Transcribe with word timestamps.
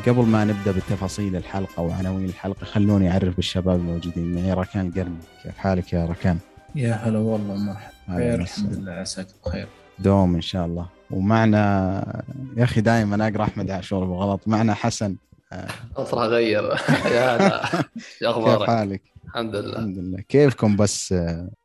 وقبل 0.00 0.26
ما 0.26 0.44
نبدأ 0.44 0.72
بالتفاصيل 0.72 1.36
الحلقة 1.36 1.82
وعناوين 1.82 2.24
الحلقة 2.24 2.64
خلوني 2.64 3.10
أعرف 3.12 3.36
بالشباب 3.36 3.76
الموجودين 3.76 4.34
معي. 4.34 4.52
ركان 4.52 4.86
القرني 4.86 5.18
كيف 5.42 5.58
حالك 5.58 5.92
يا 5.92 6.06
ركان؟ 6.06 6.38
يا 6.74 6.92
هلا 6.94 7.18
والله 7.18 7.54
مرحبا. 7.54 8.16
خير 8.16 8.40
الحمد 8.40 8.74
لله 8.74 8.92
عساك 8.92 9.26
بخير. 9.44 9.68
دوم 9.98 10.34
إن 10.34 10.40
شاء 10.40 10.66
الله. 10.66 10.86
ومعنا 11.10 12.22
يا 12.56 12.64
أخي 12.64 12.80
دائما 12.80 13.28
أقرأ 13.28 13.44
أحمد 13.44 13.70
عاشور 13.70 14.04
بالغلط 14.04 14.40
معنا 14.46 14.74
حسن. 14.74 15.16
أصلا 15.96 16.26
غير. 16.26 16.64
يا 17.04 17.36
هلا. 17.36 17.66
شو 18.20 18.30
أخبارك؟ 18.30 18.58
كيف 18.58 18.70
حالك؟ 18.70 19.02
الحمد 19.30 19.56
لله. 19.56 19.78
الحمد 19.78 19.98
لله. 19.98 20.20
كيفكم 20.20 20.76
بس 20.76 21.14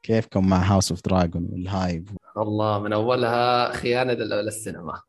كيفكم 0.03 0.47
مع 0.47 0.57
House 0.57 0.91
of 0.91 1.02
Dragon 1.05 1.47
وال 1.52 1.71
hype 1.71 2.09
والله 2.35 2.79
من 2.79 2.93
أولها 2.93 3.71
خيانة 3.73 4.13
للسينما. 4.13 5.01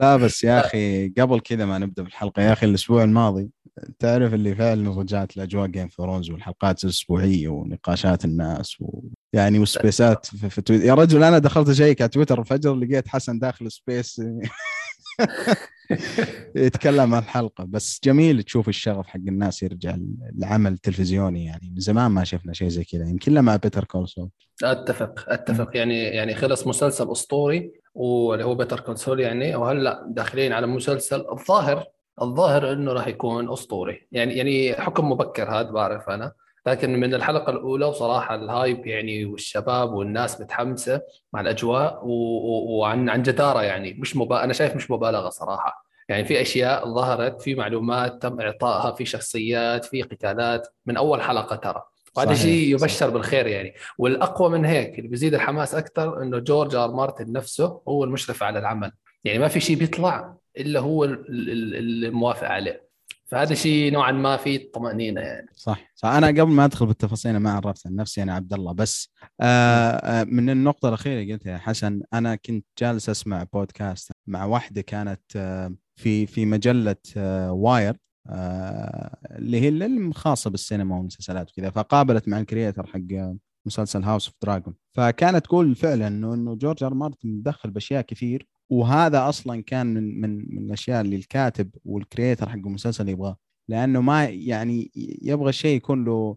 لا 0.00 0.16
بس 0.16 0.44
يا 0.44 0.60
أخي 0.60 1.08
قبل 1.08 1.40
كذا 1.40 1.64
ما 1.64 1.78
نبدأ 1.78 2.02
بالحلقة 2.02 2.42
يا 2.42 2.52
أخي 2.52 2.66
الأسبوع 2.66 3.04
الماضي 3.04 3.50
تعرف 3.98 4.34
اللي 4.34 4.54
فعلا 4.54 4.90
رجعت 5.00 5.36
لأجواء 5.36 5.66
Game 5.66 5.88
Thrones 5.88 6.30
والحلقات 6.30 6.84
الأسبوعية 6.84 7.48
ونقاشات 7.48 8.24
الناس 8.24 8.80
و... 8.80 9.00
يعني 9.32 9.58
وspaceات 9.58 10.26
في, 10.26 10.50
في 10.50 10.62
تويتر 10.62 10.84
يا 10.84 10.94
رجل 10.94 11.22
أنا 11.22 11.38
دخلت 11.38 11.68
أشيك 11.68 12.00
على 12.00 12.08
تويتر 12.08 12.40
الفجر 12.40 12.74
لقيت 12.74 13.08
حسن 13.08 13.38
داخل 13.38 13.72
space 13.72 14.20
يتكلم 16.56 17.14
عن 17.14 17.22
الحلقة. 17.22 17.64
بس 17.64 18.00
جميل 18.04 18.42
تشوف 18.42 18.68
الشغف 18.68 19.06
حق 19.06 19.20
الناس 19.28 19.62
يرجع 19.62 19.96
العمل 20.38 20.72
التلفزيوني 20.72 21.44
يعني. 21.44 21.72
من 21.74 21.80
زمان 21.80 22.10
ما 22.10 22.24
شفنا 22.24 22.52
شيء 22.52 22.68
زي 22.68 22.84
كذا. 22.84 23.08
يمكن 23.08 23.34
لما 23.34 23.56
Better 23.56 23.84
Call 23.84 24.06
Saul 24.06 24.28
أتفق 24.64 25.24
أتفق. 25.28 25.76
يعني 25.76 26.02
يعني 26.02 26.34
خلص 26.34 26.66
مسلسل 26.66 27.12
أسطوري 27.12 27.72
واللي 27.94 28.44
هو 28.44 28.54
Better 28.54 28.80
Call 28.80 29.00
Saul 29.00 29.20
يعني. 29.20 29.56
وهلا 29.56 30.06
داخلين 30.08 30.52
على 30.52 30.66
مسلسل 30.66 31.24
الظاهر 31.32 31.84
الظاهر 32.22 32.72
إنه 32.72 32.92
راح 32.92 33.06
يكون 33.06 33.52
أسطوري. 33.52 34.08
يعني 34.12 34.34
يعني 34.34 34.74
حكم 34.74 35.10
مبكر 35.10 35.50
هذا 35.50 35.70
بعرف 35.70 36.08
أنا. 36.08 36.32
لكن 36.66 37.00
من 37.00 37.14
الحلقة 37.14 37.50
الأولى 37.50 37.86
وصراحة 37.86 38.34
ال 38.34 38.44
hype 38.44 38.86
يعني 38.86 39.24
والشباب 39.24 39.92
والناس 39.92 40.40
متحمسة 40.40 41.00
مع 41.32 41.40
الأجواء 41.40 42.00
وعن 42.04 43.08
عن 43.08 43.22
جدارة 43.22 43.62
يعني. 43.62 43.92
مش 43.92 44.16
مبا... 44.16 44.44
أنا 44.44 44.52
شايف 44.52 44.76
مش 44.76 44.90
مبالغة 44.90 45.28
صراحة. 45.28 45.84
يعني 46.08 46.24
في 46.24 46.40
أشياء 46.40 46.88
ظهرت 46.88 47.42
في 47.42 47.54
معلومات 47.54 48.22
تم 48.22 48.40
إعطائها 48.40 48.92
في 48.92 49.04
شخصيات 49.04 49.84
في 49.84 50.02
قتالات. 50.02 50.68
من 50.86 50.96
أول 50.96 51.22
حلقة 51.22 51.56
ترى. 51.56 51.82
وهذا 52.16 52.34
شيء 52.34 52.74
يبشر 52.74 52.86
صحيح. 52.86 53.08
بالخير 53.08 53.46
يعني. 53.46 53.74
والأقوى 53.98 54.50
من 54.50 54.64
هيك 54.64 54.98
اللي 54.98 55.08
بيزيد 55.08 55.34
الحماس 55.34 55.74
أكثر 55.74 56.22
إنه 56.22 56.38
جورج 56.38 56.74
آر 56.74 56.92
مارتن 56.92 57.32
نفسه 57.32 57.80
هو 57.88 58.04
المشرف 58.04 58.42
على 58.42 58.58
العمل. 58.58 58.92
يعني 59.24 59.38
ما 59.38 59.48
في 59.48 59.60
شيء 59.60 59.76
بيطلع 59.76 60.34
إلا 60.56 60.80
هو 60.80 61.04
الموافق 61.04 62.48
عليه. 62.48 62.89
فهذا 63.30 63.54
شيء 63.54 63.92
نوعا 63.92 64.12
ما 64.12 64.36
فيه 64.36 64.72
طمأنينة 64.72 65.20
يعني. 65.20 65.46
صح. 65.54 65.92
صح. 65.94 66.08
أنا 66.08 66.26
قبل 66.26 66.50
ما 66.50 66.64
أدخل 66.64 66.86
بالتفاصيل 66.86 67.36
ما 67.36 67.52
عرفت 67.52 67.86
عن 67.86 67.96
نفسي 67.96 68.22
أنا 68.22 68.34
عبد 68.34 68.52
الله. 68.52 68.72
بس 68.72 69.12
آه 69.40 70.24
من 70.24 70.50
النقطة 70.50 70.88
الأخيرة 70.88 71.32
قلتها 71.32 71.52
يا 71.52 71.58
حسن 71.58 72.02
أنا 72.14 72.34
كنت 72.36 72.66
جالس 72.78 73.08
أسمع 73.08 73.46
بودكاست 73.52 74.10
مع 74.26 74.44
واحدة 74.44 74.80
كانت 74.80 75.20
آه 75.36 75.74
في 75.96 76.26
في 76.26 76.46
مجلة 76.46 76.96
آه 77.16 77.52
Wire 77.52 77.96
آه 78.26 79.18
اللي 79.30 79.60
هي 79.60 79.68
الخاصة 79.68 80.50
بالسينما 80.50 80.96
والمسلسلات 80.96 81.50
وكذا 81.50 81.70
فقابلت 81.70 82.28
مع 82.28 82.40
ال 82.40 82.46
creator 82.46 82.86
حق 82.86 83.34
مسلسل 83.66 84.02
House 84.02 84.26
of 84.26 84.36
Dragon 84.42 84.74
فكانت 84.92 85.44
تقول 85.44 85.74
فعلا 85.74 86.06
إنه 86.06 86.34
إنه 86.34 86.54
جورج 86.54 86.84
آر 86.84 86.94
مارتن 86.94 87.28
مدخل 87.28 87.70
بأشياء 87.70 88.02
كثير 88.02 88.46
وهذا 88.70 89.28
أصلا 89.28 89.62
كان 89.62 89.86
من 89.86 90.20
من 90.20 90.54
من 90.54 90.64
الأشياء 90.64 91.00
اللي 91.00 91.16
الكاتب 91.16 91.70
وال 91.84 91.98
creator 91.98 92.48
حق 92.48 92.56
المسلسل 92.56 93.08
يبغاه. 93.08 93.36
لأنه 93.68 94.00
ما 94.00 94.24
يعني 94.24 94.90
يبغى 95.22 95.48
الشيء 95.48 95.76
يكون 95.76 96.04
له 96.04 96.36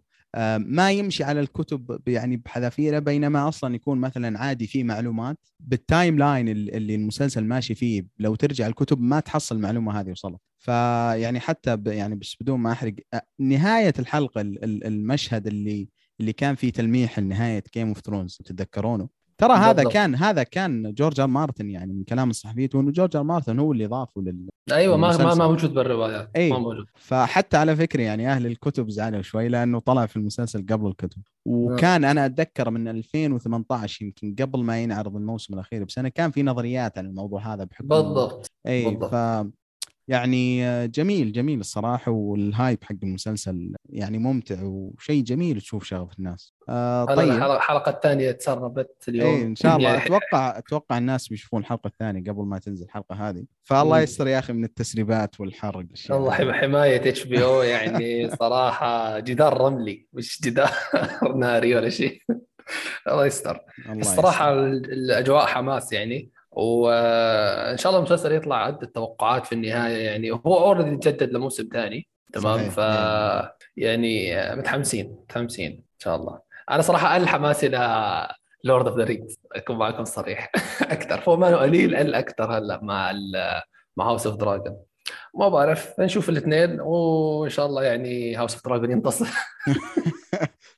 ما 0.58 0.92
يمشي 0.92 1.24
على 1.24 1.40
الكتب 1.40 2.00
يعني 2.08 2.38
بحذافيره 2.38 3.00
بينما 3.00 3.48
أصلا 3.48 3.76
يكون 3.76 3.98
مثلا 3.98 4.40
عادي 4.40 4.68
فيه 4.68 4.84
معلومات. 4.84 5.38
بال 5.60 6.18
timeline 6.18 6.50
اللي 6.50 6.96
المسلسل 6.96 7.44
ماشي 7.44 7.76
فيه 7.76 8.06
لو 8.20 8.36
ترجع 8.36 8.68
الكتب 8.68 9.02
ما 9.02 9.20
تحصل 9.20 9.56
المعلومة 9.56 10.00
هذه 10.00 10.12
وصلت. 10.12 10.40
فيعني 10.60 11.40
حتى 11.40 11.78
يعني 11.86 12.16
بس 12.16 12.36
بدون 12.42 12.60
ما 12.60 12.72
أحرق 12.72 12.94
نهاية 13.40 13.94
الحلقة 14.00 14.42
المشهد 14.42 15.48
اللي 15.48 15.90
اللي 16.20 16.34
كان 16.34 16.56
فيه 16.56 16.72
تلميح 16.72 17.20
لنهاية 17.20 17.64
Game 17.74 17.88
of 17.88 18.00
Thrones 18.00 18.38
تتذكرونه؟ 18.46 19.10
ترى 19.38 19.54
هذا 19.54 19.84
كان 19.84 20.16
هذا 20.16 20.44
كان 20.44 20.94
جورج 20.94 21.20
آر 21.20 21.28
مارتن 21.28 21.70
يعني 21.70 21.94
من 21.94 22.04
كلام 22.04 22.30
الصحفيين 22.30 22.70
انه 22.76 22.92
جورج 22.92 23.16
آر 23.16 23.24
مارتن 23.24 23.60
هو 23.60 23.72
اللي 23.72 23.86
ضافه 23.86 24.22
لل 24.22 24.50
أيوه 24.72 24.98
ما 24.98 25.18
ما, 25.18 25.36
ما 25.36 25.48
موجود 25.48 25.74
بالروايات 25.74 26.30
أي. 26.36 26.50
ما 26.50 26.58
موجود. 26.60 26.86
فحتى 26.96 27.58
على 27.58 27.76
فكرة 27.76 28.02
يعني 28.02 28.32
أهل 28.32 28.46
الكتب 28.46 28.90
زعلوا 28.90 29.22
شوي 29.22 29.48
لأنه 29.48 29.80
طلع 29.80 30.06
في 30.06 30.18
المسلسل 30.18 30.66
قبل 30.70 30.88
الكتب. 30.88 31.22
وكان 31.46 32.04
أنا 32.04 32.26
أتذكر 32.26 32.70
من 32.70 32.88
2018 32.88 34.06
يمكن 34.06 34.36
قبل 34.40 34.64
ما 34.64 34.84
ينعرض 34.84 35.16
الموسم 35.16 35.54
الأخير 35.54 35.84
بسنة 35.84 36.10
كان 36.10 36.32
في 36.32 36.44
نظريات 36.44 36.98
عن 36.98 37.06
الموضوع 37.06 37.54
هذا 37.54 37.64
بحكم 37.64 37.88
بالضبط 37.88 38.52
اي 38.68 38.86
بالضبط. 38.86 39.12
ف 39.12 39.16
يعني 40.08 40.88
جميل 40.88 41.32
جميل 41.32 41.60
الصراحة 41.60 42.12
والهايب 42.12 42.84
حق 42.84 42.96
المسلسل 43.04 43.76
يعني 43.90 44.18
ممتع 44.18 44.64
وشيء 44.64 45.24
جميل 45.24 45.62
تشوف 45.62 45.84
شغف 45.84 46.20
الناس. 46.20 46.54
آه 46.70 47.06
طيب. 47.06 47.30
الحلقة 47.30 47.90
الثانية 47.90 48.32
تسربت 48.32 49.06
اليوم. 49.08 49.36
إيه 49.36 49.44
إن 49.44 49.56
شاء 49.56 49.78
الله. 49.78 49.90
يعني 49.94 50.06
أتوقع 50.06 50.58
أتوقع 50.58 50.98
الناس 50.98 51.28
بيشوفون 51.28 51.62
الحلقة 51.62 51.88
الثانية 51.88 52.32
قبل 52.32 52.44
ما 52.44 52.60
تنزل 52.60 52.86
الحلقة 52.86 53.30
هذه. 53.30 53.44
فالله 53.64 54.00
يستر 54.00 54.28
يا 54.28 54.40
أخي 54.40 54.54
من 54.54 54.64
التسريبات 54.64 55.40
والحرق 55.40 55.86
الله 56.12 56.54
حماية 56.54 56.96
HBO 57.10 57.62
يعني 57.62 58.30
صراحة 58.30 59.20
جدار 59.20 59.62
رملي 59.62 60.08
مش 60.14 60.42
جدار 60.42 60.72
ناري 61.36 61.76
ولا 61.76 61.90
شيء. 61.90 62.22
الله 63.08 63.26
يستر. 63.26 63.60
الصراحة 63.90 64.54
الأجواء 64.54 65.46
حماس 65.46 65.94
يعني. 65.94 66.32
وإن 66.56 67.78
شاء 67.78 67.90
الله 67.90 68.00
المسلسل 68.00 68.32
يطلع 68.32 68.68
قد 68.68 68.84
التوقعات 68.84 69.46
في 69.46 69.56
النهاية 69.56 70.06
يعني 70.06 70.32
هو 70.32 70.58
already 70.58 70.98
تجدد 70.98 71.34
لموسم 71.34 71.70
ثاني 71.74 72.08
تمام؟ 72.34 72.70
ف 72.70 72.78
يعني 73.78 74.36
متحمسين 74.56 75.18
متحمسين 75.22 75.72
إن 75.72 76.00
شاء 76.00 76.16
الله. 76.16 76.40
أنا 76.72 76.82
صراحة 76.82 77.14
أقل 77.14 77.28
حماسي 77.28 77.68
ل 77.68 77.78
Lord 78.64 78.88
of 78.88 78.98
the 78.98 79.04
Rings 79.04 79.38
أكون 79.52 79.78
معكم 79.78 80.06
صريح 80.06 80.52
أكثر. 80.82 81.22
فهو 81.22 81.38
ما 81.38 81.58
قليل 81.58 81.96
الاكثر 81.96 82.58
هلأ 82.58 82.80
مع 82.84 83.14
مع 83.98 84.10
House 84.10 84.28
of 84.28 84.36
Dragon 84.36 84.78
ما 85.40 85.50
بعرف 85.50 86.00
نشوف 86.00 86.30
الاثنين 86.30 86.82
وإن 86.82 87.50
شاء 87.50 87.66
الله 87.66 87.84
يعني 87.84 88.36
House 88.36 88.54
of 88.54 88.66
Dragon 88.66 88.92
ينتصر. 88.92 89.26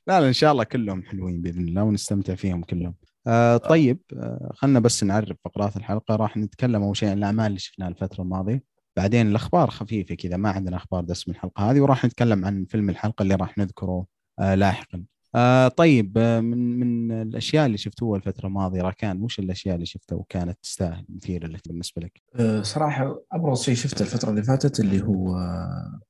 لا 0.06 0.20
لا 0.20 0.28
إن 0.28 0.32
شاء 0.32 0.52
الله 0.52 0.64
كلهم 0.64 1.02
حلوين 1.02 1.42
بإذن 1.42 1.68
الله 1.68 1.82
ونستمتع 1.82 2.34
فيهم 2.34 2.62
كلهم. 2.62 2.94
آه 3.26 3.56
طيب 3.56 4.00
آه 4.16 4.50
خلنا 4.54 4.80
بس 4.80 5.04
نعرف 5.04 5.36
فقرات 5.44 5.76
الحلقة. 5.76 6.16
راح 6.16 6.36
نتكلم 6.36 6.82
أول 6.82 6.96
شيء 6.96 7.08
عن 7.08 7.18
الأعمال 7.18 7.46
اللي 7.46 7.58
شفناها 7.58 7.88
الفترة 7.88 8.22
الماضية. 8.22 8.62
بعدين 8.96 9.26
الأخبار 9.26 9.70
خفيفة 9.70 10.14
كذا 10.14 10.36
ما 10.36 10.50
عندنا 10.50 10.76
أخبار 10.76 11.04
دسم 11.04 11.30
الحلقة 11.30 11.70
هذه 11.70 11.80
وراح 11.80 12.04
نتكلم 12.04 12.44
عن 12.44 12.64
فيلم 12.64 12.90
الحلقة 12.90 13.22
اللي 13.22 13.34
راح 13.34 13.58
نذكره 13.58 14.06
آه 14.38 14.54
لاحقا. 14.54 15.04
آه 15.34 15.68
طيب 15.68 16.18
آه 16.18 16.40
من 16.40 16.78
من 16.80 17.22
الأشياء 17.22 17.66
اللي 17.66 17.78
شفتوها 17.78 18.18
الفترة 18.18 18.46
الماضية 18.46 18.82
راكان 18.82 19.22
وش 19.22 19.38
الأشياء 19.38 19.74
اللي 19.74 19.86
شفتها 19.86 20.16
وكانت 20.16 20.58
تستاهل 20.62 21.04
مثيرة 21.08 21.58
بالنسبة 21.66 22.02
لك؟ 22.02 22.22
أه 22.34 22.62
صراحة 22.62 23.20
أبرز 23.32 23.62
شيء 23.62 23.74
شفته 23.74 24.02
الفترة 24.02 24.30
اللي 24.30 24.42
فاتت 24.42 24.80
اللي 24.80 25.02
هو 25.02 25.36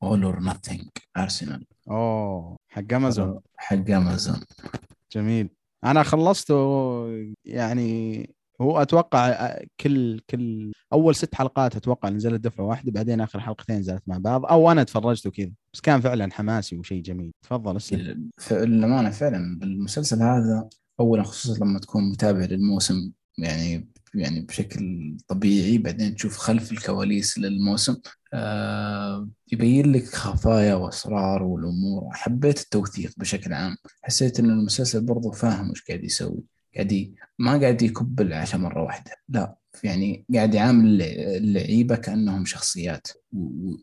All 0.02 0.24
or 0.24 0.40
Nothing 1.16 1.41
Arsenal 1.41 1.66
أوه 1.90 2.56
حق 2.68 2.92
أمازون 2.92 3.40
حق 3.56 3.90
أمازون 3.90 4.40
جميل. 5.12 5.55
أنا 5.90 6.02
خلصته 6.02 6.56
يعني 7.44 8.30
هو 8.60 8.82
أتوقع 8.82 9.54
كل 9.80 10.20
كل 10.30 10.72
أول 10.92 11.14
ست 11.14 11.34
حلقات 11.34 11.76
أتوقع 11.76 12.08
نزلت 12.08 12.40
دفعه 12.40 12.64
واحدة 12.64 12.92
بعدين 12.92 13.20
آخر 13.20 13.40
حلقتين 13.40 13.76
نزلت 13.76 14.02
مع 14.06 14.18
بعض 14.18 14.46
أو 14.46 14.70
أنا 14.70 14.82
تفرجت 14.82 15.26
وكذا. 15.26 15.50
بس 15.74 15.80
كان 15.80 16.00
فعلا 16.00 16.32
حماسي 16.32 16.76
وشيء 16.76 17.02
جميل. 17.02 17.32
تفضل 17.42 17.76
اسلم. 17.76 18.30
للأمانة 18.50 19.10
فعلا 19.10 19.58
المسلسل 19.62 20.22
هذا 20.22 20.68
اولا 21.00 21.22
خصوصا 21.22 21.64
لما 21.64 21.78
تكون 21.78 22.10
متابع 22.10 22.44
للموسم 22.44 23.12
يعني 23.38 23.88
يعني 24.16 24.40
بشكل 24.40 25.16
طبيعي 25.28 25.78
بعدين 25.78 26.14
تشوف 26.14 26.36
خلف 26.36 26.72
الكواليس 26.72 27.38
للموسم 27.38 27.96
آه 28.34 29.28
يبين 29.52 29.92
لك 29.92 30.04
خفايا 30.04 30.74
وأسرار 30.74 31.42
والأمور. 31.42 32.10
حبيت 32.12 32.60
التوثيق 32.60 33.12
بشكل 33.16 33.52
عام. 33.52 33.76
حسيت 34.02 34.40
إن 34.40 34.50
المسلسل 34.50 35.04
برضو 35.04 35.30
فاهم 35.30 35.70
وش 35.70 35.82
قاعد 35.88 36.04
يسوي. 36.04 36.42
قاعد 36.74 37.14
ما 37.38 37.60
قاعد 37.60 37.82
يكب 37.82 38.20
العشاء 38.20 38.60
مرة 38.60 38.82
واحدة. 38.82 39.12
لا 39.28 39.56
يعني 39.84 40.24
قاعد 40.34 40.54
يعامل 40.54 41.02
اللعيبة 41.02 41.96
كأنهم 41.96 42.44
شخصيات. 42.44 43.06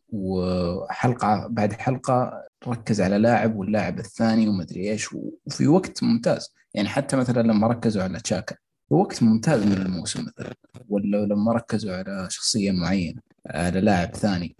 وحلقة 0.09 1.47
بعد 1.47 1.73
حلقة 1.73 2.43
ركز 2.67 3.01
على 3.01 3.17
لاعب 3.17 3.55
واللاعب 3.55 3.99
الثاني 3.99 4.47
ومدري 4.47 4.91
إيش 4.91 5.13
وفي 5.13 5.67
وقت 5.67 6.03
ممتاز. 6.03 6.49
يعني 6.73 6.89
حتى 6.89 7.15
مثلا 7.15 7.41
لما 7.41 7.67
ركزوا 7.67 8.03
على 8.03 8.19
تشاكا 8.19 8.55
وقت 8.89 9.23
ممتاز 9.23 9.63
من 9.63 9.73
الموسم 9.73 10.21
مثلا 10.21 10.53
ولا 10.89 11.25
لما 11.25 11.53
ركزوا 11.53 11.95
على 11.95 12.27
شخصية 12.29 12.71
معينة 12.71 13.21
على 13.47 13.81
لاعب 13.81 14.15
ثاني. 14.15 14.55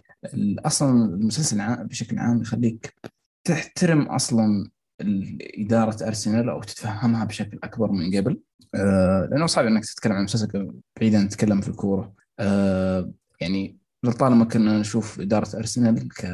أصلا 0.58 1.04
المسلسل 1.04 1.84
بشكل 1.84 2.18
عام 2.18 2.40
يخليك 2.40 2.94
تحترم 3.44 4.02
أصلا 4.02 4.70
إدارة 5.58 6.06
أرسنال 6.06 6.48
أو 6.48 6.62
تتفهمها 6.62 7.24
بشكل 7.24 7.58
أكبر 7.64 7.92
من 7.92 8.16
قبل. 8.16 8.40
آه 8.74 9.28
لأنه 9.30 9.46
صعب 9.46 9.66
إنك 9.66 9.84
تتكلم 9.84 10.12
عن 10.12 10.24
مسلسل 10.24 10.72
بعيدا 11.00 11.18
عن 11.18 11.28
تتكلم 11.28 11.60
في 11.60 11.68
الكورة. 11.68 12.14
آه 12.38 13.12
يعني 13.40 13.76
لطالما 14.04 14.44
كنا 14.44 14.78
نشوف 14.78 15.20
إدارة 15.20 15.56
أرسنال 15.56 16.08
ك 16.08 16.24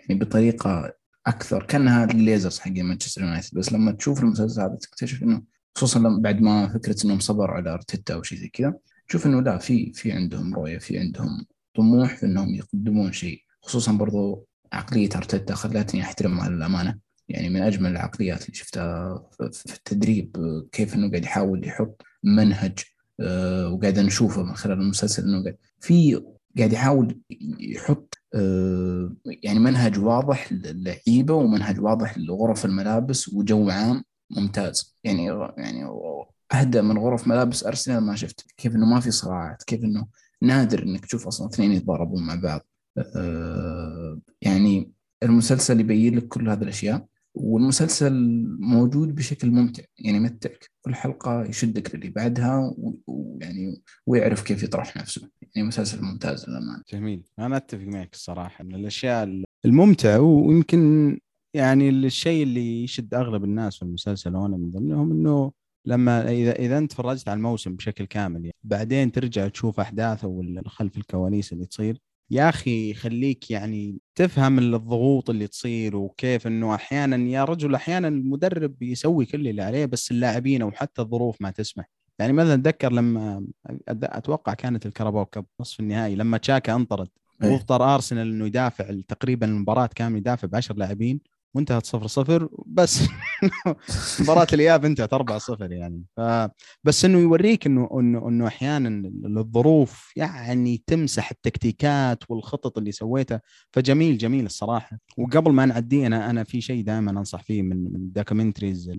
يعني 0.00 0.20
بطريقة 0.20 0.92
أكثر 1.26 1.62
كأنها 1.62 2.04
الليزرز 2.04 2.58
حق 2.58 2.70
مانشستر 2.70 3.22
يونايتد. 3.22 3.58
بس 3.58 3.72
لما 3.72 3.92
تشوف 3.92 4.22
المسلسل 4.22 4.60
هذا 4.60 4.74
تكتشف 4.74 5.22
إنه 5.22 5.42
خصوصا 5.76 5.98
لما 5.98 6.18
بعد 6.18 6.40
ما 6.40 6.68
فكرة 6.68 6.96
إنهم 7.04 7.18
صبروا 7.18 7.56
على 7.56 7.70
أرتيتا 7.70 8.14
أو 8.14 8.22
شيء 8.22 8.38
زي 8.38 8.48
كذا 8.48 8.74
تشوف 9.08 9.26
إنه 9.26 9.42
لا 9.42 9.58
في 9.58 9.92
في 9.92 10.12
عندهم 10.12 10.54
رؤية 10.54 10.78
في 10.78 10.98
عندهم 10.98 11.46
طموح 11.74 12.16
في 12.16 12.26
إنهم 12.26 12.54
يقدمون 12.54 13.12
شيء. 13.12 13.40
خصوصا 13.62 13.92
برضو 13.92 14.46
عقلية 14.72 15.08
أرتيتا 15.16 15.54
خلتني 15.54 16.02
أحترمها 16.02 16.48
للأمانة 16.48 16.98
يعني 17.28 17.48
من 17.48 17.62
أجمل 17.62 17.90
العقليات 17.90 18.42
اللي 18.42 18.54
شفتها 18.54 19.22
في 19.52 19.76
التدريب 19.76 20.36
كيف 20.72 20.94
إنه 20.94 21.10
قاعد 21.10 21.24
يحاول 21.24 21.66
يحط 21.66 22.02
منهج 22.22 22.78
آه، 23.20 23.68
وقاعد 23.68 23.98
نشوفه 23.98 24.42
من 24.42 24.54
خلال 24.54 24.80
المسلسل 24.80 25.22
إنه 25.22 25.42
قاعد 25.42 25.56
في 25.80 26.22
قاعد 26.58 26.72
يحاول 26.72 27.20
يحط 27.60 28.18
آه، 28.34 29.14
يعني 29.42 29.58
منهج 29.58 29.98
واضح 29.98 30.52
للعيبة 30.52 31.34
ومنهج 31.34 31.80
واضح 31.80 32.18
لغرف 32.18 32.64
الملابس 32.64 33.28
وجو 33.28 33.70
عام. 33.70 34.04
ممتاز. 34.36 34.96
يعني 35.04 35.26
يعني 35.56 35.84
اهدى 36.52 36.82
من 36.82 36.98
غرف 36.98 37.28
ملابس 37.28 37.66
أرسنال 37.66 38.02
ما 38.02 38.16
شفت. 38.16 38.46
كيف 38.56 38.76
إنه 38.76 38.86
ما 38.86 39.00
في 39.00 39.10
صراعات 39.10 39.62
كيف 39.62 39.84
إنه 39.84 40.06
نادر 40.42 40.82
إنك 40.82 41.06
تشوف 41.06 41.26
أصلا 41.26 41.48
اثنين 41.48 41.72
يتضاربون 41.72 42.26
مع 42.26 42.34
بعض. 42.34 42.60
آه، 43.16 44.20
يعني 44.42 44.92
المسلسل 45.22 45.80
يبين 45.80 46.16
لك 46.16 46.28
كل 46.28 46.48
هذه 46.48 46.62
الأشياء 46.62 47.06
والمسلسل 47.34 48.12
موجود 48.60 49.14
بشكل 49.14 49.50
ممتع. 49.50 49.82
يعني 49.98 50.16
يمتعك 50.16 50.70
كل 50.82 50.94
حلقة 50.94 51.44
يشدك 51.44 51.94
للي 51.94 52.08
بعدها 52.10 52.74
ويعني 53.06 53.82
ويعرف 54.06 54.42
كيف 54.42 54.62
يطرح 54.62 54.96
نفسه. 54.96 55.28
يعني 55.54 55.68
مسلسل 55.68 56.02
ممتاز 56.02 56.48
للأمانة. 56.48 56.82
جميل. 56.92 57.22
أنا 57.38 57.56
أتفق 57.56 57.84
معك 57.84 58.14
الصراحة 58.14 58.64
من 58.64 58.74
الأشياء 58.74 59.42
الممتعة 59.64 60.20
ويمكن 60.20 61.18
يعني 61.54 61.88
الشيء 61.88 62.42
اللي 62.42 62.84
يشد 62.84 63.14
أغلب 63.14 63.44
الناس 63.44 63.76
في 63.76 63.82
المسلسل 63.82 64.36
وأنا 64.36 64.56
من 64.56 64.70
ضمنهم 64.70 65.12
إنه 65.12 65.52
لما 65.86 66.30
إذا 66.30 66.52
إذا 66.52 66.78
أنت 66.78 66.92
فرجت 66.92 67.28
على 67.28 67.36
الموسم 67.36 67.76
بشكل 67.76 68.04
كامل 68.04 68.44
يعني 68.44 68.56
بعدين 68.64 69.12
ترجع 69.12 69.48
تشوف 69.48 69.80
أحداثه 69.80 70.28
ولا 70.28 70.62
خلف 70.66 70.96
الكواليس 70.96 71.52
اللي 71.52 71.66
تصير 71.66 71.98
يا 72.30 72.48
أخي 72.48 72.90
يخليك 72.90 73.50
يعني 73.50 73.98
تفهم 74.14 74.58
الضغوط 74.58 75.30
اللي 75.30 75.46
تصير 75.46 75.96
وكيف 75.96 76.46
إنه 76.46 76.74
أحيانا 76.74 77.16
يا 77.16 77.44
رجل 77.44 77.74
أحيانا 77.74 78.08
المدرب 78.08 78.82
يسوي 78.82 79.26
كل 79.26 79.48
اللي 79.48 79.62
عليه 79.62 79.86
بس 79.86 80.10
اللاعبين 80.10 80.62
أو 80.62 80.70
حتى 80.70 81.02
الظروف 81.02 81.42
ما 81.42 81.50
تسمح 81.50 81.90
يعني 82.18 82.32
مثلا 82.32 82.54
أتذكر 82.54 82.92
لما 82.92 83.46
أتوقع 83.88 84.54
كانت 84.54 84.86
الكرباو 84.86 85.24
كاب 85.24 85.44
نصف 85.60 85.80
النهائي 85.80 86.14
لما 86.14 86.38
تشاكا 86.38 86.74
أنطرد 86.74 87.08
إيه. 87.42 87.50
واضطر 87.50 87.94
أرسنال 87.94 88.28
إنه 88.28 88.46
يدافع 88.46 89.00
تقريبا 89.08 89.46
المباراة 89.46 89.88
كاملة 89.94 90.18
يدافع 90.18 90.48
ب 90.48 90.56
10 90.56 90.76
لاعبين 90.76 91.20
وانتهت 91.54 91.86
0 91.86 92.06
0 92.06 92.48
بس 92.66 93.00
مباراة 94.20 94.46
الإياب 94.52 94.84
انتهت 94.84 95.12
4 95.14 95.38
0 95.38 95.72
يعني. 95.72 96.02
ف 96.16 96.20
بس 96.84 97.04
إنه 97.04 97.18
يوريك 97.18 97.66
إنه 97.66 97.88
إنه 98.00 98.28
إنه 98.28 98.46
أحيانا 98.46 99.12
الظروف 99.40 100.12
يعني 100.16 100.82
تمسح 100.86 101.30
التكتيكات 101.30 102.24
والخطط 102.30 102.78
اللي 102.78 102.92
سويتها. 102.92 103.40
فجميل 103.72 104.18
جميل 104.18 104.46
الصراحة. 104.46 104.98
وقبل 105.18 105.52
ما 105.52 105.66
نعدي 105.66 106.06
أنا 106.06 106.30
أنا 106.30 106.44
في 106.44 106.60
شيء 106.60 106.84
دائما 106.84 107.10
أنصح 107.10 107.42
فيه 107.42 107.62
من 107.62 107.84
من 107.92 107.96
ال 107.96 108.03
documentaries 108.03 108.90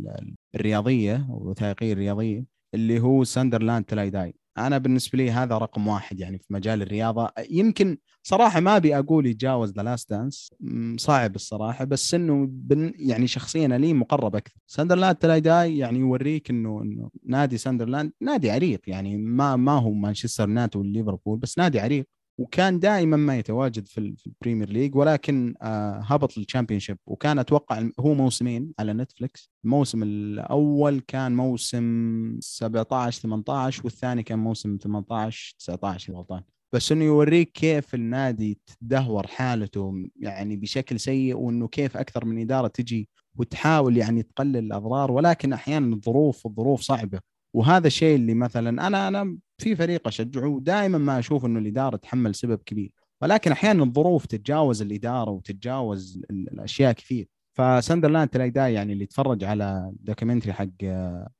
الرياضية 0.55 1.27
والوثائقيه 1.29 1.93
الرياضية 1.93 2.45
اللي 2.73 2.99
هو 2.99 3.23
Sunderland 3.23 3.85
'Til 3.85 4.09
I 4.09 4.16
Die 4.16 4.35
أنا 4.57 4.77
بالنسبة 4.77 5.17
لي 5.17 5.31
هذا 5.31 5.57
رقم 5.57 5.87
واحد 5.87 6.19
يعني 6.19 6.39
في 6.39 6.53
مجال 6.53 6.81
الرياضة. 6.81 7.29
يمكن 7.49 7.97
صراحة 8.23 8.59
ما 8.59 8.77
أبي 8.77 8.97
أقول 8.99 9.25
يتجاوز 9.25 9.71
The 9.71 9.83
Last 9.83 10.09
Dance 10.09 10.53
صعب 10.97 11.35
الصراحة 11.35 11.85
بس 11.85 12.13
إنه 12.13 12.47
بن 12.49 12.93
يعني 12.95 13.27
شخصيا 13.27 13.67
لي 13.67 13.93
مقرب 13.93 14.35
أكثر. 14.35 14.55
Sunderland 14.67 15.15
'Til 15.15 15.65
I 15.65 15.77
يعني 15.77 15.99
يوريك 15.99 16.49
إنه 16.49 16.81
إنه 16.81 17.09
نادي 17.25 17.57
ساندرلاند 17.57 18.11
نادي 18.21 18.51
عريق 18.51 18.81
يعني 18.87 19.17
ما 19.17 19.55
ما 19.55 19.71
هو 19.71 19.91
مانشستر 19.91 20.49
يونايتد 20.49 20.77
وليفربول 20.77 21.39
بس 21.39 21.57
نادي 21.57 21.79
عريق. 21.79 22.07
وكان 22.37 22.79
دائما 22.79 23.17
ما 23.17 23.37
يتواجد 23.37 23.87
في, 23.87 24.15
ال 24.27 24.32
Premier 24.32 24.69
League 24.69 24.95
ولكن 24.95 25.53
آه 25.61 25.99
هبط 26.05 26.37
لل 26.37 26.79
Championship 26.79 26.97
وكان 27.05 27.39
أتوقع 27.39 27.89
هو 27.99 28.13
موسمين 28.13 28.71
على 28.79 28.93
نتفلكس 28.93 29.51
الموسم 29.65 30.03
الأول 30.03 30.99
كان 30.99 31.35
موسم 31.35 32.37
17 32.41 33.21
18 33.21 33.81
والثاني 33.83 34.23
كان 34.23 34.39
موسم 34.39 34.77
18 34.81 35.55
19 35.59 36.13
غلطان 36.13 36.41
بس 36.73 36.91
إنه 36.91 37.05
يوريك 37.05 37.51
كيف 37.51 37.95
النادي 37.95 38.59
تدهور 38.67 39.27
حالته 39.27 39.93
يعني 40.19 40.55
بشكل 40.55 40.99
سيء 40.99 41.35
وإنه 41.35 41.67
كيف 41.67 41.97
أكثر 41.97 42.25
من 42.25 42.41
إدارة 42.41 42.67
تجي 42.67 43.09
وتحاول 43.35 43.97
يعني 43.97 44.23
تقلل 44.23 44.57
الأضرار. 44.57 45.11
ولكن 45.11 45.53
أحيانا 45.53 45.95
الظروف 45.95 46.45
الظروف 46.47 46.81
صعبة. 46.81 47.19
وهذا 47.55 47.87
الشيء 47.87 48.15
اللي 48.15 48.33
مثلا 48.33 48.87
أنا 48.87 49.07
أنا 49.07 49.37
في 49.57 49.75
فريق 49.75 50.07
أشجعه 50.07 50.47
ودائما 50.47 50.97
ما 50.97 51.19
أشوف 51.19 51.45
إنه 51.45 51.59
الإدارة 51.59 51.97
تحمل 51.97 52.35
سبب 52.35 52.59
كبير 52.65 52.91
ولكن 53.21 53.51
أحيانا 53.51 53.83
الظروف 53.83 54.25
تتجاوز 54.25 54.81
الإدارة 54.81 55.31
وتتجاوز 55.31 56.21
الأشياء 56.31 56.91
كثير. 56.91 57.27
ف 57.53 57.60
Sunderland 57.60 58.29
'Til 58.29 58.64
I 58.64 58.73
يعني 58.73 58.93
اللي 58.93 59.03
يتفرج 59.03 59.43
على 59.43 59.91
documentary 59.99 60.53
حق 60.53 60.67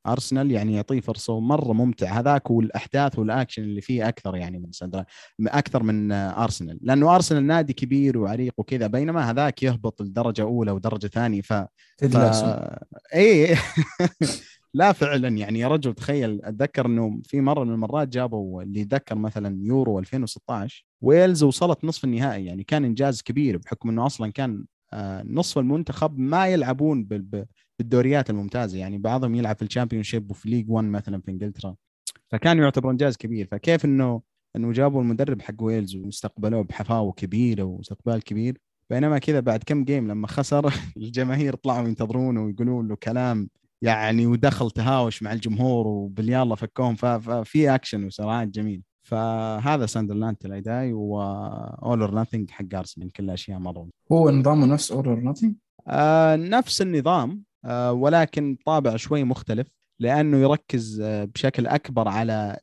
أرسنال 0.08 0.52
يعني 0.52 0.74
يعطيه 0.74 1.00
فرصة 1.00 1.40
مرة 1.40 1.74
ممتع 1.74 2.20
هذاك 2.20 2.52
والاحداث 2.52 3.20
والأكشن 3.20 3.64
اللي 3.64 3.82
فيه 3.82 4.08
أكثر 4.08 4.36
يعني 4.36 4.60
من 4.60 4.72
ساندرلاند 4.72 5.08
أكثر 5.42 5.84
من 5.84 6.12
أرسنال. 6.12 6.80
لأنه 6.82 7.16
أرسنال 7.16 7.48
نادي 7.48 7.74
كبير 7.74 8.18
وعريق 8.18 8.54
وكذا 8.58 8.88
بينما 8.88 9.32
هذاك 9.32 9.64
يهبط 9.64 10.02
لدرجة 10.02 10.42
أولى 10.42 10.72
ودرجة 10.72 11.08
ثانية. 11.08 11.42
ف, 11.42 11.54
ف... 11.54 12.18
اي 13.16 13.56
لا 14.76 14.92
فعلا 14.92 15.28
يعني 15.28 15.60
يا 15.60 15.68
رجل 15.68 15.94
تخيل 15.94 16.42
أتذكر 16.44 16.86
إنه 16.86 17.22
في 17.24 17.42
مرة 17.42 17.64
من 17.64 17.74
المرات 17.74 18.08
جابوا 18.08 18.64
اللي 18.64 18.80
يتذكر 18.80 19.16
مثلا 19.16 19.58
يورو 19.62 20.00
2016 20.00 20.86
ويلز 21.02 21.44
وصلت 21.44 21.86
نصف 21.86 22.04
النهائي 22.04 22.46
يعني 22.46 22.64
كان 22.64 22.86
إنجاز 22.86 23.22
كبير 23.22 23.58
بحكم 23.58 23.90
إنه 23.90 24.06
أصلا 24.06 24.32
كان 24.32 24.66
آه، 24.94 25.24
نصف 25.28 25.58
المنتخب 25.58 26.20
ما 26.20 26.48
يلعبون 26.48 27.04
بالدوريات 27.80 28.30
الممتازة 28.30 28.78
يعني 28.78 28.98
بعضهم 28.98 29.36
يلعب 29.36 29.56
في 29.56 29.62
ال 29.62 30.04
Championship 30.04 30.32
وفي 30.32 30.50
League 30.50 30.70
1 30.70 30.88
مثلا 30.88 31.22
في 31.22 31.32
إنجلترا. 31.32 31.76
فكان 32.32 32.58
يعتبر 32.58 32.92
إنجاز 32.92 33.18
كبير. 33.18 33.48
فكيف 33.52 33.86
إنه 33.86 34.22
إنه 34.56 34.72
جابوا 34.72 35.02
المدرب 35.02 35.42
حق 35.42 35.64
ويلز 35.64 35.96
واستقبلوه 35.96 36.64
بحفاوة 36.64 37.12
كبيرة 37.12 37.64
واستقبال 37.64 38.24
كبير؟ 38.24 38.58
بينما 38.90 39.18
كذا 39.20 39.40
بعد 39.40 39.64
كم 39.64 39.84
جيم 39.84 40.08
لما 40.08 40.28
خسر 40.28 40.74
الجماهير 40.98 41.56
طلعوا 41.56 41.88
ينتظرونه 41.88 42.44
ويقولون 42.44 42.88
له 42.88 42.96
كلام 42.96 43.50
يعني 43.82 44.26
ودخل 44.26 44.72
تهاوش 44.72 45.24
مع 45.24 45.34
الجمهور 45.34 45.88
وباليلا 45.88 46.56
فكوهم 46.56 46.96
ففي 46.96 47.76
اكشن 47.76 48.04
وصراحات 48.04 48.48
جميل. 48.48 48.82
فهذا 49.08 49.86
ساندرلاند 49.86 50.38
الاداي 50.46 50.94
واول 50.94 52.02
اور 52.02 52.16
نثينج 52.16 52.50
حق 52.50 52.76
أرسنال 52.76 53.12
كل 53.12 53.30
أشياء 53.30 53.60
مرة. 53.60 53.90
هو 54.12 54.30
نظامه 54.30 54.66
نفس 54.66 54.92
اول 54.92 55.08
اور 55.08 55.20
نثينج؟ 55.20 55.56
نفس 56.50 56.82
النظام 56.82 57.44
آه 57.66 57.92
ولكن 57.92 58.58
طابع 58.66 58.96
شوي 58.96 59.24
مختلف 59.24 59.68
لأنه 60.00 60.38
يركز 60.38 61.02
آه 61.02 61.26
بشكل 61.26 61.68
أكبر 61.68 62.08
على 62.08 62.58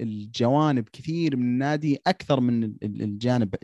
الجوانب 0.00 0.88
كثير 0.92 1.36
من 1.36 1.42
النادي 1.42 1.98
أكثر 2.06 2.40
من 2.40 2.72
الجانب 2.82 3.54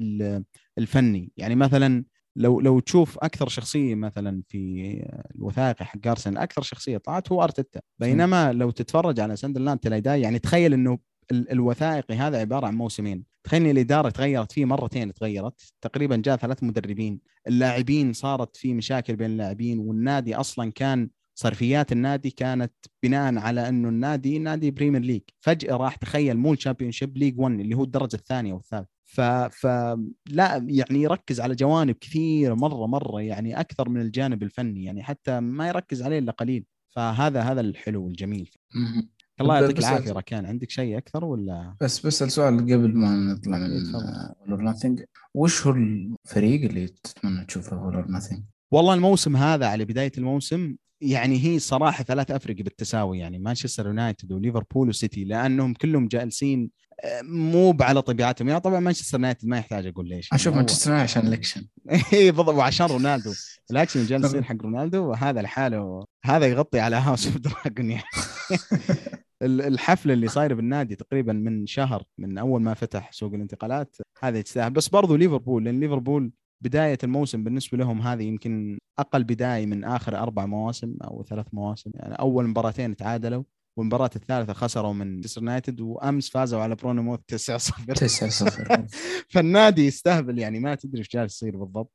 الفني. 0.79 1.33
يعني 1.37 1.55
مثلا 1.55 2.05
لو 2.37 2.61
لو 2.61 2.81
تشوف 2.81 3.19
أكثر 3.19 3.49
شخصية 3.49 3.95
مثلا 3.95 4.43
في 4.49 5.05
الوثائقي 5.35 5.85
حق 5.85 6.07
ارسنال 6.07 6.39
أكثر 6.39 6.63
شخصية 6.63 6.99
طلعت 6.99 7.33
هو 7.33 7.43
أرتيتا. 7.43 7.81
بينما 7.99 8.53
لو 8.53 8.71
تتفرج 8.71 9.21
على 9.21 9.37
ساندرلاند 9.37 9.79
تلاقي 9.79 10.21
يعني 10.21 10.39
تخيل 10.39 10.73
إنه 10.73 10.99
الوثائقي 11.33 12.15
هذا 12.15 12.39
عبارة 12.39 12.67
عن 12.67 12.75
موسمين. 12.75 13.25
تخيل 13.45 13.67
الإدارة 13.67 14.11
تغيرت 14.11 14.53
فيه 14.53 14.65
مرتين 14.65 15.15
تغيرت. 15.15 15.61
تقريبا 15.81 16.17
جاء 16.17 16.37
ثلاث 16.37 16.63
مدربين. 16.65 17.21
اللاعبين 17.49 18.13
صارت 18.13 18.57
في 18.57 18.75
مشاكل 18.75 19.17
بين 19.17 19.31
اللاعبين 19.31 19.79
والنادي 19.79 20.35
أصلا 20.35 20.73
كان 20.73 21.09
صرفيات 21.35 21.93
النادي 21.93 22.31
كانت 22.31 22.73
بناء 23.03 23.39
على 23.39 23.69
إنه 23.69 23.89
النادي 23.89 24.39
نادي 24.39 24.71
Premier 24.71 25.01
League 25.01 25.23
فجأة 25.41 25.77
راح 25.77 25.97
تخيل 25.97 26.37
مو 26.37 26.53
ال 26.53 26.93
Championship 26.93 27.19
League 27.19 27.39
1 27.41 27.61
اللي 27.61 27.77
هو 27.77 27.85
الدرجة 27.85 28.17
الثانية 28.17 28.53
والثالثة. 28.53 28.89
ف... 29.13 29.21
ف 29.21 29.67
لا 30.31 30.67
يعني 30.69 31.03
يركز 31.03 31.41
على 31.41 31.55
جوانب 31.55 31.95
كثيرة 31.95 32.55
مرة 32.55 32.87
مرة 32.87 33.21
يعني 33.21 33.61
أكثر 33.61 33.89
من 33.89 34.01
الجانب 34.01 34.43
الفني 34.43 34.85
يعني 34.85 35.03
حتى 35.03 35.41
ما 35.41 35.69
يركز 35.69 36.03
عليه 36.03 36.19
إلا 36.19 36.33
قليل 36.33 36.65
فهذا 36.95 37.41
هذا 37.41 37.61
الحلو 37.61 38.05
والجميل. 38.05 38.51
الله 39.41 39.61
يعطيك 39.61 39.79
العافية 39.79 40.13
ركان 40.13 40.47
عندك 40.47 40.71
شيء 40.71 40.99
أكثر 40.99 41.25
ولا 41.25 41.77
بس 41.81 42.07
بسأل 42.07 42.31
سؤال 42.31 42.57
قبل 42.57 42.97
ما 42.97 43.17
نطلع 43.17 43.59
من 43.59 43.71
إيه،. 43.71 44.35
All 44.49 44.57
or 44.57 44.63
Nothing 44.63 45.03
وش 45.35 45.67
هو 45.67 45.73
الفريق 45.73 46.63
اللي 46.65 46.87
تتمنى 46.87 47.45
تشوفه 47.45 47.87
All 47.87 47.99
or 47.99 48.07
Nothing؟ 48.09 48.43
والله 48.73 48.95
الموسم 48.95 49.37
هذا 49.37 49.67
على 49.67 49.85
بداية 49.85 50.13
الموسم 50.19 50.77
يعني 51.01 51.45
هي 51.45 51.59
صراحة 51.59 52.05
ثلاث 52.05 52.31
افرقه 52.31 52.63
بالتساوي 52.63 53.19
يعني 53.19 53.39
مانشستر 53.39 53.87
يونايتد 53.87 54.33
وليفربول 54.33 54.89
وسيتي 54.89 55.25
لأنهم 55.25 55.75
كلهم 55.75 56.09
جالسين 56.09 56.71
مو 57.23 57.77
على 57.81 58.03
طبيعتهم. 58.03 58.49
يعني 58.49 58.61
طبعا 58.61 58.81
مانشستر 58.81 59.19
يونايتد 59.19 59.47
ما 59.49 59.59
يحتاج 59.59 59.87
أقول 59.87 60.09
ليش. 60.09 60.33
أشوف 60.33 60.47
يعني 60.47 60.57
مانشستر 60.57 60.91
يونايتد 60.91 61.11
عشان 61.11 61.27
الاكشن 61.27 61.67
اي 62.13 62.31
بالضبط 62.31 62.55
وعشان 62.55 62.87
رونالدو. 62.87 63.33
الاكشن 63.71 64.01
اللي 64.01 64.11
جالس 64.11 64.25
يصير 64.25 64.43
حق 64.43 64.57
رونالدو 64.63 65.05
وهذا 65.11 65.43
لحاله 65.43 66.05
هذا 66.25 66.47
يغطي 66.47 66.81
على 66.81 66.97
House 67.07 67.27
of 67.27 67.37
the 67.39 67.56
Dragon 67.56 67.91
يعني. 67.91 68.05
ال- 69.43 69.61
الحفله 69.63 70.13
اللي 70.13 70.29
صايره 70.29 70.55
بالنادي 70.55 70.97
تقريبا 70.97 71.33
من 71.33 71.67
شهر 71.67 72.03
من 72.19 72.39
أول 72.39 72.63
ما 72.63 72.75
فتح 72.75 73.13
سوق 73.13 73.35
الانتقالات 73.35 73.97
هذا 74.23 74.39
يستاهل 74.39 74.71
بس 74.71 74.89
برضو 74.89 75.17
ليفربول 75.17 75.65
لأن 75.65 75.81
ليفربول 75.81 76.31
بداية 76.65 76.99
الموسم 77.05 77.45
بالنسبة 77.45 77.79
لهم 77.79 78.01
هذه 78.03 78.23
يمكن 78.23 78.79
أقل 78.99 79.25
بداية 79.25 79.67
من 79.67 79.85
آخر 79.85 80.19
أربع 80.19 80.47
مواسم 80.47 80.95
أو 81.05 81.25
ثلاث 81.29 81.47
مواسم. 81.53 81.91
يعني 81.95 82.15
أول 82.15 82.47
مباراتين 82.49 82.97
تعادلوا. 82.97 83.43
والمباراة 83.77 84.11
الثالثة 84.17 84.53
خسروا 84.53 84.93
من 84.93 85.15
مانشستر 85.15 85.41
يونايتد 85.43 85.81
وأمس 85.81 86.29
فازوا 86.29 86.61
على 86.61 86.75
بورنموث 86.75 87.21
9-0 87.21 87.95
9 87.95 88.29
0 88.29 88.87
فالنادي 89.29 89.87
يستهبل 89.87 90.39
يعني 90.39 90.61
ما 90.61 90.75
تدري 90.75 90.99
إيش 90.99 91.09
جالس 91.09 91.35
يصير 91.35 91.57
بالضبط. 91.57 91.93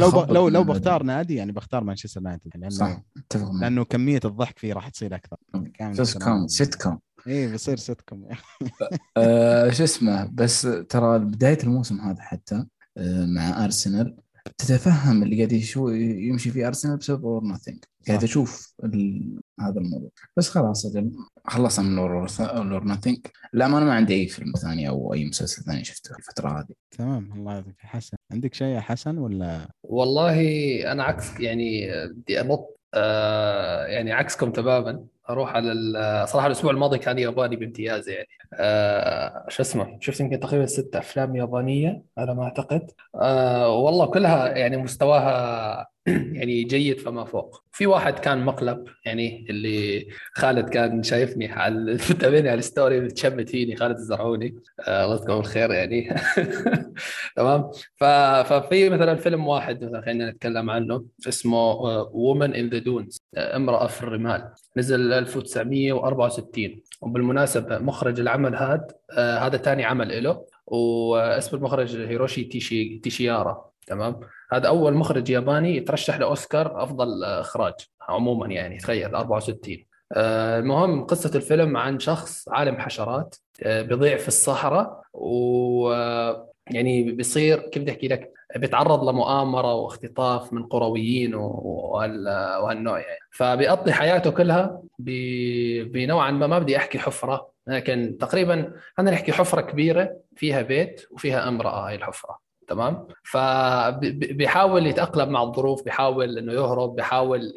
لو 0.00 0.10
ب... 0.10 0.32
لو 0.32 0.48
لو 0.48 0.64
بختار 0.64 1.02
نادي 1.02 1.34
يعني 1.34 1.52
بختار 1.52 1.84
مانشستر 1.84 2.20
يونايتد. 2.20 2.50
لأنه 2.54 2.68
صح 2.68 3.02
أتفق 3.16 3.52
لأنه 3.52 3.84
كمية 3.84 4.20
الضحك 4.24 4.58
فيه 4.58 4.72
راح 4.72 4.88
تصير 4.88 5.14
أكثر. 5.14 5.36
sitcom 5.92 6.48
sitcom. 6.48 6.98
إي 7.26 7.46
بيصير 7.46 7.76
سيت 7.76 8.00
كوم. 8.00 8.28
آه، 9.16 9.70
شو 9.70 9.84
اسمه 9.84 10.30
بس 10.32 10.68
ترى 10.88 11.18
بداية 11.18 11.58
الموسم 11.62 12.00
هذا 12.00 12.22
حتى 12.22 12.64
آه، 12.96 13.26
مع 13.26 13.64
أرسنال 13.64 14.16
تتفهم 14.58 15.22
اللي 15.22 15.36
قاعد 15.36 15.52
يشو 15.52 15.88
يمشي 15.88 16.50
فيه 16.50 16.66
أرسنال 16.66 16.96
بسبب 16.96 17.24
Or 17.24 17.44
Nothing 17.44 17.84
قاعد 18.08 18.22
أشوف 18.22 18.74
ال... 18.84 19.40
هذا 19.60 19.80
الموضوع. 19.80 20.10
بس 20.36 20.48
خلاص 20.48 20.86
أجل 20.86 21.12
خلصنا 21.46 21.88
من 21.88 21.98
Or 21.98 22.84
Nothing 22.84 23.18
لا 23.52 23.68
ما 23.68 23.78
أنا 23.78 23.86
ما 23.86 23.94
عندي 23.94 24.14
أي 24.14 24.26
فيلم 24.26 24.52
ثاني 24.52 24.88
أو 24.88 25.14
أي 25.14 25.24
مسلسل 25.24 25.62
ثاني 25.62 25.84
شفته 25.84 26.16
الفترة 26.18 26.58
هذه. 26.58 26.74
تمام 26.90 27.32
الله 27.32 27.54
يعطيك 27.54 27.74
حسن 27.78 28.16
عندك 28.32 28.54
شيء 28.54 28.66
يا 28.66 28.80
حسن 28.80 29.18
ولا؟ 29.18 29.68
والله 29.82 30.42
أنا 30.92 31.04
عكس 31.04 31.40
يعني 31.40 31.88
بدي 32.06 32.40
أنط 32.40 32.76
آه 32.94 33.84
يعني 33.84 34.12
عكسكم 34.12 34.52
تماما. 34.52 35.04
أروح 35.32 35.54
على 35.54 36.26
صراحة 36.28 36.46
الأسبوع 36.46 36.70
الماضي 36.70 36.98
كان 36.98 37.18
ياباني 37.18 37.56
بامتياز 37.56 38.08
يعني. 38.08 38.28
آه 38.54 39.44
شو 39.48 39.62
اسمه؟ 39.62 39.98
شفت 40.00 40.20
يمكن 40.20 40.40
تقريبا 40.40 40.66
ست 40.66 40.96
أفلام 40.96 41.36
يابانية 41.36 42.02
على 42.18 42.34
ما 42.34 42.42
أعتقد. 42.44 42.90
آه 43.14 43.68
والله 43.76 44.06
كلها 44.06 44.48
يعني 44.48 44.76
مستواها 44.76 45.86
يعني 46.06 46.64
جيد 46.64 47.00
فما 47.00 47.24
فوق. 47.24 47.62
في 47.72 47.86
واحد 47.86 48.18
كان 48.18 48.44
مقلب 48.44 48.84
يعني 49.06 49.46
اللي 49.50 50.08
خالد 50.34 50.68
كان 50.68 51.02
شايفني 51.02 51.52
على 51.52 51.92
متابعني 52.10 52.48
على 52.50 52.58
الستوري 52.58 53.00
بتشمت 53.00 53.48
فيني 53.48 53.76
خالد 53.76 53.96
الزرعوني. 53.96 54.56
آه 54.88 55.04
الله 55.04 55.14
يذكره 55.14 55.34
بالخير 55.36 55.70
يعني. 55.70 56.14
تمام. 57.36 57.70
ففي 57.96 58.88
مثلا 58.88 59.14
فيلم 59.16 59.46
واحد 59.48 59.84
مثلا 59.84 60.00
خلينا 60.00 60.30
نتكلم 60.30 60.70
عنه 60.70 61.04
اسمه 61.28 61.72
Woman 62.12 62.54
in 62.54 62.68
the 62.68 62.78
Dunes 62.78 63.22
امرأة 63.36 63.86
في 63.86 64.02
الرمال. 64.02 64.50
نزل 64.76 65.19
1964 65.20 66.80
وبالمناسبة 67.00 67.78
مخرج 67.78 68.20
العمل 68.20 68.56
هذا 68.56 68.86
آه، 69.18 69.38
هذا 69.38 69.56
ثاني 69.56 69.84
عمل 69.84 70.24
له 70.24 70.44
واسم 70.66 71.56
المخرج 71.56 71.96
هيروشي 71.96 72.44
تيشي 72.44 72.98
تيشيجاهارا. 72.98 73.70
تمام؟ 73.86 74.20
هذا 74.52 74.68
أول 74.68 74.94
مخرج 74.94 75.30
ياباني 75.30 75.76
يترشح 75.76 76.18
لأوسكار 76.18 76.82
أفضل 76.82 77.24
آه، 77.24 77.40
إخراج 77.40 77.74
عموما 78.08 78.46
يعني 78.46 78.78
تخيل 78.78 79.14
64 79.14 79.84
آه، 80.12 80.58
المهم 80.58 81.04
قصة 81.04 81.30
الفيلم 81.34 81.76
عن 81.76 81.98
شخص 81.98 82.48
عالم 82.48 82.76
حشرات 82.76 83.36
بيضيع 83.66 84.16
في 84.16 84.28
الصحراء 84.28 85.02
و 85.14 85.90
يعني 86.74 87.02
بيصير 87.02 87.58
كيف 87.60 87.82
بدي 87.82 87.90
أحكي 87.90 88.08
لك؟ 88.08 88.32
بيتعرض 88.56 89.08
لمؤامرة 89.08 89.74
واختطاف 89.74 90.52
من 90.52 90.62
قرويين 90.62 91.34
وهالنوع 91.34 92.98
يعني. 92.98 93.18
فبيقضي 93.30 93.92
حياته 93.92 94.30
كلها 94.30 94.82
بنوعا 94.98 96.30
ما 96.30 96.46
ما 96.46 96.58
بدي 96.58 96.76
أحكي 96.76 96.98
حفرة 96.98 97.50
لكن 97.66 98.16
تقريبا 98.20 98.72
خلينا 98.96 99.10
نحكي 99.10 99.32
حفرة 99.32 99.60
كبيرة 99.60 100.16
فيها 100.36 100.62
بيت 100.62 101.06
وفيها 101.10 101.48
امرأة 101.48 101.88
هاي 101.88 101.94
الحفرة. 101.94 102.49
تمام؟ 102.70 103.06
فبيحاول 103.22 104.86
يتأقلم 104.86 105.28
مع 105.28 105.42
الظروف 105.42 105.84
بيحاول 105.84 106.38
إنه 106.38 106.52
يهرب 106.52 106.94
بيحاول 106.96 107.52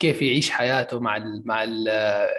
كيف 0.00 0.22
يعيش 0.22 0.50
حياته 0.50 1.00
مع 1.00 1.16
ال 1.16 1.42
مع 1.44 1.64
ال 1.64 1.88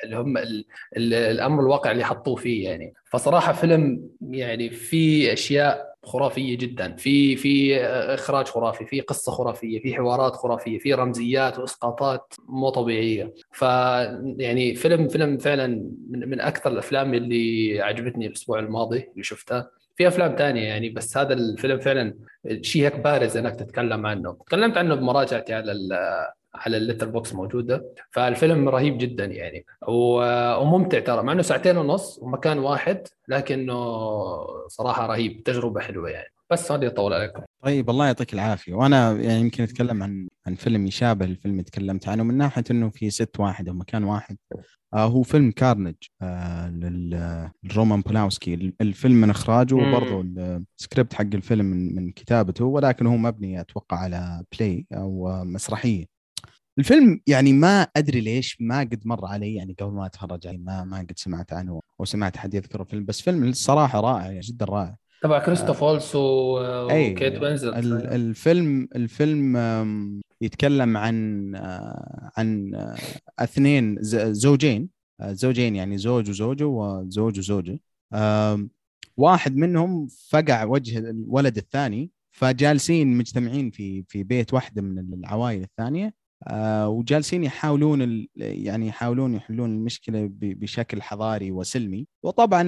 اللي 0.04 0.16
هم 0.16 0.38
ال 0.38 0.66
ال 0.98 1.14
الأمر 1.14 1.62
الواقع 1.62 1.92
اللي 1.92 2.04
حطوه 2.04 2.36
فيه 2.36 2.70
يعني. 2.70 2.94
فصراحة 3.06 3.54
فيلم 3.54 4.10
يعني 4.22 4.70
في 4.70 5.34
أشياء 5.34 5.94
خرافية 6.04 6.58
جدا 6.58 6.96
في 6.96 7.36
في 7.36 7.78
إخراج 7.86 8.48
خرافي 8.48 8.86
في 8.86 9.02
قصة 9.02 9.32
خرافية 9.32 9.80
في 9.80 9.96
حوارات 9.96 10.36
خرافية 10.36 10.80
في 10.80 10.94
رمزيات 10.94 11.60
وإسقاطات 11.60 12.34
مو 12.50 12.70
طبيعية. 12.70 13.34
ف 13.52 13.62
يعني 14.38 14.76
فيلم 14.76 15.08
فيلم 15.08 15.38
فعلا 15.38 15.68
من, 16.10 16.30
من 16.30 16.42
أكثر 16.42 16.72
الأفلام 16.72 17.14
اللي 17.14 17.82
عجبتني 17.82 18.28
الأسبوع 18.28 18.60
الماضي 18.60 19.10
اللي 19.12 19.24
شفتها 19.24 19.70
في 19.96 20.08
أفلام 20.08 20.36
تانية 20.36 20.68
يعني 20.68 20.90
بس 20.90 21.18
هذا 21.18 21.34
الفيلم 21.34 21.80
فعلا 21.80 22.16
شيء 22.62 22.84
هيك 22.86 23.00
بارز 23.00 23.38
إنك 23.38 23.56
تتكلم 23.56 24.06
عنه. 24.06 24.34
تكلمت 24.46 24.78
عنه 24.78 24.96
بمراجعتي 24.96 25.54
على 25.54 25.72
على 26.56 26.78
ال 26.78 27.10
Letterboxd 27.10 27.34
موجودة. 27.34 27.86
فالفيلم 28.12 28.70
رهيب 28.70 28.98
جدا 28.98 29.26
يعني 29.26 29.66
وممتع 29.88 31.00
ترى 31.00 31.24
مع 31.24 31.34
إنه 31.34 31.42
ساعتين 31.42 31.78
ونص 31.78 32.20
ومكان 32.22 32.60
واحد 32.60 33.08
لكنه 33.28 33.78
صراحة 34.68 35.08
رهيب 35.08 35.44
تجربة 35.44 35.82
حلوة 35.82 36.10
يعني. 36.10 36.34
بس 36.50 36.72
بدي 36.72 36.88
اطول 36.88 37.14
عليكم. 37.14 37.42
طيب 37.64 37.90
الله 37.90 38.06
يعطيك 38.06 38.34
العافية. 38.34 38.74
وأنا 38.74 39.12
يعني 39.12 39.40
يمكن 39.40 39.64
أتكلم 39.64 40.04
عن 40.04 40.28
عن 40.48 40.56
فيلم 40.56 40.88
يشابه 40.88 41.26
الفيلم 41.26 41.54
اللي 41.54 41.64
تكلمت 41.64 42.08
عنه 42.08 42.24
من 42.24 42.38
ناحية 42.38 42.64
إنه 42.72 42.90
في 42.90 43.10
set 43.10 43.40
واحد 43.40 43.68
أو 43.68 43.74
مكان 43.74 44.04
واحد. 44.04 44.38
آه 44.94 45.06
هو 45.06 45.24
فيلم 45.24 45.52
كارنج 45.52 45.96
آه 46.22 46.70
للرومان 46.70 48.02
بولاوسكي 48.02 48.74
الفيلم 48.82 49.16
من 49.22 49.30
إخراجه. 49.30 49.76
وبرضه 49.76 50.22
السكريبت 50.80 51.14
حق 51.14 51.22
الفيلم 51.34 51.66
من, 51.66 51.96
من 51.96 52.12
كتابته 52.12 52.66
ولكن 52.66 53.08
هو 53.08 53.18
مبني 53.18 53.62
أتوقع 53.62 53.98
على 53.98 54.44
play 54.58 54.86
أو 54.94 55.44
مسرحية. 55.44 56.06
الفيلم 56.80 57.22
يعني 57.28 57.54
ما 57.54 57.82
أدري 57.82 58.22
ليش 58.22 58.58
ما 58.62 58.80
قد 58.80 59.02
مر 59.06 59.26
علي 59.26 59.56
يعني 59.56 59.76
قبل 59.80 59.92
ما 59.94 60.06
أتفرج 60.06 60.48
عليه 60.48 60.58
ما 60.58 60.84
ما 60.84 60.98
قد 61.00 61.14
سمعت 61.16 61.54
عنه 61.54 61.82
أو 62.00 62.06
سمعت 62.06 62.38
حد 62.38 62.54
يذكر 62.54 62.82
الفيلم 62.82 63.06
بس 63.06 63.22
فيلم 63.22 63.44
الصراحه 63.44 64.00
رائع 64.00 64.26
يعني 64.26 64.40
جدا 64.40 64.66
رائع. 64.66 64.96
تبع 65.24 65.46
كريستوف 65.46 65.84
وولتز 65.84 66.16
و- 66.16 66.90
أي، 66.90 67.12
وكيت 67.14 67.42
وينزلت 67.42 67.76
ال- 67.78 68.08
الفيلم 68.08 68.88
الفيلم 68.96 70.22
يتكلم 70.42 70.98
عن 70.98 71.52
آه، 71.56 72.32
عن 72.38 72.76
آه، 72.76 72.96
اثنين 73.40 73.98
زوجين 74.34 74.90
آه، 75.22 75.32
زوجين 75.34 75.76
يعني 75.76 75.98
زوج 75.98 76.30
وزوجة 76.30 76.66
وزوج 76.68 77.40
وزوجة. 77.40 77.80
واحد 79.18 79.56
منهم 79.56 80.08
فقع 80.30 80.64
وجه 80.64 81.00
الولد 81.00 81.58
الثاني 81.58 82.12
فجالسين 82.32 83.18
مجتمعين 83.18 83.70
في 83.72 84.04
في 84.08 84.24
بيت 84.24 84.54
واحدة 84.54 84.82
من 84.82 85.14
العوائل 85.14 85.62
الثانية. 85.64 86.06
آه، 86.06 86.14
وجالسين 86.88 87.44
يحاولون 87.44 88.28
يعني 88.36 88.88
يحاولون 88.88 89.34
يحلون 89.34 89.70
المشكلة 89.70 90.30
بشكل 90.32 91.02
حضاري 91.02 91.52
وسلمي. 91.52 92.08
وطبعا 92.24 92.64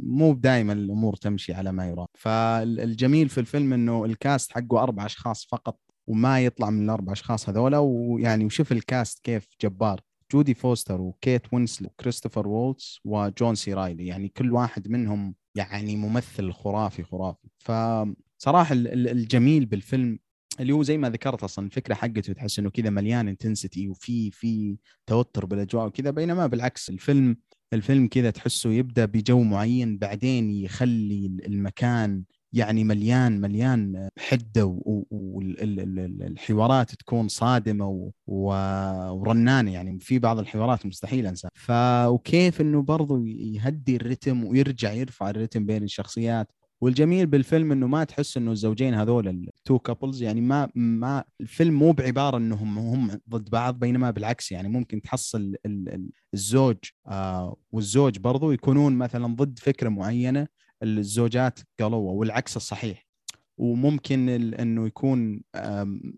مو 0.00 0.34
دائما 0.34 0.72
الأمور 0.72 1.16
تمشي 1.16 1.52
على 1.52 1.72
ما 1.72 1.88
يرام. 1.88 2.06
فالجميل 2.14 3.28
في 3.28 3.38
الفيلم 3.38 3.72
إنه 3.72 4.04
الكاست 4.04 4.52
حقه 4.52 4.82
أربع 4.82 5.06
أشخاص 5.06 5.46
فقط 5.46 5.80
وما 6.06 6.40
يطلع 6.40 6.70
من 6.70 6.84
الأربع 6.84 7.12
أشخاص 7.12 7.48
هذولا. 7.48 7.78
ويعني 7.78 8.44
وشوف 8.44 8.72
ال 8.72 8.82
cast 8.82 9.24
كيف 9.24 9.48
جبار. 9.62 10.00
جودي 10.32 10.54
فوستر 10.54 11.00
وكيت 11.00 11.42
وينسلت 11.52 11.88
وكريستوف 11.88 12.48
وولتس 12.48 13.00
وجون 13.04 13.54
سي 13.54 13.74
رايلي. 13.74 14.06
يعني 14.06 14.28
كل 14.28 14.52
واحد 14.52 14.88
منهم 14.88 15.34
يعني 15.54 15.96
ممثل 15.96 16.52
خرافي 16.52 17.02
خرافي. 17.02 17.48
فصراحة 17.58 18.72
ال- 18.72 18.88
ال- 18.88 19.08
الجميل 19.08 19.66
بالفيلم 19.66 20.18
اللي 20.60 20.72
هو 20.72 20.82
زي 20.82 20.98
ما 20.98 21.10
ذكرت 21.10 21.42
أصلا 21.44 21.66
الفكرة 21.66 21.94
حقته 21.94 22.32
تحس 22.32 22.58
إنه 22.58 22.70
كذا 22.70 22.90
مليان 22.90 23.28
intensity 23.28 23.88
وفي 23.88 24.30
في 24.30 24.76
توتر 25.06 25.46
بالأجواء 25.46 25.86
وكذا 25.86 26.10
بينما 26.10 26.46
بالعكس 26.46 26.90
الفيلم 26.90 27.36
الفيلم 27.72 28.06
كذا 28.08 28.30
تحسه 28.30 28.70
يبدأ 28.70 29.04
بجو 29.04 29.42
معين 29.42 29.98
بعدين 29.98 30.50
يخلي 30.50 31.26
المكان 31.46 32.24
يعني 32.52 32.84
مليان 32.84 33.40
مليان 33.40 34.08
حدة 34.18 34.78
والحوارات 35.10 36.94
تكون 36.94 37.28
صادمة 37.28 38.12
ورنانة 38.26 39.72
يعني 39.72 40.00
في 40.00 40.18
بعض 40.18 40.38
الحوارات 40.38 40.86
مستحيل 40.86 41.26
أنساها. 41.26 41.50
ف 41.54 41.70
وكيف 42.06 42.60
إنه 42.60 42.82
برضو 42.82 43.24
يهدي 43.26 43.96
الرتم 43.96 44.44
ويرجع 44.44 44.92
يرفع 44.92 45.30
الرتم 45.30 45.66
بين 45.66 45.82
الشخصيات. 45.82 46.52
والجميل 46.80 47.26
بالفيلم 47.26 47.72
إنه 47.72 47.86
ما 47.86 48.04
تحس 48.04 48.36
إنه 48.36 48.52
الزوجين 48.52 48.94
هذول 48.94 49.28
ال 49.28 49.40
two 49.40 49.78
couples 49.78 50.22
يعني 50.22 50.40
ما 50.40 50.68
ما 50.74 51.24
الفيلم 51.40 51.74
مو 51.74 51.92
بعبارة 51.92 52.36
إنهم 52.36 52.78
هم 52.78 53.20
ضد 53.28 53.50
بعض 53.50 53.78
بينما 53.78 54.10
بالعكس 54.10 54.52
يعني 54.52 54.68
ممكن 54.68 55.02
تحصل 55.02 55.56
الزوج 56.34 56.76
آه 57.06 57.56
والزوج 57.72 58.18
برضو 58.18 58.52
يكونون 58.52 58.96
مثلا 58.96 59.34
ضد 59.34 59.58
فكرة 59.58 59.88
معينة 59.88 60.46
الزوجات 60.82 61.58
قالوها 61.80 62.12
والعكس 62.12 62.56
الصحيح. 62.56 63.06
وممكن 63.58 64.28
إنه 64.54 64.86
يكون 64.86 65.42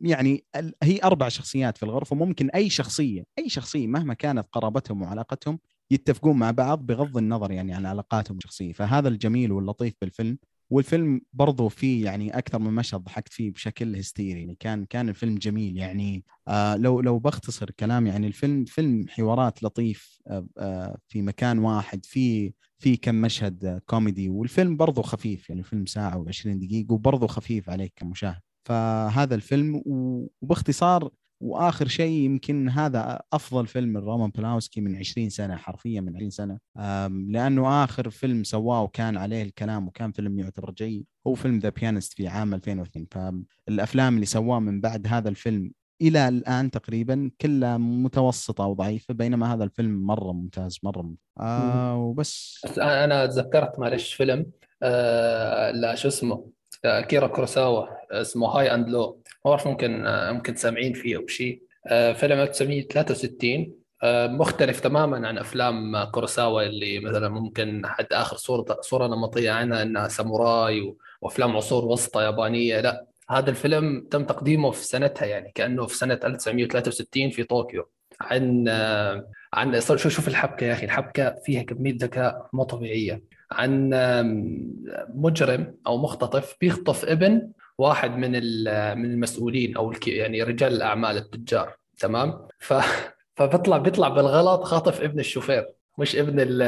يعني 0.00 0.44
هي 0.82 1.00
أربع 1.04 1.28
شخصيات 1.28 1.76
في 1.76 1.82
الغرفة 1.82 2.16
ممكن 2.16 2.50
أي 2.50 2.70
شخصية 2.70 3.24
أي 3.38 3.48
شخصية 3.48 3.86
مهما 3.86 4.14
كانت 4.14 4.46
قرابتهم 4.52 5.02
وعلاقتهم 5.02 5.58
يتفقون 5.90 6.36
مع 6.38 6.50
بعض 6.50 6.86
بغض 6.86 7.16
النظر 7.16 7.52
يعني 7.52 7.74
عن 7.74 7.86
علاقاتهم 7.86 8.36
الشخصية. 8.36 8.72
فهذا 8.72 9.08
الجميل 9.08 9.52
واللطيف 9.52 9.94
بالفيلم. 10.00 10.38
والفيلم 10.72 11.20
برضو 11.32 11.68
فيه 11.68 12.04
يعني 12.04 12.38
أكثر 12.38 12.58
من 12.58 12.72
مشهد 12.72 13.00
ضحكت 13.00 13.32
فيه 13.32 13.50
بشكل 13.50 13.96
هستيري 13.96 14.40
يعني 14.40 14.54
كان 14.60 14.84
كان 14.84 15.08
الفيلم 15.08 15.34
جميل 15.34 15.76
يعني. 15.76 16.24
آه 16.48 16.76
لو 16.76 17.00
لو 17.00 17.18
بختصر 17.18 17.70
كلام 17.70 18.06
يعني 18.06 18.26
الفيلم 18.26 18.64
فيلم 18.64 19.06
حوارات 19.08 19.62
لطيف 19.62 20.18
آه 20.26 20.46
آه 20.58 20.98
في 21.08 21.22
مكان 21.22 21.58
واحد 21.58 22.04
في 22.06 22.52
في 22.78 22.96
كم 22.96 23.14
مشهد 23.14 23.82
كوميدي 23.86 24.28
والفيلم 24.28 24.76
برضو 24.76 25.02
خفيف 25.02 25.48
يعني 25.48 25.60
الفيلم 25.60 25.86
ساعة 25.86 26.24
و20 26.24 26.46
دقيقة 26.46 26.94
وبرضو 26.94 27.26
خفيف 27.26 27.70
عليك 27.70 27.92
كمشاهد. 27.96 28.40
فهذا 28.64 29.34
الفيلم 29.34 29.82
وباختصار 29.86 31.10
وآخر 31.42 31.88
شيء 31.88 32.12
يمكن 32.12 32.68
هذا 32.68 33.20
أفضل 33.32 33.66
فيلم 33.66 33.98
لرومان 33.98 34.30
بلاوسكي 34.30 34.80
من 34.80 34.96
20 34.96 35.30
سنة 35.30 35.56
حرفيا 35.56 36.00
من 36.00 36.16
20 36.16 36.30
سنة. 36.30 36.58
لأنه 37.28 37.84
آخر 37.84 38.10
فيلم 38.10 38.44
سواه 38.44 38.82
وكان 38.82 39.16
عليه 39.16 39.42
الكلام 39.42 39.88
وكان 39.88 40.12
فيلم 40.12 40.38
يعتبر 40.38 40.70
جيد. 40.70 41.06
هو 41.26 41.34
فيلم 41.34 41.58
The 41.58 41.68
Pianist 41.68 42.12
في 42.12 42.28
عام 42.28 42.54
2002 42.54 43.06
فالأفلام 43.10 44.14
اللي 44.14 44.26
سواه 44.26 44.58
من 44.58 44.80
بعد 44.80 45.06
هذا 45.06 45.28
الفيلم 45.28 45.72
إلى 46.02 46.28
الآن 46.28 46.70
تقريبا 46.70 47.30
كلها 47.40 47.78
متوسطة 47.78 48.66
وضعيفه 48.66 49.14
بينما 49.14 49.54
هذا 49.54 49.64
الفيلم 49.64 50.06
مرة 50.06 50.32
ممتاز 50.32 50.78
مرة 50.82 51.02
ممتاز. 51.02 51.18
آه 51.40 51.96
وبس. 51.96 52.66
أنا 52.78 53.26
تذكرت 53.26 53.78
معلش 53.78 54.14
فيلم 54.14 54.46
آه 54.82 55.70
لا 55.70 55.94
شو 55.94 56.08
اسمه؟ 56.08 56.46
اكيرا 56.84 57.26
كوروساوا 57.26 57.86
اسمه 58.20 58.48
High 58.48 58.74
and 58.74 58.88
Low. 58.88 59.22
ما 59.44 59.50
بعرف 59.50 59.66
ممكن 59.66 60.04
ممكن 60.06 60.54
سامعين 60.54 60.92
فيه 60.92 61.16
أو 61.16 61.26
شيء. 61.26 61.62
آه، 61.86 62.12
فيلم 62.12 62.38
1963 62.38 63.72
آه، 64.02 64.26
مختلف 64.26 64.80
تماما 64.80 65.28
عن 65.28 65.38
أفلام 65.38 66.04
كوروساوا 66.04 66.62
اللي 66.62 67.00
مثلا 67.00 67.28
ممكن 67.28 67.82
حد 67.86 68.06
آخر 68.12 68.36
صورة 68.36 68.80
صورة 68.80 69.06
نمطيه 69.06 69.50
عنها 69.50 69.82
إنها 69.82 70.08
ساموراي 70.08 70.94
وأفلام 71.20 71.56
عصور 71.56 71.84
وسطى 71.84 72.22
يابانية. 72.22 72.80
لا 72.80 73.06
هذا 73.30 73.50
الفيلم 73.50 74.06
تم 74.10 74.24
تقديمه 74.24 74.70
في 74.70 74.84
سنتها 74.84 75.26
يعني 75.26 75.52
كأنه 75.54 75.86
في 75.86 75.96
سنة 75.96 76.20
1963 76.24 77.30
في 77.30 77.44
طوكيو. 77.44 77.88
عن 78.20 78.68
آه، 78.68 79.28
عن 79.54 79.80
شوف 79.80 80.08
شوف 80.08 80.28
الحبكة 80.28 80.64
يا 80.66 80.72
أخي. 80.72 80.84
الحبكة 80.84 81.34
فيها 81.44 81.62
كمية 81.62 81.94
ذكاء 81.96 82.48
مو 82.52 82.64
طبيعية. 82.64 83.22
عن 83.52 83.90
مجرم 85.14 85.74
أو 85.86 85.98
مختطف 85.98 86.56
بيخطف 86.60 87.04
ابن 87.04 87.48
واحد 87.78 88.10
من 88.16 88.30
من 88.98 89.10
المسؤولين 89.10 89.76
أو 89.76 89.92
يعني 90.06 90.42
رجال 90.42 90.72
الأعمال 90.72 91.16
التجار 91.16 91.76
تمام؟ 91.98 92.48
ف 92.58 92.74
فبيطلع 93.36 93.78
بيطلع 93.78 94.08
بالغلط 94.08 94.62
خاطف 94.62 95.00
ابن 95.00 95.20
الشوفير 95.20 95.66
مش 95.98 96.16
ابن 96.16 96.40
ال 96.40 96.62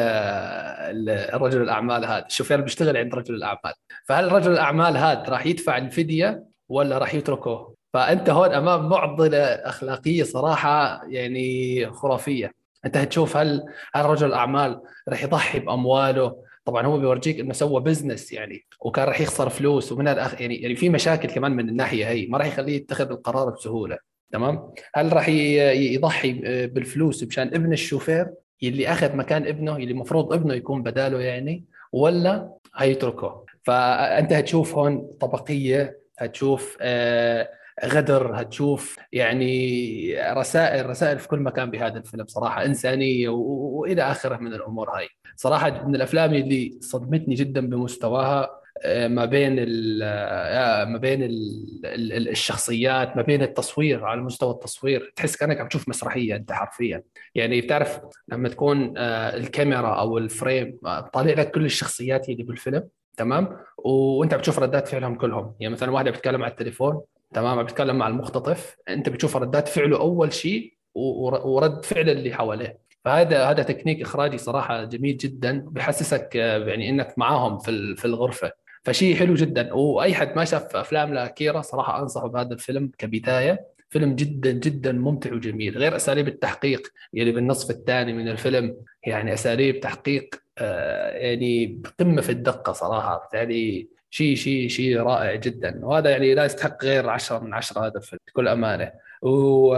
الرجل 1.08 1.62
الأعمال 1.62 2.04
هذا 2.04 2.26
الشوفير 2.26 2.60
بيشتغل 2.60 2.96
عند 2.96 3.14
رجل 3.14 3.34
الأعمال. 3.34 3.74
فهل 4.04 4.32
رجل 4.32 4.52
الأعمال 4.52 4.96
هذا 4.96 5.22
راح 5.28 5.46
يدفع 5.46 5.76
الفدية 5.78 6.44
ولا 6.68 6.98
راح 6.98 7.14
يتركه؟ 7.14 7.74
فأنت 7.92 8.30
هون 8.30 8.52
أمام 8.52 8.88
معضلة 8.88 9.38
أخلاقية 9.38 10.22
صراحة 10.22 11.00
يعني 11.08 11.86
خرافية. 11.90 12.52
أنت 12.84 12.96
هتشوف 12.96 13.36
هل 13.36 13.64
هل 13.94 14.04
رجل 14.04 14.26
الأعمال 14.26 14.80
راح 15.08 15.22
يضحي 15.22 15.58
بأمواله 15.58 16.36
طبعا 16.64 16.86
هو 16.86 16.98
بيورجيك 16.98 17.40
إنه 17.40 17.52
سوى 17.52 17.80
business 17.80 18.32
يعني 18.32 18.64
وكان 18.80 19.04
راح 19.04 19.20
يخسر 19.20 19.48
فلوس 19.48 19.92
ومن 19.92 20.08
الأخ 20.08 20.40
يعني 20.40 20.56
يعني 20.56 20.76
في 20.76 20.88
مشاكل 20.88 21.28
كمان 21.28 21.52
من 21.52 21.68
الناحية 21.68 22.08
هي 22.08 22.26
ما 22.26 22.38
راح 22.38 22.46
يخليه 22.46 22.76
يتخذ 22.76 23.10
القرار 23.10 23.50
بسهولة 23.50 23.98
تمام؟ 24.32 24.72
هل 24.94 25.12
راح 25.12 25.28
يضحي 25.28 26.32
بالفلوس 26.66 27.24
مشان 27.24 27.46
ابن 27.46 27.72
الشوفير 27.72 28.30
اللي 28.62 28.88
أخذ 28.88 29.16
مكان 29.16 29.46
ابنه 29.46 29.76
اللي 29.76 29.90
المفروض 29.90 30.32
ابنه 30.32 30.54
يكون 30.54 30.82
بداله 30.82 31.20
يعني 31.20 31.64
ولا 31.92 32.50
هيتركه؟ 32.76 33.44
فأنت 33.62 34.32
هتشوف 34.32 34.74
هون 34.74 35.10
طبقية 35.20 35.98
هتشوف 36.18 36.76
آه 36.80 37.48
غدر 37.84 38.40
هتشوف 38.40 38.96
يعني 39.12 40.32
رسائل 40.32 40.90
رسائل 40.90 41.18
في 41.18 41.28
كل 41.28 41.38
مكان 41.40 41.70
بهذا 41.70 41.98
الفيلم 41.98 42.26
صراحة 42.26 42.64
إنسانية 42.64 43.28
وإلى 43.28 44.02
آخره 44.02 44.36
من 44.36 44.54
الأمور 44.54 44.90
هاي. 44.90 45.08
صراحة 45.36 45.88
من 45.88 45.96
الأفلام 45.96 46.34
اللي 46.34 46.78
صدمتني 46.80 47.34
جدا 47.34 47.68
بمستواها 47.68 48.50
آه، 48.82 49.08
ما 49.08 49.24
بين 49.24 49.66
آه، 50.02 50.84
ما 50.84 50.98
بين 50.98 51.18
الشخصيات 52.28 53.16
ما 53.16 53.22
بين 53.22 53.42
التصوير 53.42 54.04
على 54.04 54.20
مستوى 54.20 54.50
التصوير 54.50 55.12
تحس 55.16 55.36
كأنك 55.36 55.60
عم 55.60 55.68
تشوف 55.68 55.88
مسرحية 55.88 56.36
أنت 56.36 56.52
حرفيا. 56.52 57.02
يعني 57.34 57.60
بتعرف 57.60 58.00
لما 58.28 58.48
تكون 58.48 58.94
آه، 58.98 59.36
الكاميرا 59.36 59.88
أو 59.94 60.18
الفريم 60.18 60.78
طالع 61.12 61.34
لك 61.34 61.50
كل 61.50 61.64
الشخصيات 61.64 62.28
اللي 62.28 62.42
بالفيلم 62.42 62.88
تمام؟ 63.16 63.56
وأنت 63.78 64.34
بتشوف 64.34 64.58
ردات 64.58 64.88
فعلهم 64.88 65.14
كلهم. 65.14 65.54
يعني 65.60 65.74
مثلا 65.74 65.90
واحدة 65.90 66.10
بتتكلم 66.10 66.42
على 66.42 66.50
التليفون 66.50 67.02
تمام؟ 67.34 67.62
بتكلم 67.62 67.96
مع 67.96 68.08
المختطف. 68.08 68.76
انت 68.88 69.08
بتشوف 69.08 69.36
ردات 69.36 69.68
فعله 69.68 69.98
أول 69.98 70.32
شيء 70.32 70.74
ورد 70.94 71.84
فعل 71.84 72.10
اللي 72.10 72.34
حواليه. 72.34 72.78
فهذا 73.04 73.44
هذا 73.44 73.62
تكنيك 73.62 74.02
إخراجي 74.02 74.38
صراحة 74.38 74.84
جميل 74.84 75.16
جدا 75.16 75.64
بحسسك 75.66 76.34
يعني 76.34 76.90
إنك 76.90 77.14
معاهم 77.16 77.58
في 77.58 77.96
في 77.96 78.04
الغرفة. 78.04 78.52
فشيء 78.82 79.16
حلو 79.16 79.34
جدا. 79.34 79.74
وأي 79.74 80.14
حد 80.14 80.36
ما 80.36 80.44
شاف 80.44 80.76
أفلام 80.76 81.14
لأكيرا 81.14 81.60
صراحة 81.60 82.02
أنصحه 82.02 82.28
بهذا 82.28 82.54
الفيلم 82.54 82.90
كبداية. 82.98 83.74
فيلم 83.90 84.14
جدا 84.14 84.50
جدا 84.50 84.92
ممتع 84.92 85.32
وجميل. 85.34 85.78
غير 85.78 85.96
أساليب 85.96 86.28
التحقيق 86.28 86.88
اللي 87.14 87.32
بالنصف 87.32 87.70
الثاني 87.70 88.12
من 88.12 88.28
الفيلم 88.28 88.76
يعني 89.06 89.32
أساليب 89.34 89.80
تحقيق 89.80 90.34
آه، 90.58 91.10
يعني 91.10 91.66
بقمه 91.66 92.22
في 92.22 92.32
الدقة 92.32 92.72
صراحة. 92.72 93.28
يعني 93.34 93.88
شيء 94.14 94.36
شيء 94.36 94.68
شيء 94.68 94.96
رائع 94.96 95.34
جدا. 95.34 95.80
وهذا 95.82 96.10
يعني 96.10 96.34
لا 96.34 96.44
يستحق 96.44 96.84
غير 96.84 97.10
10 97.10 97.38
من 97.38 97.54
10 97.54 97.86
هذا 97.86 97.96
الفيلم 97.96 98.20
بكل 98.28 98.48
أمانة. 98.48 98.92
وبس 99.22 99.72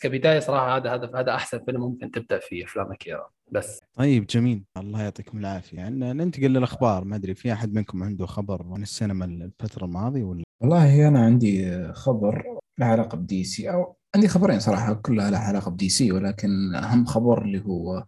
كبداية 0.00 0.38
صراحة 0.40 0.76
هذا 0.76 0.94
هذا 0.94 1.10
هذا 1.14 1.34
أحسن 1.34 1.64
فيلم 1.64 1.80
ممكن 1.80 2.10
تبدأ 2.10 2.38
فيه 2.38 2.64
أفلام 2.64 2.92
اكيرا 2.92 3.28
بس. 3.52 3.80
طيب 3.94 4.26
جميل. 4.26 4.64
الله 4.76 5.02
يعطيكم 5.02 5.38
العافية. 5.38 5.76
يعني 5.76 6.12
ننتقل 6.12 6.50
للأخبار. 6.50 7.04
ما 7.04 7.16
أدري 7.16 7.34
في 7.34 7.52
أحد 7.52 7.74
منكم 7.74 8.02
عنده 8.02 8.26
خبر 8.26 8.66
عن 8.70 8.82
السينما 8.82 9.24
الفترة 9.24 9.84
الماضية 9.84 10.24
ولا؟ 10.24 10.42
والله 10.60 11.08
أنا 11.08 11.24
عندي 11.24 11.82
خبر 11.92 12.44
له 12.78 12.86
علاقة 12.86 13.16
ب 13.16 13.44
DC 13.44 13.70
أو 13.70 13.96
عندي 14.14 14.28
خبرين 14.28 14.60
صراحة 14.60 14.94
كلها 14.94 15.30
لها 15.30 15.40
علاقة 15.40 15.70
ب 15.70 15.88
DC 15.88 16.12
ولكن 16.12 16.74
أهم 16.74 17.04
خبر 17.04 17.42
اللي 17.42 17.62
هو 17.64 18.04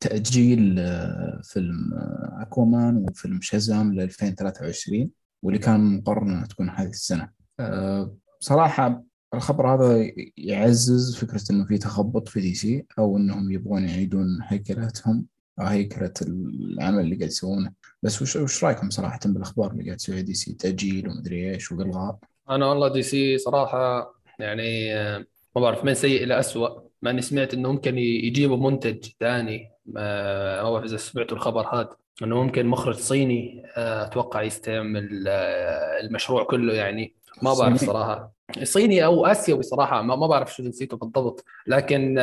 تأجيل 0.00 0.76
آه، 0.78 1.40
فيلم 1.44 1.94
آه، 1.94 2.38
أكوامان 2.42 2.96
وفيلم 2.96 3.40
شازام 3.40 3.94
ل 3.94 4.00
2023 4.00 5.10
واللي 5.42 5.58
كان 5.58 5.96
مقرر 5.96 6.22
أنها 6.22 6.46
تكون 6.46 6.70
هذه 6.70 6.88
السنة. 6.88 7.30
آه، 7.60 8.16
صراحة 8.40 9.02
الخبر 9.34 9.74
هذا 9.74 10.12
يعزز 10.36 11.16
فكرة 11.16 11.42
أنه 11.50 11.64
في 11.64 11.78
تخبط 11.78 12.28
في 12.28 12.40
DC 12.40 12.86
أو 12.98 13.16
أنهم 13.16 13.52
يبغون 13.52 13.88
يعيدون 13.88 14.38
هيكلتهم 14.42 15.26
أو 15.60 15.64
هيكلة 15.66 16.12
العمل 16.22 17.00
اللي 17.00 17.16
قاعد 17.16 17.30
يسوونه. 17.30 17.72
بس 18.02 18.22
وش 18.22 18.36
وش 18.36 18.64
رأيكم 18.64 18.90
صراحة 18.90 19.20
بالأخبار 19.24 19.72
اللي 19.72 19.84
قاعد 19.84 19.96
تسويها 19.96 20.20
DC؟ 20.20 20.52
تأجيل 20.52 21.08
ومدري 21.08 21.54
إيش 21.54 21.72
وإلغاء؟ 21.72 22.18
أنا 22.50 22.66
والله 22.66 22.88
DC 22.88 23.38
صراحة 23.38 24.14
يعني 24.38 24.94
ما 25.56 25.60
بعرف 25.62 25.84
من 25.84 25.94
سيء 25.94 26.24
إلى 26.24 26.38
أسوأ. 26.38 26.87
مع 27.02 27.10
اني 27.10 27.22
سمعت 27.22 27.54
إنه 27.54 27.72
ممكن 27.72 27.98
يجيبوا 27.98 28.70
منتج 28.70 29.08
ثاني 29.20 29.72
ما 29.86 30.70
بعرف 30.70 30.84
إذا 30.84 30.96
سمعتوا 30.96 31.36
الخبر 31.36 31.66
هذا 31.74 31.88
إنه 32.22 32.42
ممكن 32.42 32.66
مخرج 32.66 32.94
صيني 32.94 33.62
آه، 33.76 34.04
أتوقع 34.04 34.42
يستلم 34.42 34.96
المشروع 36.00 36.44
كله 36.44 36.74
يعني. 36.74 37.14
ما 37.42 37.54
بعرف 37.54 37.84
صراحة. 37.84 38.32
صيني 38.62 39.04
أو 39.04 39.26
آسيوي 39.26 39.58
بصراحه 39.58 40.02
ما, 40.02 40.16
ما 40.16 40.26
بعرف 40.26 40.54
شو 40.54 40.62
جنسيته 40.62 40.96
بالضبط. 40.96 41.44
لكن 41.66 42.14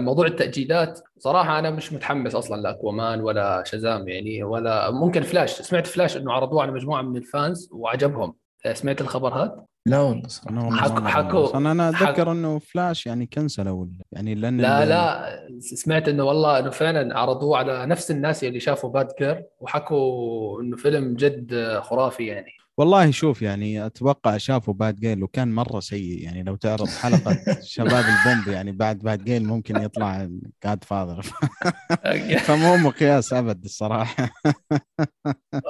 موضوع 0.00 0.26
التأجيلات 0.26 1.00
صراحة 1.18 1.58
أنا 1.58 1.70
مش 1.70 1.92
متحمس 1.92 2.34
أصلا 2.34 2.60
لأكوامان 2.60 3.20
ولا 3.20 3.62
شزام 3.66 4.08
يعني 4.08 4.42
ولا 4.42 4.90
ممكن 4.90 5.22
فلاش. 5.22 5.52
سمعت 5.52 5.86
فلاش 5.86 6.16
إنه 6.16 6.32
عرضوه 6.32 6.62
على 6.62 6.72
مجموعة 6.72 7.02
من 7.02 7.16
ال 7.16 7.26
fans 7.26 7.68
وعجبهم. 7.72 8.34
سمعت 8.72 9.00
الخبر 9.00 9.34
هذا؟ 9.34 9.64
لا 9.86 9.98
والله 9.98 10.28
صراحة. 10.28 10.70
حكوا 10.78 11.08
حكوا 11.08 11.56
أنا 11.56 11.72
أنا 11.72 11.88
أتذكر 11.88 12.32
إنه 12.32 12.58
فلاش 12.58 13.06
يعني 13.06 13.26
كنسلوا 13.26 13.86
يعني 14.12 14.34
لأن 14.34 14.60
لا 14.60 14.84
لا. 14.86 15.40
سمعت 15.60 16.08
إنه 16.08 16.24
والله 16.24 16.58
إنه 16.58 16.70
فعلا 16.70 17.18
عرضوه 17.18 17.58
على 17.58 17.86
نفس 17.86 18.10
الناس 18.10 18.44
اللي 18.44 18.60
شافوا 18.60 18.90
باتجيرل 18.90 19.44
وحكوا 19.60 20.62
إنه 20.62 20.76
فيلم 20.76 21.14
جد 21.14 21.78
خرافي 21.82 22.26
يعني. 22.26 22.50
والله 22.76 23.10
شوف 23.10 23.42
يعني 23.42 23.86
أتوقع 23.86 24.36
شافوا 24.36 24.74
باتجيرل 24.74 25.22
وكان 25.22 25.52
مرة 25.54 25.80
سيء. 25.80 26.22
يعني 26.22 26.42
لو 26.42 26.56
تعرض 26.56 26.88
حلقة 26.88 27.36
شباب 27.62 28.04
البومب 28.04 28.48
يعني 28.48 28.72
بعد 28.72 28.98
باتجيرل 28.98 29.44
ممكن 29.46 29.76
يطلع 29.76 30.28
Godfather 30.64 31.22
فمو 32.46 32.76
مقياس 32.76 33.32
أبد 33.32 33.64
الصراحة. 33.64 34.30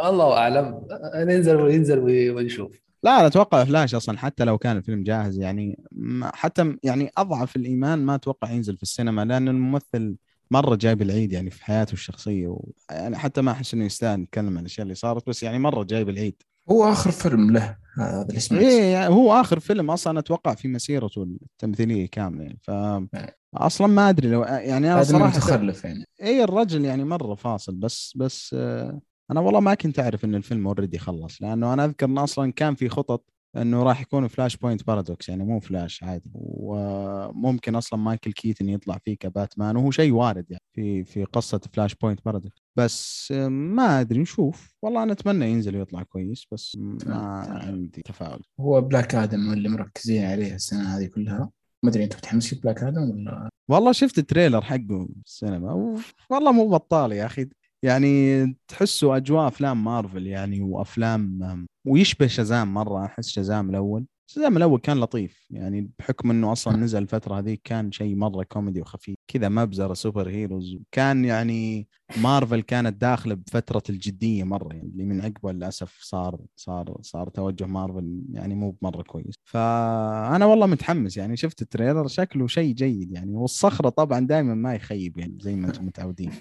الله 0.04 0.36
أعلم. 0.38 0.80
ننزل 1.14 1.56
وننزل 1.56 1.98
ونشوف. 2.30 2.89
لا 3.02 3.18
أنا 3.18 3.26
أتوقع 3.26 3.64
فلاش 3.64 3.94
أصلا 3.94 4.18
حتى 4.18 4.44
لو 4.44 4.58
كان 4.58 4.76
الفيلم 4.76 5.02
جاهز 5.02 5.38
يعني 5.38 5.82
حتى 6.24 6.76
يعني 6.82 7.10
أضعف 7.16 7.56
الإيمان 7.56 7.98
ما 7.98 8.14
أتوقع 8.14 8.50
ينزل 8.50 8.76
في 8.76 8.82
السينما 8.82 9.24
لأن 9.24 9.48
الممثل 9.48 10.16
مرة 10.50 10.74
جايب 10.74 11.02
العيد 11.02 11.32
يعني 11.32 11.50
في 11.50 11.64
حياته 11.64 11.92
الشخصية 11.92 12.48
و... 12.48 12.64
يعني 12.90 13.18
حتى 13.18 13.42
ما 13.42 13.52
أحس 13.52 13.74
إنه 13.74 13.84
يستاهل 13.84 14.20
نتكلم 14.20 14.48
عن 14.48 14.58
الأشياء 14.58 14.82
اللي 14.82 14.94
صارت 14.94 15.28
بس 15.28 15.42
يعني 15.42 15.58
مرة 15.58 15.84
جايب 15.84 16.08
العيد. 16.08 16.42
هو 16.70 16.92
آخر 16.92 17.10
فيلم 17.10 17.50
له 17.50 17.76
هذا 17.98 18.26
اللي 18.28 18.40
سمعت 18.40 18.62
إيه 18.62 18.92
يعني 18.92 19.14
هو 19.14 19.40
آخر 19.40 19.60
فيلم 19.60 19.90
أصلا 19.90 20.18
أتوقع 20.18 20.54
في 20.54 20.68
مسيرته 20.68 21.22
التمثيلية 21.22 22.06
كاملة 22.06 22.42
يعني 22.42 22.58
ف 22.62 22.70
إيه. 22.70 23.36
أصلا 23.54 23.86
ما 23.86 24.08
أدري 24.08 24.28
لو 24.28 24.42
يعني 24.42 24.92
أنا 24.92 25.02
صراحة 25.02 25.26
متخلف 25.26 25.84
يعني. 25.84 26.04
اي 26.22 26.44
الرجل 26.44 26.84
يعني 26.84 27.04
مرة 27.04 27.34
فاصل 27.34 27.74
بس 27.74 28.12
بس 28.16 28.56
آه، 28.58 29.00
أنا 29.30 29.40
والله 29.40 29.60
ما 29.60 29.74
كنت 29.74 29.98
أعرف 29.98 30.24
إن 30.24 30.34
الفيلم 30.34 30.66
already 30.66 30.98
خلص 30.98 31.42
لأنه 31.42 31.72
أنا 31.72 31.84
أذكر 31.84 32.06
انه 32.06 32.24
أصلا 32.24 32.52
كان 32.52 32.74
في 32.74 32.88
خطط 32.88 33.24
إنه 33.56 33.82
راح 33.82 34.00
يكون 34.00 34.28
Flashpoint 34.28 34.86
Paradox 34.86 35.28
يعني 35.28 35.44
مو 35.44 35.60
فلاش 35.60 36.02
عادي. 36.02 36.30
وممكن 36.34 37.74
أصلا 37.74 38.00
مايكل 38.00 38.32
كيتن 38.32 38.68
يطلع 38.68 38.98
فيه 39.04 39.16
كباتمان 39.16 39.76
وهو 39.76 39.90
شيء 39.90 40.12
وارد 40.12 40.50
يعني 40.50 40.62
في 40.72 41.04
في 41.04 41.24
قصة 41.24 41.60
Flashpoint 41.72 42.24
Paradox 42.24 42.62
بس 42.76 43.32
ما 43.50 44.00
أدري 44.00 44.18
نشوف. 44.20 44.74
والله 44.82 45.02
أنا 45.02 45.12
أتمنى 45.12 45.50
ينزل 45.50 45.76
ويطلع 45.76 46.02
كويس 46.02 46.46
بس 46.52 46.76
ما 47.06 47.16
عندي 47.48 48.02
تفاؤل. 48.02 48.42
هو 48.60 48.80
بلاك 48.80 49.14
آدم 49.14 49.52
اللي 49.52 49.68
مركزين 49.68 50.24
عليه 50.24 50.54
السنة 50.54 50.96
هذه 50.96 51.06
كلها. 51.06 51.50
ما 51.82 51.90
أدري 51.90 52.04
أنت 52.04 52.16
متحمس 52.16 52.54
بلاك 52.54 52.82
آدم 52.82 53.10
ولا؟ 53.10 53.48
والله 53.70 53.92
شفت 53.92 54.18
ال 54.18 54.23
trailer 54.24 54.60
حقه 54.60 55.08
السينما 55.26 56.00
والله 56.30 56.52
مو 56.52 56.68
بطال 56.68 57.12
يا 57.12 57.26
أخي. 57.26 57.48
يعني 57.82 58.44
تحسوا 58.68 59.16
أجواء 59.16 59.48
أفلام 59.48 59.84
مارفل 59.84 60.26
يعني 60.26 60.60
وأفلام 60.62 61.38
ويشبه 61.86 62.26
شزام 62.26 62.74
مرة 62.74 63.04
أحس 63.06 63.28
شزام 63.28 63.70
الأول. 63.70 64.06
شزام 64.32 64.56
الأول 64.56 64.80
كان 64.80 65.00
لطيف 65.00 65.46
يعني 65.50 65.90
بحكم 65.98 66.30
إنه 66.30 66.52
أصلا 66.52 66.76
نزل 66.76 67.02
الفترة 67.02 67.38
هذيك 67.38 67.60
كان 67.64 67.92
شيء 67.92 68.16
مرة 68.16 68.42
كوميدي 68.42 68.80
وخفيف. 68.80 69.16
كذا 69.28 69.48
مبزره 69.48 69.94
super 69.94 70.28
heroes. 70.28 70.78
كان 70.92 71.24
يعني 71.24 71.88
مارفل 72.16 72.60
كانت 72.60 73.00
داخلة 73.00 73.34
بفترة 73.34 73.82
الجدية 73.90 74.44
مرة 74.44 74.74
يعني 74.74 74.88
اللي 74.88 75.04
من 75.04 75.20
عقبه 75.20 75.52
للأسف 75.52 75.98
صار 76.00 76.40
صار 76.56 76.96
صار 77.02 77.28
توجه 77.28 77.66
مارفل 77.66 78.20
يعني 78.32 78.54
مو 78.54 78.70
بمرة 78.70 79.02
كويس. 79.02 79.34
فأنا 79.44 80.46
والله 80.46 80.66
متحمس 80.66 81.16
يعني 81.16 81.36
شفت 81.36 81.62
ال 81.62 81.68
trailer 81.68 82.06
شكله 82.06 82.46
شيء 82.46 82.74
جيد 82.74 83.12
يعني. 83.12 83.36
والصخرة 83.36 83.88
طبعا 83.88 84.20
دائما 84.20 84.54
ما 84.54 84.74
يخيب 84.74 85.18
يعني 85.18 85.38
زي 85.40 85.54
ما 85.56 85.66
أنتم 85.66 85.86
متعودين. 85.86 86.32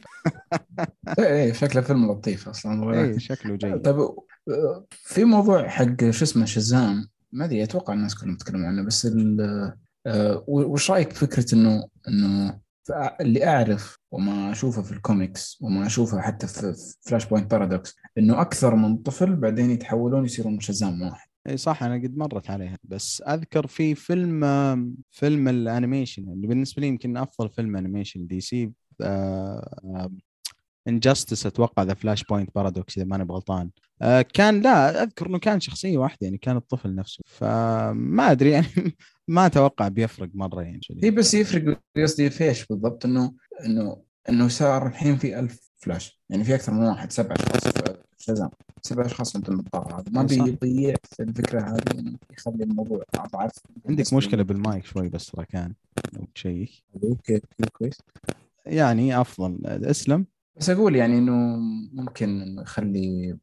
إيه 1.19 1.53
شكله 1.53 1.81
فيلم 1.81 2.11
لطيف 2.11 2.49
أصلا. 2.49 2.93
إيه 2.93 3.17
شكله 3.17 3.55
جيد. 3.55 3.81
طيب 3.81 4.09
في 4.89 5.23
موضوع 5.23 5.67
حق 5.67 6.09
شو 6.09 6.23
اسمه 6.23 6.45
شزام 6.45 7.09
ما 7.31 7.45
أدري 7.45 7.63
أتوقع 7.63 7.93
الناس 7.93 8.15
كلهم 8.15 8.33
يتكلمون 8.33 8.65
عنه 8.65 8.83
بس 8.83 9.07
آه، 10.05 10.43
وش 10.47 10.91
رأيك 10.91 11.09
بفكره 11.09 11.45
إنه 11.53 11.87
إنه 12.07 12.59
اللي 13.21 13.47
أعرف 13.47 13.97
وما 14.11 14.51
أشوفه 14.51 14.81
في 14.81 14.91
الكوميكس 14.91 15.57
وما 15.61 15.85
أشوفه 15.85 16.21
حتى 16.21 16.47
في 16.47 16.73
Flashpoint 17.01 17.51
Paradox 17.51 17.95
إنه 18.17 18.41
أكثر 18.41 18.75
من 18.75 18.97
طفل 18.97 19.35
بعدين 19.35 19.71
يتحولون 19.71 20.25
يصيرون 20.25 20.59
شزام 20.59 21.01
واحد. 21.01 21.29
إي 21.47 21.57
صح 21.57 21.83
أنا 21.83 21.95
قد 21.95 22.17
مرت 22.17 22.49
عليها 22.49 22.77
بس 22.83 23.21
أذكر 23.21 23.67
في 23.67 23.95
فيلم 23.95 24.43
فيلم 25.11 25.47
ال 25.47 25.55
animation 25.55 26.29
اللي 26.29 26.47
بالنسبة 26.47 26.81
لي 26.81 26.87
يمكن 26.87 27.17
أفضل 27.17 27.49
فيلم 27.49 27.77
animation 27.77 28.27
DC 28.27 28.71
Injustice 30.87 31.45
أتوقع 31.45 31.83
The 31.83 31.93
Flashpoint 31.93 32.49
Paradox 32.55 32.97
إذا 32.97 33.05
ماني 33.05 33.25
بغلطان. 33.25 33.65
آه 33.67 33.88
كان 34.33 34.61
لا 34.61 35.03
أذكر 35.03 35.27
إنه 35.27 35.39
كان 35.39 35.59
شخصية 35.59 35.97
واحدة 35.97 36.19
يعني 36.21 36.37
كان 36.37 36.57
الطفل 36.57 36.95
نفسه. 36.95 37.23
فما 37.25 38.31
أدري 38.31 38.49
يعني 38.55 38.95
ما 39.27 39.45
أتوقع 39.45 39.87
بيفرق 39.87 40.29
مرة 40.33 40.61
يعني 40.61 40.79
هي 41.03 41.11
بس 41.11 41.33
يفرق 41.33 41.79
قصدي 41.97 42.29
في 42.29 42.43
إيش 42.43 42.65
بالضبط؟ 42.65 43.05
إنه 43.05 43.33
إنه 43.65 44.03
إنه 44.29 44.47
صار 44.47 44.87
الحين 44.87 45.17
في 45.17 45.39
ألف 45.39 45.69
فلاش 45.77 46.21
يعني 46.29 46.43
في 46.43 46.55
أكثر 46.55 46.73
من 46.73 46.83
واحد 46.83 47.11
سبع 47.11 47.35
أشخاص 47.35 47.67
في 47.67 47.97
شازام 48.17 48.49
سبع 48.81 49.05
أشخاص 49.05 49.35
عندهم 49.35 49.59
الطاقه 49.59 49.99
هذا 49.99 50.11
ما 50.11 50.23
بيضيع 50.23 50.95
الفكرة 51.19 51.61
هذه 51.61 51.95
يعني 51.95 52.17
يخلي 52.31 52.63
الموضوع 52.63 53.03
أضعف. 53.15 53.51
عندك 53.89 54.13
مشكلة 54.13 54.43
بالمايك 54.43 54.85
شوي 54.85 55.09
بس 55.09 55.31
ترى 55.31 55.45
كان 55.45 55.73
لو 56.13 56.27
تشيك 56.35 56.83
okay 57.03 57.41
كويس. 57.73 58.01
يعني 58.65 59.21
أفضل 59.21 59.65
أسلم. 59.65 60.25
بس 60.55 60.69
أقول 60.69 60.95
يعني 60.95 61.17
إنه 61.17 61.57
ممكن 61.93 62.57
يخلي 62.61 63.37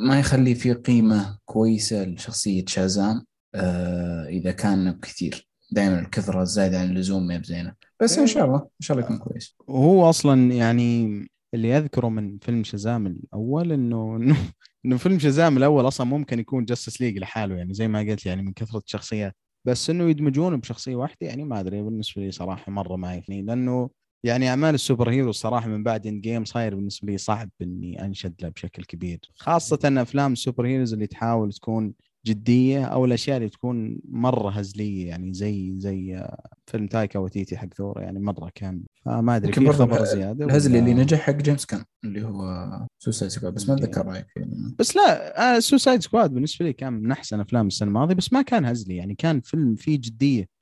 ما 0.00 0.18
يخلي 0.20 0.54
في 0.54 0.72
قيمة 0.72 1.38
كويسة 1.44 2.04
لشخصية 2.04 2.64
شازام 2.68 3.24
آه 3.54 4.26
إذا 4.28 4.52
كان 4.52 4.98
كثير. 5.02 5.48
دائما 5.70 5.98
الكثرة 6.00 6.42
الزايده 6.42 6.78
عن 6.78 6.90
اللزوم 6.90 7.26
ما 7.26 7.38
بزينة. 7.38 7.74
بس 8.02 8.18
إن 8.18 8.26
شاء 8.26 8.44
الله 8.44 8.58
إن 8.58 8.80
شاء 8.80 8.96
الله 8.96 9.06
يكون 9.06 9.18
كويس. 9.18 9.56
وهو 9.68 10.10
أصلا 10.10 10.52
يعني 10.52 11.20
اللي 11.54 11.78
أذكره 11.78 12.08
من 12.08 12.38
فيلم 12.38 12.64
شازام 12.64 13.06
الأول 13.06 13.72
إنه 13.72 14.16
إنه 14.86 14.96
فيلم 14.96 15.18
شازام 15.18 15.56
الأول 15.56 15.88
أصلا 15.88 16.06
ممكن 16.06 16.38
يكون 16.38 16.64
Justice 16.64 17.00
League 17.00 17.18
لحاله 17.18 17.56
يعني 17.56 17.74
زي 17.74 17.88
ما 17.88 18.00
قلت 18.00 18.26
يعني 18.26 18.42
من 18.42 18.52
كثرة 18.52 18.78
الشخصيات. 18.78 19.36
بس 19.64 19.90
إنه 19.90 20.10
يدمجونه 20.10 20.56
بشخصية 20.56 20.96
واحدة 20.96 21.26
يعني 21.26 21.44
ما 21.44 21.60
أدري 21.60 21.82
بالنسبة 21.82 22.22
لي 22.22 22.30
صراحة 22.30 22.72
مرة 22.72 22.96
ما 22.96 23.14
يفني 23.14 23.42
لأنه 23.42 23.90
يعني 24.26 24.48
أعمال 24.48 24.74
ال 24.74 24.80
super 24.80 25.10
hero 25.10 25.30
الصراحه 25.30 25.68
من 25.68 25.82
بعد 25.82 26.06
Endgame 26.06 26.44
صاير 26.44 26.74
بالنسبة 26.74 27.12
لي 27.12 27.18
صعب 27.18 27.50
إني 27.62 28.04
أنشد 28.04 28.34
له 28.42 28.48
بشكل 28.48 28.84
كبير. 28.84 29.20
خاصة 29.34 29.78
أفلام 29.84 30.32
ال 30.32 30.38
super 30.38 30.66
heroes 30.66 30.92
اللي 30.92 31.06
تحاول 31.06 31.52
تكون 31.52 31.92
جدية 32.26 32.84
أو 32.84 33.04
الأشياء 33.04 33.36
اللي 33.36 33.48
تكون 33.48 33.98
مرة 34.08 34.50
هزلية 34.50 35.08
يعني 35.08 35.32
زي 35.32 35.74
زي 35.78 36.28
فيلم 36.66 36.86
تايكا 36.86 37.18
وايتيتي 37.18 37.56
حق 37.56 37.74
ثور 37.74 38.00
يعني 38.00 38.18
مرة 38.20 38.50
كان. 38.54 38.82
فما 39.04 39.36
أدري 39.36 39.52
في 39.52 39.72
خبر 39.72 40.04
زيادة 40.04 40.44
الهزلي 40.44 40.78
اللي 40.78 40.94
نجح 40.94 41.20
حق 41.20 41.32
جيمس 41.32 41.66
قان 41.66 41.84
اللي 42.04 42.22
هو 42.22 42.70
Suicide 42.98 43.30
Squad 43.30 43.54
بس 43.54 43.68
ما 43.68 43.74
أتذكر 43.74 44.06
رأيك 44.06 44.26
بس 44.78 44.96
لا 44.96 45.60
Suicide 45.60 46.02
Squad 46.02 46.30
بالنسبة 46.34 46.66
لي 46.66 46.72
كان 46.72 46.92
من 46.92 47.12
أحسن 47.12 47.40
أفلام 47.40 47.66
السنة 47.66 47.88
الماضيه 47.88 48.14
بس 48.14 48.32
ما 48.32 48.42
كان 48.42 48.64
هزلي 48.64 48.96
يعني 48.96 49.14
كان 49.14 49.40
فيلم 49.40 49.74
فيه 49.74 49.98
جدية. 50.00 50.42
آه 50.42 50.55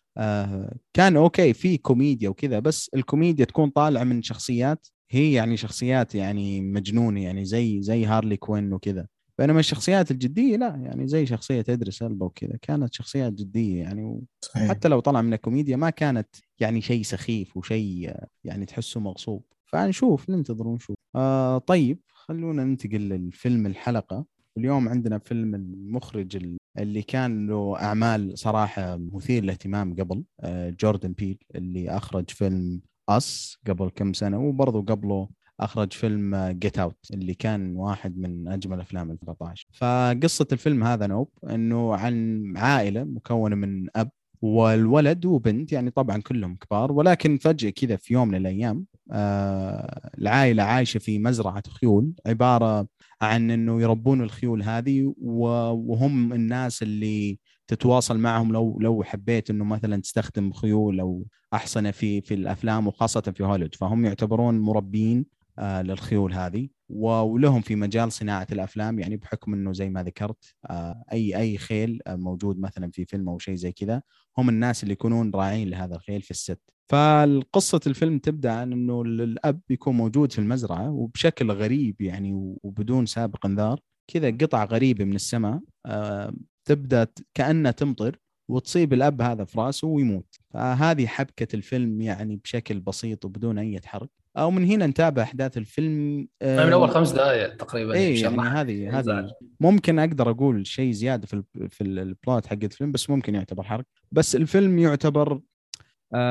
كان 0.95 1.17
okay 1.17 1.53
في 1.53 1.77
كوميديا 1.77 2.29
وكذا 2.29 2.59
بس 2.59 2.91
الكوميديا 2.95 3.45
تكون 3.45 3.71
طالعة 3.71 4.05
من 4.05 4.23
شخصيات 4.23 4.87
هي 5.11 5.33
يعني 5.33 5.57
شخصيات 5.57 6.15
يعني 6.15 6.61
مجنونة 6.61 7.23
يعني 7.23 7.45
زي 7.45 7.83
زي 7.83 8.05
هارلي 8.05 8.37
كوين 8.37 8.73
وكذا. 8.73 9.07
بينما 9.39 9.61
الشخصيات 9.61 10.11
الجدية 10.11 10.57
لا 10.57 10.77
يعني 10.77 11.07
زي 11.09 11.27
شخصية 11.27 11.65
إدريس 11.69 12.03
ألبا 12.03 12.27
وكذا 12.27 12.57
كانت 12.63 12.95
شخصيات 12.95 13.33
جدية 13.33 13.83
يعني 13.83 14.25
حتى 14.55 14.89
لو 14.89 15.01
طلع 15.01 15.23
من 15.23 15.35
الكوميديا 15.35 15.77
ما 15.77 15.91
كانت 15.91 16.29
يعني 16.61 16.81
شيء 16.81 17.03
سخيف 17.03 17.57
وشيء 17.57 18.17
يعني 18.45 18.67
تحسه 18.67 19.01
مغصوب. 19.01 19.45
فنشوف 19.65 20.31
ننتظر 20.31 20.69
ونشوف. 20.69 20.97
آه 21.17 21.59
طيب 21.59 21.99
خلونا 22.09 22.65
ننتقل 22.65 23.01
للفيلم 23.01 23.67
الحلقة. 23.67 24.25
اليوم 24.59 24.89
عندنا 24.89 25.19
فيلم 25.19 25.55
المخرج 25.55 26.37
اللي 26.79 27.03
كان 27.03 27.47
له 27.47 27.77
أعمال 27.83 28.39
صراحة 28.39 28.97
مثير 28.97 29.43
للاهتمام 29.43 29.95
قبل 29.95 30.25
آه، 30.41 30.71
جوردن 30.71 31.13
بيل 31.13 31.39
اللي 31.55 31.91
أخرج 31.91 32.31
فيلم 32.31 32.81
Us 33.09 33.59
قبل 33.69 33.89
كم 33.89 34.13
سنة 34.13 34.39
وبرضه 34.39 34.83
قبله 34.83 35.29
أخرج 35.61 35.93
فيلم 35.93 36.37
Get 36.37 36.79
Out 36.79 37.07
اللي 37.13 37.35
كان 37.35 37.77
واحد 37.77 38.19
من 38.19 38.49
أجمل 38.49 38.81
أفلام 38.81 39.11
2013 39.11 39.67
فقصة 39.73 40.47
الفيلم 40.53 40.85
هذا 40.85 41.07
Nope 41.07 41.29
إنه 41.51 41.95
عن 41.95 42.43
عائلة 42.57 43.05
مكونة 43.05 43.57
من 43.57 43.87
أب 43.97 44.11
والولد 44.43 45.27
وبنت 45.27 45.73
يعني 45.73 45.91
طبعا 45.91 46.21
كلهم 46.21 46.57
كبار 46.57 46.93
ولكن 46.93 47.39
فجأة 47.39 47.71
كذا 47.71 47.97
في 47.97 48.15
يوم 48.15 48.29
من 48.29 48.35
الأيام 48.35 48.85
آه 49.13 50.11
العائلة 50.19 50.63
عايشة 50.63 50.99
في 50.99 51.19
مزرعة 51.19 51.63
خيول 51.69 52.13
عبارة 52.27 52.87
عن 53.23 53.51
إنه 53.51 53.83
يربون 53.83 54.23
الخيول 54.23 54.63
هذه 54.63 55.15
وهم 55.19 56.33
الناس 56.33 56.83
اللي 56.83 57.39
تتواصل 57.69 58.19
معهم 58.19 58.53
لو 58.53 58.79
لو 58.81 59.03
حبيت 59.03 59.51
إنه 59.51 59.65
مثلا 59.65 60.01
تستخدم 60.03 60.53
خيول 60.53 61.01
أو 61.01 61.25
أحصنة 61.55 61.91
في 61.91 62.21
في 62.21 62.35
الأفلام 62.35 62.87
وخاصة 62.87 63.21
في 63.21 63.45
هوليوود 63.45 63.75
فهم 63.75 64.05
يعتبرون 64.05 64.59
مربين 64.59 65.27
آه 65.59 65.83
للخيول 65.83 66.33
هذه 66.33 66.69
ولهم 66.89 67.61
في 67.61 67.77
مجال 67.77 68.13
صناعة 68.13 68.47
الأفلام 68.53 68.99
يعني 68.99 69.17
بحكم 69.17 69.55
إنه 69.55 69.73
زي 69.73 69.91
ما 69.91 70.03
ذكرت 70.03 70.55
آه 70.71 71.05
أي 71.13 71.37
أي 71.37 71.59
خيل 71.59 72.01
آه، 72.07 72.17
موجود 72.17 72.59
مثلا 72.59 72.91
في 72.91 73.05
فيلم 73.05 73.29
أو 73.29 73.39
شيء 73.39 73.55
زي 73.55 73.73
كذا 73.73 74.03
هم 74.39 74.49
الناس 74.49 74.83
اللي 74.83 74.93
يكونون 74.93 75.31
راعين 75.35 75.69
لهذا 75.71 75.95
الخيل 75.97 76.23
في 76.23 76.31
الست. 76.31 76.74
فالقصة 76.91 77.81
الفيلم 77.87 78.19
تبدأ 78.19 78.53
عن 78.53 78.73
أنه 78.73 79.03
الأب 79.03 79.61
يكون 79.71 79.97
موجود 79.97 80.33
في 80.33 80.39
المزرعة 80.39 80.91
وبشكل 80.91 81.51
غريب 81.51 82.01
يعني 82.01 82.57
وبدون 82.63 83.07
سابق 83.07 83.47
إنذار. 83.47 83.81
كذا 84.11 84.31
قطعة 84.31 84.65
غريبة 84.65 85.05
من 85.05 85.15
السماء 85.15 85.61
آه، 85.87 86.35
تبدأ 86.65 87.07
كأنها 87.35 87.71
تمطر 87.71 88.17
وتصيب 88.51 88.93
الأب 88.93 89.23
هذا 89.23 89.45
في 89.45 89.61
رأسه 89.61 89.89
ويموت. 89.89 90.35
فهذه 90.51 91.07
حبكة 91.07 91.57
الفيلم 91.57 92.01
يعني 92.01 92.37
بشكل 92.37 92.81
بسيط 92.81 93.25
وبدون 93.25 93.59
أي 93.59 93.81
حرق. 93.85 94.09
أو 94.37 94.51
من 94.51 94.65
هنا 94.65 94.87
نتابع 94.87 95.23
أحداث 95.23 95.59
الفيلم 95.59 96.29
آه، 96.43 96.67
من 96.67 96.73
أول 96.73 96.91
خمس 96.91 97.13
دقائق 97.13 97.57
تقريبا 97.57 97.95
اي 97.95 98.21
يعني 98.21 98.41
هذه 98.41 98.91
هذه 98.99 99.31
ممكن 99.61 99.99
أقدر 99.99 100.31
أقول 100.31 100.67
شيء 100.67 100.93
زيادة 100.93 101.27
في 101.27 101.43
في 101.69 101.81
ال 101.81 101.94
plot 101.94 102.47
حق 102.47 102.59
الفيلم 102.63 102.93
بس 102.93 103.11
ممكن 103.11 103.35
يعتبر 103.35 103.63
حرق. 103.63 103.85
بس 104.13 104.37
الفيلم 104.37 104.79
يعتبر 104.79 105.33
آه 105.33 105.54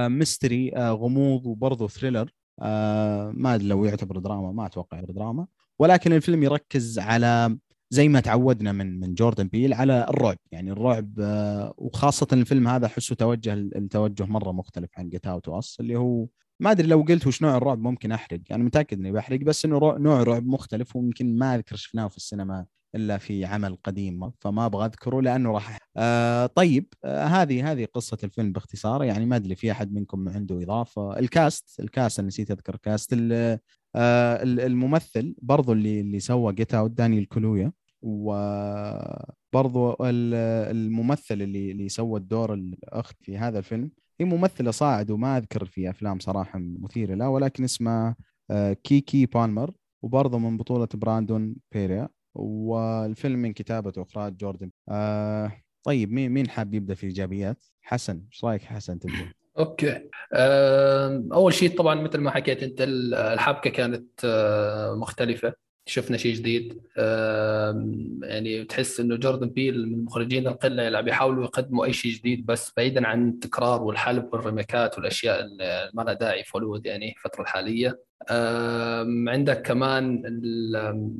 mystery 0.08 0.72
آه 0.76 0.92
غموض 0.92 1.46
وبرضه 1.46 1.88
thriller 1.88 2.32
آه 2.62 3.32
ما 3.36 3.56
أدري 3.56 3.68
لو 3.68 3.86
يعتبر 3.86 4.18
دراما 4.20 4.52
ما 4.52 4.66
أتوقع 4.66 5.02
دراما. 5.02 5.48
ولكن 5.80 6.14
الفيلم 6.14 6.44
يركز 6.44 7.00
على 7.00 7.58
زي 7.90 8.10
ما 8.10 8.20
تعودنا 8.20 8.72
من 8.72 9.00
من 9.00 9.14
جوردن 9.14 9.48
بيل 9.48 9.74
على 9.74 10.06
الرعب. 10.10 10.38
يعني 10.52 10.72
الرعب 10.72 11.20
آه 11.20 11.74
وخاصة 11.78 12.28
الفيلم 12.34 12.68
هذا 12.68 12.86
أحسه 12.86 13.16
توجه 13.16 13.54
التوجه 13.54 14.26
مرة 14.26 14.52
مختلف 14.52 14.90
عن 14.98 15.10
Get 15.10 15.28
Out 15.28 15.50
اللي 15.80 15.96
هو 15.96 16.28
ما 16.60 16.72
أدري 16.72 16.88
لو 16.88 17.02
قلت 17.02 17.28
وش 17.28 17.42
نوع 17.42 17.58
الرعب 17.58 17.80
ممكن 17.80 18.12
أحرق. 18.12 18.40
أنا 18.52 18.64
متأكد 18.64 19.00
إني 19.00 19.12
بحرق 19.12 19.40
بس 19.40 19.66
إنه 19.66 19.80
نوع 19.98 20.24
رعب 20.24 20.46
مختلف 20.46 20.96
ويمكن 20.96 21.38
ما 21.38 21.56
أذكر 21.56 21.76
شفناه 21.76 22.08
في 22.08 22.18
السينما 22.18 22.66
إلا 22.96 23.18
في 23.18 23.46
عمل 23.46 23.78
قديم 23.84 24.32
فما 24.40 24.66
أبغى 24.66 24.86
أذكره 24.86 25.22
لأنه 25.22 25.52
راح 25.52 25.78
آه 25.98 26.46
طيب 26.46 26.88
آه 27.04 27.26
هذه 27.26 27.72
هذه 27.72 27.86
قصة 27.94 28.18
الفيلم 28.24 28.52
باختصار 28.52 29.04
يعني 29.04 29.26
ما 29.26 29.36
أدري 29.36 29.56
في 29.56 29.72
أحد 29.72 29.94
منكم 29.94 30.30
عنده 30.30 30.64
إضافة. 30.64 31.20
ال 31.20 31.32
cast 31.32 31.80
ال 31.80 31.88
cast 31.88 32.20
أنا 32.20 32.28
نسيت 32.28 32.52
أذكر 32.52 32.76
cast 32.76 33.14
آه 33.96 34.44
الممثل 34.44 35.36
برضو 35.42 35.74
اللي 35.74 36.02
اللي 36.02 36.20
سوى 36.20 36.54
Get 36.54 36.74
Out 36.74 36.92
دانيال 36.92 37.28
كالويا 37.28 37.72
وبرضو 38.02 39.96
الممثل 40.02 41.42
اللي 41.42 41.72
اللي 41.72 41.90
سوى 41.90 42.20
الدور 42.20 42.54
الأخت 42.54 43.16
في 43.24 43.38
هذا 43.38 43.60
الفيلم. 43.60 43.92
هي 44.20 44.26
ممثلة 44.26 44.72
صاعد 44.72 45.12
وما 45.12 45.38
أذكر 45.38 45.66
في 45.66 45.90
أفلام 45.90 46.20
صراحة 46.20 46.60
مثيرة 46.60 47.16
لا 47.16 47.28
ولكن 47.28 47.64
اسمها 47.64 48.16
آه، 48.52 48.74
كيكي 48.74 49.26
بالمر 49.26 49.74
وبرضه 50.04 50.38
من 50.38 50.58
بطولة 50.58 50.88
براندون 50.94 51.56
بيريا. 51.72 52.10
والفيلم 52.36 53.40
من 53.40 53.54
كتابة 53.54 53.94
واخراج 53.98 54.38
جوردن 54.38 54.72
آه 54.90 55.52
طيب 55.84 56.12
مين 56.12 56.32
مين 56.32 56.50
حاب 56.50 56.74
يبدأ 56.74 56.94
في 56.94 57.04
الايجابيات؟ 57.04 57.66
حسن 57.82 58.24
إيش 58.32 58.46
رأيك 58.46 58.62
حسن 58.62 59.00
تبدأ؟ 59.00 59.32
أوكي 59.60 60.10
أول 61.34 61.54
شيء 61.54 61.78
طبعا 61.78 61.96
مثل 61.96 62.18
ما 62.18 62.32
حكيت 62.32 62.64
أنت 62.64 62.78
الحبكة 62.82 63.70
كانت 63.70 64.26
آه، 64.26 64.96
مختلفة 64.96 65.54
شفنا 65.86 66.18
شيء 66.18 66.36
جديد. 66.36 66.82
يعني 68.24 68.66
تحس 68.70 69.00
إنه 69.00 69.16
جوردن 69.16 69.50
بيل 69.50 69.88
من 69.88 69.94
المخرجين 69.94 70.48
القلة 70.48 70.88
اللي 70.88 71.04
بيحاولوا 71.04 71.44
يقدموا 71.44 71.86
أي 71.86 71.94
شيء 71.94 72.12
جديد 72.12 72.46
بس 72.46 72.74
بعيدا 72.78 73.08
عن 73.08 73.30
التكرار 73.30 73.84
والحلب 73.84 74.34
والريميكات 74.34 74.98
والأشياء 74.98 75.42
اللي 75.42 75.92
ما 75.94 76.02
لها 76.02 76.14
داعي 76.14 76.44
في 76.44 76.52
هوليوود 76.56 76.86
يعني 76.86 77.16
الفترة 77.18 77.42
الحالية. 77.42 78.00
عندك 79.28 79.62
كمان 79.62 80.24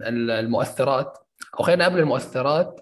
المؤثرات. 0.04 1.18
أو 1.60 1.64
خلينا 1.64 1.86
قبل 1.86 2.00
المؤثرات 2.00 2.82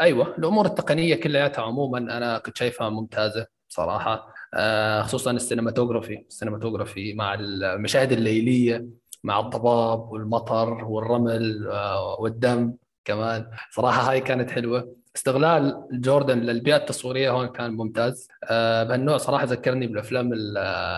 أيوه 0.00 0.34
الأمور 0.38 0.66
التقنية 0.66 1.14
كلياتها 1.14 1.62
عموما 1.62 1.98
أنا 1.98 2.38
كنت 2.38 2.58
شايفها 2.58 2.88
ممتازة 2.88 3.46
صراحة 3.68 4.34
آه، 4.54 5.02
خصوصا 5.02 5.30
ال 5.30 5.36
cinematography 5.36 6.24
ال 6.28 6.34
cinematography 6.34 7.14
مع 7.14 7.34
المشاهد 7.34 8.12
الليلية. 8.12 8.86
مع 9.24 9.40
الضباب 9.40 10.12
والمطر 10.12 10.84
والرمل 10.84 11.68
آه، 11.68 12.20
والدم 12.20 12.74
كمان. 13.04 13.50
صراحة 13.70 14.10
هاي 14.10 14.20
كانت 14.20 14.50
حلوة. 14.50 14.96
استغلال 15.16 15.86
جوردن 15.92 16.38
للبيئة 16.38 16.76
التصويرية 16.76 17.30
هون 17.30 17.46
كان 17.46 17.70
ممتاز. 17.72 18.28
آه، 18.50 18.84
بهالنوع 18.84 19.16
صراحة 19.16 19.44
ذكرني 19.44 19.86
بالأفلام 19.86 20.30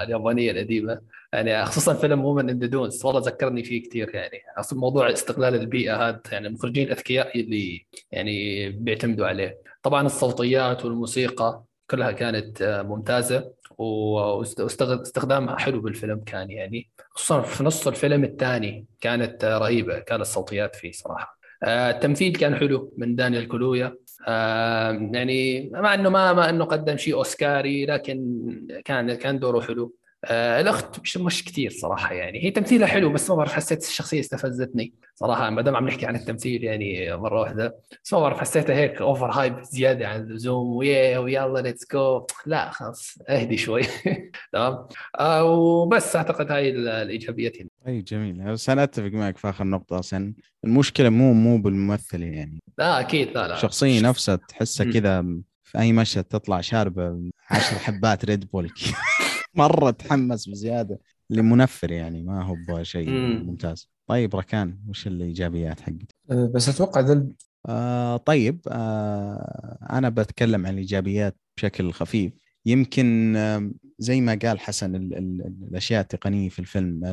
اليابانية 0.05 0.51
القديمة. 0.51 1.01
يعني 1.33 1.65
خصوصا 1.65 1.95
فيلم 1.95 2.19
Woman 2.19 2.51
in 2.51 2.71
the 2.71 2.84
Dunes 2.84 3.05
والله 3.05 3.21
ذكرني 3.21 3.65
فيه 3.65 3.83
كثير 3.83 4.15
يعني. 4.15 4.43
أصلا 4.59 4.79
موضوع 4.79 5.13
استغلال 5.13 5.55
البيئة 5.55 6.09
هذا 6.09 6.21
يعني 6.33 6.47
المخرجين 6.47 6.87
الاذكياء 6.87 7.41
اللي 7.41 7.87
يعني 8.13 8.69
بيعتمدوا 8.71 9.27
عليه. 9.27 9.59
طبعا 9.83 10.07
الصوتيات 10.07 10.85
والموسيقى 10.85 11.65
كلها 11.91 12.13
كانت 12.13 12.63
آه، 12.63 12.83
ممتازة 12.83 13.53
واستخدامها 13.79 15.57
حلو 15.57 15.81
بالفيلم 15.81 16.21
كان 16.21 16.51
يعني. 16.51 16.91
خصوصا 17.15 17.41
في 17.41 17.65
نص 17.65 17.87
الفيلم 17.87 18.25
الثاني 18.25 18.87
كانت 19.01 19.45
رهيبة 19.45 19.99
كانت 19.99 20.21
الصوتيات 20.21 20.77
فيه 20.77 20.93
صراحة. 20.93 21.39
آه، 21.63 21.91
التمثيل 21.91 22.33
كان 22.33 22.57
حلو 22.57 22.95
من 22.97 23.17
دانيال 23.17 23.49
كلويا. 23.49 23.97
آه، 24.29 24.93
يعني 25.13 25.71
مع 25.73 25.95
إنه 25.95 26.09
ما 26.09 26.33
ما 26.33 26.51
إنه 26.51 26.65
قدم 26.65 26.97
شيء 26.97 27.15
أوسكاري 27.15 27.87
لكن 27.87 28.47
كان 28.85 29.15
كان 29.15 29.39
دوره 29.39 29.61
حلو. 29.61 29.95
آه 30.25 30.61
الاخت 30.61 31.01
مش 31.01 31.17
مش 31.17 31.45
كثير 31.45 31.71
صراحة 31.71 32.15
يعني. 32.15 32.45
هي 32.45 32.51
تمثيلها 32.51 32.87
حلو 32.87 33.13
بس 33.13 33.31
ما 33.31 33.37
بعرف 33.37 33.53
حسيت 33.53 33.83
الشخصية 33.85 34.21
استفزتني 34.21 34.95
صراحة. 35.15 35.51
ما 35.51 35.63
دام 35.63 35.77
عم 35.77 35.87
نحكي 35.89 36.07
عن 36.07 36.17
التمثيل 36.17 36.65
يعني 36.65 37.17
مرة 37.17 37.41
واحدة 37.41 37.77
بس 38.05 38.13
ما 38.13 38.21
بعرف 38.21 38.39
حسيتها 38.41 38.77
هيك 38.77 39.01
over 39.01 39.31
hype 39.31 39.63
زيادة 39.63 40.09
عن 40.09 40.21
اللزوم. 40.21 40.77
ويا 40.77 41.19
ويلا 41.19 41.59
let's 41.61 41.87
go 41.93 42.27
لا 42.47 42.71
خلاص 42.71 43.19
أهدي 43.29 43.57
شوي. 43.57 43.83
تمام؟ 44.53 44.87
آه 45.21 45.45
وبس 45.45 46.17
أعتقد 46.17 46.51
هاي 46.53 46.71
الإيجابيات 46.71 47.61
هنا. 47.61 47.69
أي 47.87 48.03
جميل. 48.03 48.53
بس 48.53 48.71
أنا 48.71 48.83
أتفق 48.83 49.11
معك 49.13 49.39
في 49.39 49.49
آخر 49.49 49.65
نقطة 49.65 49.99
أصلا 49.99 50.35
المشكلة 50.65 51.09
مو 51.09 51.33
مو 51.33 51.59
بالممثل 51.59 52.23
يعني. 52.23 52.63
لا 52.79 53.01
أكيد. 53.01 53.29
لا 53.29 53.49
لا. 53.49 53.55
الشخصية 53.55 54.01
نفسها 54.01 54.37
تحسها 54.37 54.93
كذا 54.93 55.23
في 55.63 55.79
أي 55.79 55.93
مشهد 55.93 56.25
تطلع 56.25 56.61
شاربة 56.61 57.21
10 57.51 57.79
حبات 57.79 58.25
ريد 58.25 58.51
بول 58.51 58.71
مرة 59.57 59.91
تحمس 59.91 60.49
بزيادة 60.49 61.01
لمنفر 61.31 61.93
يعني 61.93 62.23
ما 62.23 62.43
هو 62.43 62.57
بشيء 62.69 63.11
ممتاز. 63.45 63.89
طيب 64.07 64.37
ركان 64.37 64.79
وش 64.89 65.07
الإيجابيات 65.07 65.81
حقتك؟ 65.81 66.15
أه، 66.31 66.51
بس 66.55 66.69
أتوقع 66.69 67.01
ذا 67.01 67.27
آه 67.67 68.17
طيب 68.17 68.61
آه 68.69 69.79
أنا 69.91 70.09
بتكلم 70.09 70.67
عن 70.67 70.73
الإيجابيات 70.73 71.37
بشكل 71.57 71.93
خفيف. 71.93 72.33
يمكن 72.67 73.37
آه 73.37 73.71
زي 73.99 74.21
ما 74.21 74.39
قال 74.43 74.61
حسن 74.61 74.95
ال 74.95 75.15
ال 75.15 75.55
الأشياء 75.69 76.01
التقنية 76.01 76.49
في 76.49 76.59
الفيلم 76.59 77.05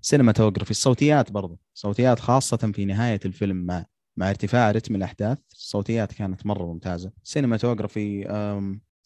ال 0.00 0.05
cinematography 0.05 0.70
الصوتيات 0.70 1.32
برضو. 1.32 1.58
صوتيات 1.74 2.20
خاصة 2.20 2.56
في 2.56 2.84
نهاية 2.84 3.20
الفيلم 3.24 3.56
مع 3.56 3.84
مع 4.16 4.30
ارتفاع 4.30 4.70
رتم 4.70 4.94
الأحداث 4.94 5.38
الصوتيات 5.52 6.12
كانت 6.12 6.46
مرة 6.46 6.72
ممتازة. 6.72 7.12
cinematography 7.22 8.28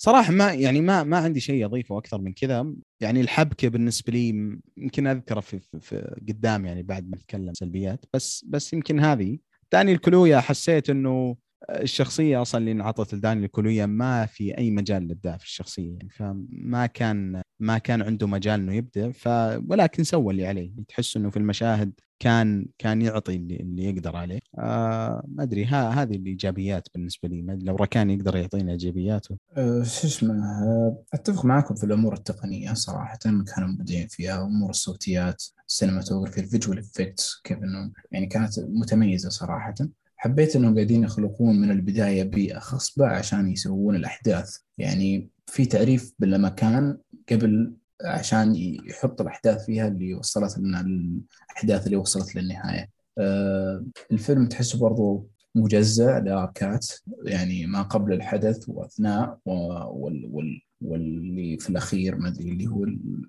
صراحة 0.05 0.33
ما 0.33 0.53
يعني 0.53 0.81
ما 0.81 1.03
ما 1.03 1.17
عندي 1.17 1.41
شيء 1.41 1.65
أضيفه 1.65 1.99
أكثر 1.99 2.21
من 2.21 2.33
كذا. 2.33 2.75
يعني 3.01 3.21
الحبكة 3.21 3.69
بالنسبة 3.69 4.13
لي 4.13 4.29
يمكن 4.77 5.07
اذكره 5.07 5.41
في, 5.41 5.59
في, 5.59 5.81
في 5.81 6.21
قدام 6.29 6.67
يعني 6.67 6.83
بعد 6.83 7.09
ما 7.09 7.17
نتكلم 7.17 7.55
سلبيات. 7.55 8.05
بس 8.15 8.45
بس 8.49 8.73
يمكن 8.73 9.01
هذه. 9.01 9.39
داني 9.73 9.93
الكلويا 9.93 10.41
حسيت 10.41 10.91
إنه 10.91 11.37
الشخصية 11.71 12.43
أصلا 12.43 12.61
اللي 12.61 12.73
انعطت 12.73 13.15
لداني 13.15 13.47
الكلويا 13.47 13.87
ما 13.87 14.27
في 14.27 14.59
أي 14.59 14.71
مجال 14.71 15.03
للابداع 15.03 15.37
في 15.37 15.45
الشخصية. 15.45 15.93
يعني 15.93 16.09
فما 16.11 16.87
كان 16.87 17.42
ما 17.63 17.79
كان 17.79 18.03
عنده 18.03 18.27
مجال 18.27 18.61
إنه 18.61 18.75
يبدع 18.75 19.11
ف 19.11 19.29
ولكن 19.69 20.05
سوى 20.05 20.33
اللي 20.33 20.47
عليه. 20.47 20.71
تحس 20.89 21.17
إنه 21.17 21.31
في 21.31 21.37
المشاهد 21.37 21.93
كان 22.19 22.67
كان 22.79 23.03
يعطي 23.03 23.37
اللي, 23.37 23.57
اللي 23.57 23.85
يقدر 23.85 24.17
عليه. 24.17 24.41
آه 24.59 25.25
ما 25.29 25.43
أدري 25.43 25.65
ها 25.65 26.03
هذه 26.03 26.17
الإيجابيات 26.17 26.89
بالنسبة 26.95 27.29
لي. 27.29 27.59
لو 27.63 27.77
ركان 27.77 28.11
يقدر 28.11 28.37
يعطينا 28.37 28.73
ايجابياته 28.73 29.37
أه 29.57 29.83
شو 29.83 30.07
اسمه 30.07 30.35
آه، 30.35 31.03
أتفق 31.15 31.45
معكم 31.45 31.75
في 31.75 31.85
الأمور 31.85 32.15
التقنية 32.15 32.73
صراحة. 32.73 33.19
كانوا 33.23 33.69
مبدعين 33.69 34.07
فيها 34.09 34.43
أمور 34.43 34.71
الصوتيات 34.71 35.43
ال 35.69 35.74
cinematography 35.74 36.41
ال 36.41 36.46
visual 36.46 36.79
effects 36.79 37.41
كيف 37.45 37.59
إنه 37.59 37.93
يعني 38.13 38.27
كانت 38.27 38.53
متميزة 38.59 39.29
صراحة. 39.29 39.75
حبيت 40.17 40.57
إنهم 40.57 40.75
قاعدين 40.75 41.05
يخلقون 41.05 41.61
من 41.61 41.71
البداية 41.71 42.23
بيئة 42.23 42.59
خصبة 42.59 43.07
عشان 43.07 43.49
يسوون 43.49 43.97
الأحداث. 43.97 44.57
يعني 44.79 45.29
في 45.47 45.67
تعريف 45.67 46.13
بالمكان 46.19 46.99
قبل 47.31 47.73
عشان 48.05 48.55
يحط 48.57 49.21
الأحداث 49.21 49.65
فيها 49.65 49.89
اللي 49.89 50.15
وصلت 50.15 50.59
لنا 50.59 50.81
الأحداث 50.81 51.87
اللي 51.87 51.97
وصلت 51.97 52.37
للنهاية. 52.37 52.91
آه، 53.19 53.85
الفيلم 54.13 54.47
تحسه 54.47 54.79
برضو 54.79 55.29
مجزأ 55.55 56.21
لأركات 56.21 56.87
يعني 57.25 57.67
ما 57.67 57.83
قبل 57.83 58.13
الحدث 58.13 58.69
وأثناء 58.69 59.39
وال 59.47 60.29
وال 60.31 60.61
واللي 60.81 61.59
في 61.59 61.71
الأخير 61.71 62.17
ما 62.17 62.29
أدري 62.29 62.51
اللي 62.51 62.67
هو 62.67 62.87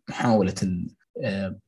محاولة 0.09 0.85
آه، 1.23 1.59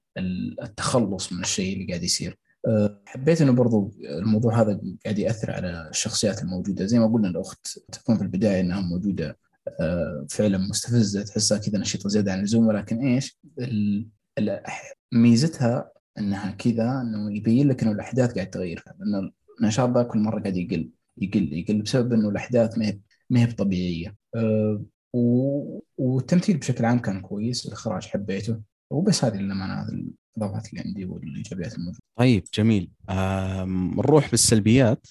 التخلص 0.64 1.34
من 1.34 1.42
الشيء 1.42 1.74
اللي 1.74 1.88
قاعد 1.88 2.04
يصير. 2.04 2.38
آه، 2.68 3.02
حبيت 3.06 3.42
إنه 3.42 3.52
برضو 3.52 3.94
الموضوع 4.04 4.62
هذا 4.62 4.82
قاعد 5.04 5.20
يأثر 5.20 5.52
على 5.52 5.90
الشخصيات 5.90 6.42
الموجودة. 6.42 6.86
زي 6.86 7.00
ما 7.00 7.08
قلنا 7.08 7.28
الأخت 7.28 7.80
تكون 7.92 8.18
في 8.18 8.22
البداية 8.22 8.62
إنها 8.62 8.82
موجودة 8.82 9.38
فعلا 10.30 10.58
مستفزه 10.58 11.24
تحسها 11.24 11.58
كذا 11.58 11.78
نشيطة 11.78 12.10
زيادة 12.10 12.32
عن 12.32 12.40
اللزوم 12.40 12.68
ولكن 12.68 12.98
إيش؟ 12.98 13.40
ميزتها 15.12 15.92
إنها 16.18 16.52
كذا 16.52 17.02
إنه 17.02 17.38
يبين 17.38 17.68
لك 17.68 17.84
إنه 17.84 17.92
الأحداث 17.92 18.34
قاعد 18.34 18.50
تغير 18.50 18.84
لأنه 19.00 19.32
النشاط 19.62 19.98
ذا 19.98 20.04
كل 20.04 20.20
مرة 20.20 20.40
قاعد 20.40 20.58
يقل 20.58 20.90
يقل 21.18 21.54
يقل 21.54 21.82
بسبب 21.82 22.14
إنه 22.14 22.30
الأحداث 22.30 22.78
ما 22.78 22.86
هي 22.86 23.00
ما 23.30 23.40
هي 23.40 23.46
طبيعيه 23.46 24.16
أه 24.36 24.86
والتمثيل 25.98 26.58
بشكل 26.58 26.86
عام 26.86 27.00
كان 27.00 27.22
كويس 27.22 27.66
الإخراج 27.66 28.04
حبيته. 28.06 28.62
وبس 28.92 29.26
هذه 29.26 29.36
للامانه 29.38 29.74
هذه 29.74 30.06
الإضافات 30.38 30.70
اللي 30.70 30.84
عندي 30.86 31.06
والإيجابيات 31.06 31.74
الموجودة. 31.74 32.00
طيب 32.20 32.44
جميل. 32.54 32.92
نروح 33.98 34.32
بالسلبيات. 34.32 35.08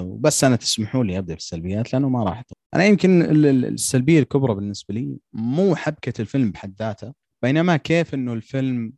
وبس 0.00 0.44
أنا 0.44 0.56
تسمحوا 0.56 1.04
لي 1.04 1.18
أبدأ 1.18 1.34
بالسلبيات 1.34 1.92
لأنه 1.92 2.08
ما 2.08 2.24
راح 2.24 2.42
أنا 2.74 2.84
يمكن 2.84 3.22
السلبية 3.44 4.20
الكبرى 4.20 4.54
بالنسبة 4.54 4.94
لي 4.94 5.16
مو 5.32 5.74
حبكة 5.76 6.20
الفيلم 6.20 6.50
بحد 6.50 6.74
ذاته 6.78 7.12
بينما 7.42 7.76
كيف 7.76 8.14
إنه 8.14 8.32
الفيلم 8.32 8.92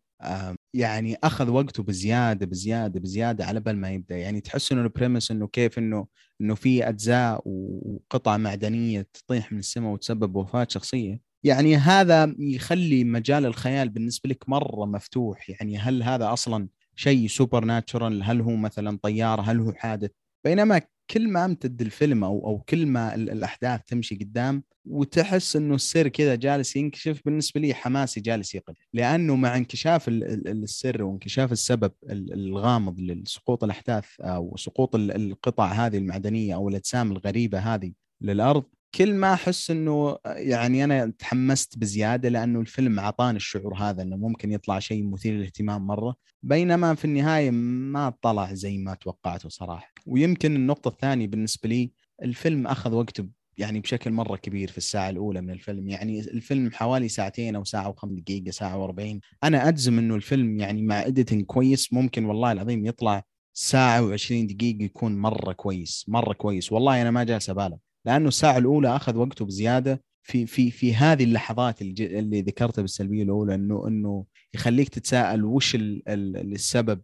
يعني 0.74 1.16
أخذ 1.24 1.50
وقته 1.50 1.82
بزيادة 1.82 2.46
بزيادة 2.46 3.00
بزيادة 3.00 3.44
على 3.44 3.60
بال 3.60 3.76
ما 3.76 3.90
يبدأ. 3.90 4.16
يعني 4.16 4.40
تحس 4.40 4.72
إنه 4.72 4.82
ال 4.82 4.88
premise 4.88 5.30
إنه 5.30 5.46
كيف 5.46 5.78
إنه 5.78 6.06
إنه 6.40 6.54
في 6.54 6.88
أجزاء 6.88 7.42
وقطع 7.44 8.36
معدنية 8.36 9.08
تطيح 9.14 9.52
من 9.52 9.58
السماء 9.58 9.92
وتسبب 9.92 10.36
وفاة 10.36 10.66
شخصية. 10.70 11.31
يعني 11.44 11.76
هذا 11.76 12.34
يخلي 12.38 13.04
مجال 13.04 13.46
الخيال 13.46 13.88
بالنسبة 13.88 14.30
لك 14.30 14.48
مرة 14.48 14.86
مفتوح. 14.86 15.50
يعني 15.50 15.78
هل 15.78 16.02
هذا 16.02 16.32
أصلا 16.32 16.68
شيء 16.96 17.26
supernatural 17.28 18.22
هل 18.22 18.40
هو 18.40 18.56
مثلا 18.56 18.98
طياره 19.02 19.42
هل 19.42 19.60
هو 19.60 19.72
حادث؟ 19.72 20.10
بينما 20.44 20.80
كل 21.10 21.28
ما 21.28 21.44
أمتد 21.44 21.80
الفيلم 21.80 22.24
أو 22.24 22.46
أو 22.46 22.58
كل 22.58 22.86
ما 22.86 23.14
الأحداث 23.14 23.80
تمشي 23.86 24.14
قدام 24.14 24.62
وتحس 24.84 25.56
إنه 25.56 25.74
السر 25.74 26.08
كذا 26.08 26.34
جالس 26.34 26.76
ينكشف 26.76 27.20
بالنسبة 27.24 27.60
لي 27.60 27.74
حماسي 27.74 28.20
جالس 28.20 28.54
يقل. 28.54 28.74
لأنه 28.92 29.36
مع 29.36 29.56
انكشاف 29.56 30.04
السر 30.08 31.02
وانكشاف 31.02 31.52
السبب 31.52 31.92
الغامض 32.10 33.00
لسقوط 33.00 33.64
الأحداث 33.64 34.04
أو 34.20 34.56
سقوط 34.56 34.94
القطع 34.94 35.72
هذه 35.72 35.98
المعدنية 35.98 36.54
أو 36.54 36.68
الأجسام 36.68 37.12
الغريبة 37.12 37.58
هذه 37.58 37.92
للأرض 38.20 38.64
كل 38.94 39.14
ما 39.14 39.32
أحس 39.34 39.70
إنه 39.70 40.18
يعني 40.26 40.84
أنا 40.84 41.12
تحمست 41.18 41.78
بزيادة 41.78 42.28
لأنه 42.28 42.60
الفيلم 42.60 42.98
أعطاني 42.98 43.36
الشعور 43.36 43.74
هذا 43.74 44.02
إنه 44.02 44.16
ممكن 44.16 44.52
يطلع 44.52 44.78
شيء 44.78 45.04
مثير 45.04 45.34
للاهتمام 45.34 45.86
مرة. 45.86 46.14
بينما 46.42 46.94
في 46.94 47.04
النهاية 47.04 47.50
ما 47.50 48.10
طلع 48.22 48.54
زي 48.54 48.78
ما 48.78 48.94
توقعته 48.94 49.48
صراحة. 49.48 49.92
ويمكن 50.06 50.56
النقطة 50.56 50.88
الثانية 50.88 51.26
بالنسبة 51.26 51.68
لي 51.68 51.90
الفيلم 52.22 52.66
أخذ 52.66 52.92
وقته 52.94 53.28
يعني 53.58 53.80
بشكل 53.80 54.10
مرة 54.10 54.36
كبير 54.36 54.70
في 54.70 54.78
الساعة 54.78 55.10
الأولى 55.10 55.40
من 55.40 55.50
الفيلم. 55.50 55.88
يعني 55.88 56.20
الفيلم 56.20 56.70
حوالي 56.72 57.08
ساعتين 57.08 57.56
أو 57.56 57.64
ساعة 57.64 57.88
وخمس 57.88 58.12
دقائق 58.20 58.50
ساعة 58.50 58.88
و40 58.88 59.18
أنا 59.44 59.68
أجزم 59.68 59.98
إنه 59.98 60.14
الفيلم 60.14 60.58
يعني 60.60 60.82
مع 60.82 61.06
اديتنج 61.06 61.44
كويس 61.44 61.92
ممكن 61.92 62.24
والله 62.24 62.52
العظيم 62.52 62.86
يطلع 62.86 63.22
ساعة 63.54 64.16
و20 64.16 64.32
دقيقة 64.32 64.82
يكون 64.84 65.18
مرة 65.18 65.52
كويس 65.52 66.04
مرة 66.08 66.32
كويس. 66.32 66.72
والله 66.72 67.02
أنا 67.02 67.10
ما 67.10 67.24
جالس 67.24 67.50
أبالغ. 67.50 67.76
لأنه 68.04 68.28
الساعة 68.28 68.58
الأولى 68.58 68.96
أخذ 68.96 69.16
وقته 69.16 69.44
بزيادة 69.44 70.02
في 70.22 70.46
في 70.46 70.70
في 70.70 70.94
هذه 70.94 71.24
اللحظات 71.24 71.82
اللي, 71.82 72.18
اللي 72.18 72.40
ذكرتها 72.40 72.82
بالسلبية 72.82 73.22
الأولى 73.22 73.54
إنه 73.54 73.88
إنه 73.88 74.24
يخليك 74.54 74.88
تتساءل 74.88 75.44
وش 75.44 75.76
السبب 75.78 77.02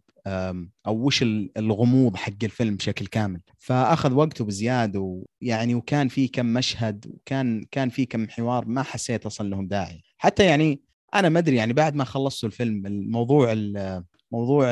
أو 0.87 1.05
وش 1.05 1.23
الغموض 1.57 2.15
حق 2.15 2.43
الفيلم 2.43 2.75
بشكل 2.75 3.05
كامل. 3.07 3.41
فأخذ 3.57 4.13
وقته 4.13 4.45
بزيادة 4.45 5.23
ويعني 5.41 5.75
وكان 5.75 6.07
في 6.07 6.27
كم 6.27 6.45
مشهد 6.45 7.05
وكان 7.07 7.65
كان 7.71 7.89
في 7.89 8.05
كم 8.05 8.29
حوار 8.29 8.65
ما 8.67 8.83
حسيت 8.83 9.25
أصلا 9.25 9.49
لهم 9.49 9.67
داعي. 9.67 10.01
حتى 10.17 10.45
يعني 10.45 10.81
أنا 11.13 11.29
ما 11.29 11.39
أدري 11.39 11.55
يعني 11.55 11.73
بعد 11.73 11.95
ما 11.95 12.03
خلصت 12.03 12.43
الفيلم 12.43 12.85
الموضوع 12.85 13.53
موضوع 14.31 14.67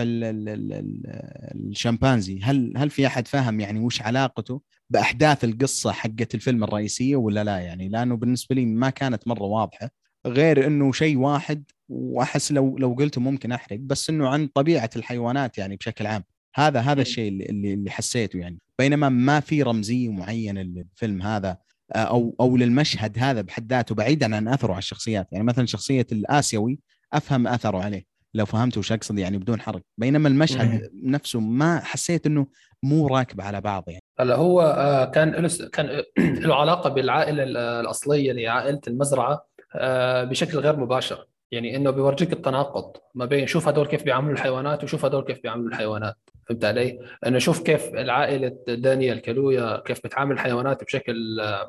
الشمبانزي. 1.56 2.40
هل 2.44 2.74
هل 2.78 2.90
في 2.90 3.08
أحد 3.08 3.28
فهم 3.28 3.60
يعني 3.60 3.80
وش 3.80 4.02
علاقته 4.02 4.62
بأحداث 4.90 5.44
القصة 5.44 5.92
حقت 5.92 6.36
الفيلم 6.36 6.64
الرئيسية 6.64 7.16
ولا 7.16 7.44
لا؟ 7.44 7.60
يعني 7.60 7.90
لأنه 7.90 8.16
بالنسبة 8.18 8.56
لي 8.56 8.66
ما 8.66 8.90
كانت 8.90 9.28
مرة 9.28 9.44
واضحة 9.44 9.90
غير 10.28 10.68
إنه 10.68 10.92
شيء 10.92 11.18
واحد 11.18 11.64
وأحس 11.90 12.52
لو 12.52 12.78
لو 12.78 12.94
قلته 12.94 13.22
ممكن 13.22 13.52
أحرق 13.52 13.80
بس 13.80 14.10
إنه 14.10 14.28
عن 14.28 14.48
طبيعة 14.48 14.90
الحيوانات 14.96 15.58
يعني 15.58 15.76
بشكل 15.76 16.08
عام. 16.08 16.24
هذا 16.56 16.80
هذا 16.80 17.02
الشيء 17.02 17.28
اللي 17.28 17.74
اللي 17.74 17.92
حسيته 17.92 18.40
يعني. 18.40 18.60
بينما 18.80 19.10
ما 19.10 19.40
في 19.40 19.64
رمزية 19.64 20.10
معينة 20.10 20.62
للفيلم 20.62 21.22
هذا 21.22 21.58
آه، 21.96 21.98
أو 21.98 22.36
أو 22.40 22.58
للمشهد 22.58 23.20
هذا 23.20 23.42
بحد 23.42 23.74
ذاته 23.74 23.96
بعيدا 23.96 24.36
عن 24.36 24.48
أثره 24.48 24.72
على 24.72 24.80
الشخصيات. 24.80 25.28
يعني 25.32 25.44
مثلا 25.44 25.66
شخصية 25.66 26.08
الآسيوي 26.12 26.80
أفهم 27.14 27.48
أثره 27.48 27.78
عليه. 27.78 28.17
لو 28.38 28.46
فهمت 28.46 28.78
وش 28.78 28.92
أقصد 28.92 29.20
يعني 29.20 29.38
بدون 29.38 29.62
حرق. 29.62 29.82
بينما 29.98 30.30
المشهد 30.30 30.90
نفسه 31.04 31.40
ما 31.40 31.80
حسيت 31.80 32.26
إنه 32.26 32.48
مو 32.84 33.08
راكب 33.08 33.42
على 33.42 33.62
بعض 33.62 33.84
يعني. 33.88 34.04
هلا 34.20 34.36
هو 34.36 34.62
آه، 34.62 35.06
كان 35.06 35.32
له 35.32 35.50
كان 35.74 36.04
له 36.48 36.56
علاقة 36.56 36.90
بالعائلة 36.90 37.44
الأصلية 37.80 38.32
اللي 38.32 38.48
عائله 38.48 38.82
المزرعة 38.88 39.46
آه، 39.76 40.24
بشكل 40.24 40.58
غير 40.60 40.76
مباشر. 40.76 41.28
يعني 41.52 41.76
إنه 41.76 41.92
بيورجيك 41.92 42.34
التناقض 42.34 42.98
ما 43.16 43.26
بين 43.26 43.48
شوف 43.48 43.68
هدول 43.68 43.88
كيف 43.88 44.04
بيعاملوا 44.04 44.34
الحيوانات 44.34 44.84
وشوف 44.84 45.06
هدول 45.06 45.24
كيف 45.24 45.44
بيعاملوا 45.44 45.70
الحيوانات. 45.70 46.16
فهمت 46.50 46.66
علي؟ 46.66 47.00
انه 47.28 47.40
شوف 47.40 47.62
كيف 47.62 47.94
العائلة 47.94 48.58
دانيال 48.68 49.22
كالويا 49.22 49.84
كيف 49.86 50.00
بتعامل 50.04 50.32
الحيوانات 50.32 50.84
بشكل 50.84 51.16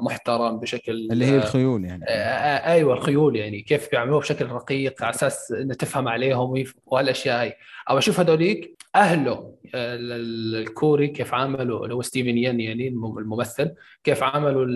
محترم 0.01 0.59
بشكل 0.61 0.93
اللي 0.93 1.27
هي 1.27 1.37
الخيول 1.37 1.85
يعني 1.85 2.05
آه، 2.09 2.13
آه، 2.13 2.73
أيوه 2.73 2.95
الخيول 2.95 3.37
يعني 3.37 3.61
كيف 3.61 3.91
بيعملوه 3.91 4.21
بشكل 4.21 4.47
رقيق 4.47 5.03
على 5.03 5.15
أساس 5.15 5.53
إنه 5.53 5.75
تفهم 5.75 6.09
عليهم 6.09 6.65
وهالأشياء 6.87 7.41
هاي 7.41 7.57
أو 7.91 7.99
أشوف 7.99 8.21
هذوليك 8.21 8.79
أهله 8.95 9.55
الكوري 9.75 11.09
كيف 11.09 11.35
عملوا 11.35 11.85
اللي 11.85 11.95
هو 11.95 12.03
ستيفن 12.03 12.39
ين 12.39 12.61
يعني 12.61 12.89
الممثل 12.89 13.75
كيف 14.05 14.23
عملوا 14.23 14.67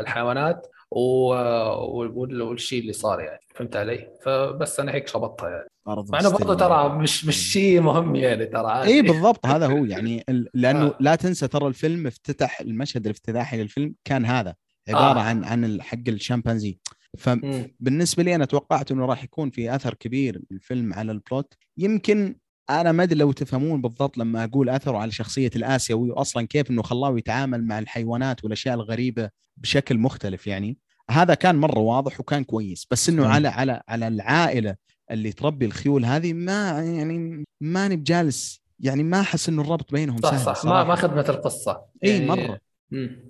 الحيوانات 0.00 0.66
والشيء 0.90 2.80
اللي 2.80 2.92
صار 2.92 3.20
يعني 3.20 3.40
فهمت 3.54 3.76
علي؟ 3.76 4.08
فبس 4.24 4.80
أنا 4.80 4.94
هيك 4.94 5.16
ربطتها 5.16 5.48
يعني 5.48 5.68
مع 5.86 6.20
إنه 6.20 6.30
برضه 6.30 6.54
ترى 6.54 6.88
مش 6.88 7.24
مش 7.24 7.36
شيء 7.36 7.80
مهم 7.80 8.16
يعني 8.16 8.46
ترى 8.46 8.82
اي 8.82 9.02
بالضبط 9.02 9.46
هذا 9.46 9.66
هو 9.66 9.84
يعني 9.84 10.24
لأنه 10.54 10.86
آه. 10.86 10.96
لا 11.00 11.14
تنسى 11.14 11.48
ترى 11.48 11.66
الفيلم 11.66 12.06
افتتح 12.06 12.60
المشهد 12.60 13.04
الافتتاحي 13.04 13.62
للفيلم 13.62 13.94
كان 14.04 14.24
هذا 14.24 14.54
عبارة 14.88 15.20
آه. 15.20 15.22
عن 15.22 15.44
عن 15.44 15.82
حق 15.82 16.08
الشمبانزي 16.08 16.78
فبالنسبه 17.18 18.22
لي 18.22 18.34
أنا 18.34 18.44
توقعت 18.44 18.90
إنه 18.90 19.06
راح 19.06 19.24
يكون 19.24 19.50
في 19.50 19.74
أثر 19.74 19.94
كبير 19.94 20.42
الفيلم 20.50 20.94
على 20.94 21.12
ال 21.12 21.20
plot 21.20 21.54
يمكن 21.78 22.36
أنا 22.70 22.92
ما 22.92 23.02
أدري 23.02 23.18
لو 23.18 23.32
تفهمون 23.32 23.82
بالضبط 23.82 24.18
لما 24.18 24.44
أقول 24.44 24.68
أثره 24.68 24.98
على 24.98 25.10
شخصية 25.10 25.50
الآسيوي 25.56 26.10
واصلا 26.10 26.46
كيف 26.46 26.70
إنه 26.70 26.82
خلاه 26.82 27.18
يتعامل 27.18 27.64
مع 27.64 27.78
الحيوانات 27.78 28.44
والأشياء 28.44 28.74
الغريبة 28.74 29.30
بشكل 29.56 29.98
مختلف 29.98 30.46
يعني. 30.46 30.78
هذا 31.10 31.34
كان 31.34 31.56
مرة 31.56 31.78
واضح 31.78 32.20
وكان 32.20 32.44
كويس 32.44 32.86
بس 32.90 33.08
إنه 33.08 33.26
على 33.26 33.48
على 33.48 33.82
على 33.88 34.08
العائلة 34.08 34.76
اللي 35.10 35.32
تربي 35.32 35.66
الخيول 35.66 36.04
هذه 36.04 36.32
ما 36.32 36.82
يعني 36.82 37.44
ماني 37.60 37.96
بجالس 37.96 38.60
يعني 38.80 39.02
ما 39.02 39.20
أحس 39.20 39.48
إنه 39.48 39.62
الربط 39.62 39.92
بينهم 39.92 40.18
صح 40.22 40.36
سهل 40.36 40.56
صح. 40.56 40.64
ما 40.64 40.84
ما 40.84 40.94
خدمة 40.94 41.24
القصة. 41.28 41.80
إي 42.04 42.10
يعني 42.10 42.26
مرة. 42.26 42.58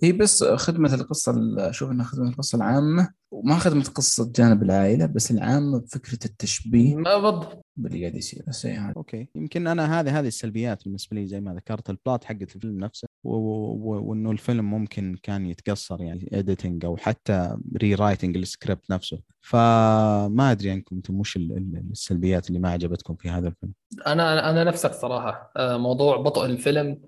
هي 0.03 0.13
بس 0.13 0.45
خدمة 0.45 0.95
القصة 0.95 1.55
أشوف 1.59 1.91
إنها 1.91 2.05
خدمة 2.05 2.29
القصة 2.29 2.57
العامة 2.57 3.09
وما 3.31 3.59
خدمة 3.59 3.85
قصة 3.85 4.33
جانب 4.37 4.63
العائلة 4.63 5.07
بس 5.07 5.31
العامة 5.31 5.79
بفكرة 5.79 6.19
التشبيه. 6.25 6.97
ما 6.97 7.19
بالضبط. 7.19 7.65
باللي 7.77 8.01
قاعد 8.01 8.15
يصير. 8.15 8.43
بس 8.49 8.67
أوكي. 8.67 9.29
يمكن 9.35 9.67
أنا 9.67 10.01
هذه 10.01 10.19
هذه 10.19 10.27
السلبيات 10.27 10.85
بالنسبة 10.85 11.17
لي 11.17 11.27
زي 11.27 11.41
ما 11.41 11.55
ذكرت 11.55 11.91
ال 11.91 11.97
plot 11.97 12.25
حقت 12.25 12.57
الفيلم 12.57 12.79
نفسه 12.79 13.09
وإنه 13.25 14.31
الفيلم 14.31 14.71
ممكن 14.71 15.17
كان 15.23 15.47
يتقصر 15.47 16.03
يعني 16.03 16.29
editing 16.33 16.85
أو 16.85 16.97
حتى 16.97 17.57
rewriting 17.77 17.95
ال 17.95 18.37
script 18.37 18.91
نفسه. 18.91 19.21
فما 19.41 20.51
أدري 20.51 20.71
عنكم 20.71 20.97
أنتم 20.97 21.21
وش 21.21 21.37
السلبيات 21.37 22.49
اللي 22.49 22.59
ما 22.59 22.71
عجبتكم 22.71 23.15
في 23.15 23.31
هذا 23.31 23.49
الفيلم. 23.49 23.73
أنا 24.07 24.51
أنا 24.51 24.65
نفسك 24.65 24.93
صراحة. 24.93 25.53
آه، 25.57 25.77
موضوع 25.77 26.17
بطء 26.17 26.47
الفيلم 26.47 27.01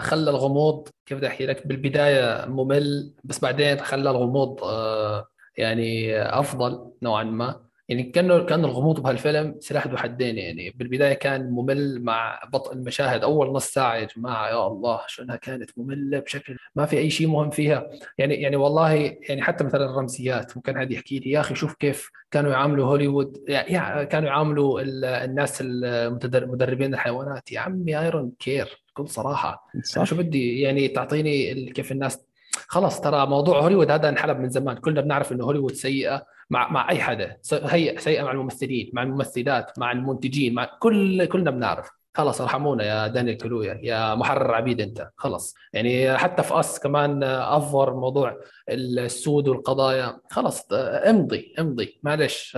خلى 0.00 0.30
الغموض 0.30 0.88
كيف 1.06 1.18
بدي 1.18 1.26
أحكي 1.26 1.46
لك؟ 1.46 1.66
بالبداية 1.66 2.46
ممل 2.46 3.14
بس 3.24 3.40
بعدين 3.40 3.78
خلى 3.80 4.10
الغموض 4.10 4.64
آه، 4.64 5.28
يعني 5.56 6.20
أفضل 6.22 6.92
نوعا 7.02 7.24
ما. 7.24 7.68
يعني 7.88 8.02
كانه 8.02 8.44
كان 8.44 8.64
الغموض 8.64 9.00
بهالفيلم 9.02 9.56
سلاح 9.60 9.86
ذو 9.86 9.96
حدين 9.96 10.38
يعني. 10.38 10.70
بالبداية 10.70 11.14
كان 11.14 11.50
ممل 11.50 12.02
مع 12.04 12.40
بطء 12.52 12.72
المشاهد 12.72 13.22
أول 13.22 13.52
نص 13.52 13.66
ساعة 13.66 13.96
يا 13.96 14.08
جماعة 14.16 14.48
يا 14.48 14.66
الله 14.66 15.00
شو 15.06 15.22
انها 15.22 15.36
كانت 15.36 15.70
مملة 15.78 16.18
بشكل 16.18 16.56
ما 16.74 16.86
في 16.86 16.98
أي 16.98 17.10
شيء 17.10 17.26
مهم 17.28 17.50
فيها. 17.50 17.90
يعني 18.18 18.34
يعني 18.34 18.56
والله 18.56 18.92
يعني 19.28 19.42
حتى 19.42 19.64
مثلا 19.64 19.84
الرمزيات 19.84 20.56
ممكن 20.56 20.78
حد 20.78 20.92
يحكي 20.92 21.18
لي 21.18 21.30
يا 21.30 21.40
أخي 21.40 21.54
شوف 21.54 21.74
كيف 21.74 22.10
كانوا 22.30 22.52
يعاملوا 22.52 22.86
هوليوود. 22.86 23.44
يعني 23.48 24.06
كانوا 24.06 24.28
يعاملوا 24.28 24.80
الناس 25.24 25.60
المدربين 25.60 26.94
الحيوانات. 26.94 27.52
يا 27.52 27.60
عمي 27.60 27.98
I 28.00 28.05
don't 28.05 28.32
care 28.38 28.87
بكل 29.02 29.08
صراحة. 29.08 29.70
صح. 29.82 30.04
شو 30.04 30.16
بدي 30.16 30.60
يعني 30.60 30.88
تعطيني 30.88 31.64
كيف 31.70 31.92
الناس 31.92 32.20
خلاص 32.66 33.00
ترى 33.00 33.26
موضوع 33.26 33.60
هوليوود 33.60 33.90
هذا 33.90 34.08
انحلب 34.08 34.38
من 34.38 34.48
زمان. 34.48 34.76
كلنا 34.76 35.00
بنعرف 35.00 35.32
إنه 35.32 35.44
هوليوود 35.44 35.72
سيئة 35.72 36.26
مع 36.50 36.72
مع 36.72 36.90
أي 36.90 37.00
حدا. 37.00 37.36
هي 37.52 37.94
سيئة 37.98 38.22
مع 38.22 38.30
الممثلين 38.30 38.90
مع 38.92 39.02
الممثلات 39.02 39.78
مع 39.78 39.92
المنتجين 39.92 40.54
مع 40.54 40.64
كل 40.78 41.24
كلنا 41.24 41.50
بنعرف. 41.50 41.97
خلاص 42.18 42.40
ارحمونا 42.40 42.84
يا 42.84 43.06
دانيال 43.06 43.36
كالويا 43.36 43.80
يا 43.82 44.14
محرر 44.14 44.54
عبيد 44.54 44.80
أنت. 44.80 45.10
خلاص. 45.16 45.54
يعني 45.72 46.18
حتى 46.18 46.42
في 46.42 46.60
Us 46.60 46.78
كمان 46.78 47.22
over 47.22 47.94
موضوع 47.94 48.36
السود 48.68 49.48
والقضايا. 49.48 50.20
خلاص 50.30 50.66
امضي 50.72 51.54
امضي. 51.58 52.00
معلش. 52.02 52.56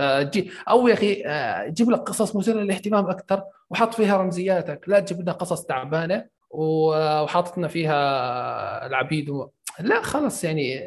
أو 0.69 0.87
يا 0.87 0.93
أخي 0.93 1.23
جيب 1.71 1.89
لك 1.91 1.99
قصص 1.99 2.35
مثيرة 2.35 2.55
للاهتمام 2.55 3.09
أكثر 3.09 3.43
وحط 3.69 3.93
فيها 3.93 4.17
رمزياتك. 4.17 4.83
لا 4.87 4.99
تجيب 4.99 5.21
لنا 5.21 5.31
قصص 5.31 5.63
تعبانة 5.63 6.25
وحاطتنا 6.49 7.67
فيها 7.67 8.87
العبيد. 8.87 9.29
لا 9.81 10.01
خلص 10.01 10.43
يعني 10.43 10.81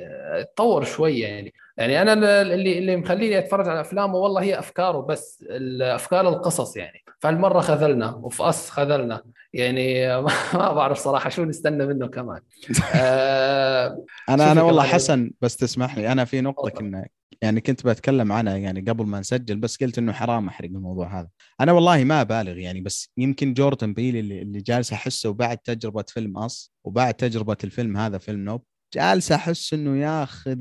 تطور 0.55 0.85
شوية 0.85 1.27
يعني. 1.27 1.55
يعني 1.77 2.03
أنا 2.03 2.43
اللي 2.43 2.79
اللي 2.79 2.97
مخليني 2.97 3.39
أتفرج 3.39 3.69
على 3.69 3.81
أفلامه 3.81 4.15
والله 4.15 4.43
هي 4.43 4.59
أفكاره 4.59 5.01
بس 5.01 5.45
أفكار 5.81 6.29
القصص 6.29 6.77
يعني. 6.77 7.05
فالمره 7.19 7.61
خذلنا 7.61 8.11
وفي 8.11 8.49
اس 8.49 8.71
خذلنا 8.71 9.23
يعني. 9.53 10.07
ما 10.55 10.73
بعرف 10.73 10.99
صراحة 10.99 11.31
شو 11.31 11.45
نستنى 11.45 11.87
منه 11.87 12.07
كمان. 12.07 12.41
آه 12.95 14.05
أنا 14.29 14.53
أنا 14.53 14.63
والله 14.63 14.83
حسن 14.83 15.31
بس 15.41 15.57
تسمح 15.57 15.99
لي 15.99 16.13
أنا 16.13 16.25
في 16.25 16.41
نقطة 16.41 16.71
كنا 16.71 17.07
يعني 17.43 17.61
كنت 17.61 17.87
بتكلم 17.87 18.33
عنها 18.33 18.57
يعني 18.57 18.81
قبل 18.81 19.07
ما 19.07 19.21
نسجل 19.21 19.57
بس 19.57 19.77
قلت 19.83 19.99
إنه 19.99 20.13
حرام 20.13 20.49
أحرق 20.49 20.69
الموضوع 20.69 21.21
هذا. 21.21 21.29
أنا 21.61 21.73
والله 21.73 22.05
ما 22.05 22.23
بالغ 22.23 22.59
يعني 22.59 22.81
بس 22.81 23.11
يمكن 23.17 23.55
جوردن 23.55 23.95
بيل 23.95 24.21
اللي, 24.21 24.43
اللي 24.43 24.61
جالس 24.61 24.93
أحسه 24.93 25.33
بعد 25.33 25.59
تجربة 25.59 26.05
فيلم 26.09 26.39
Us 26.39 26.73
وبعد 26.85 27.15
تجربة 27.15 27.57
الفيلم 27.65 27.97
هذا 27.97 28.19
فيلم 28.19 28.45
Nope 28.45 28.63
جالس 28.95 29.33
أحس 29.33 29.75
إنه 29.75 29.97
ياخذ 29.97 30.59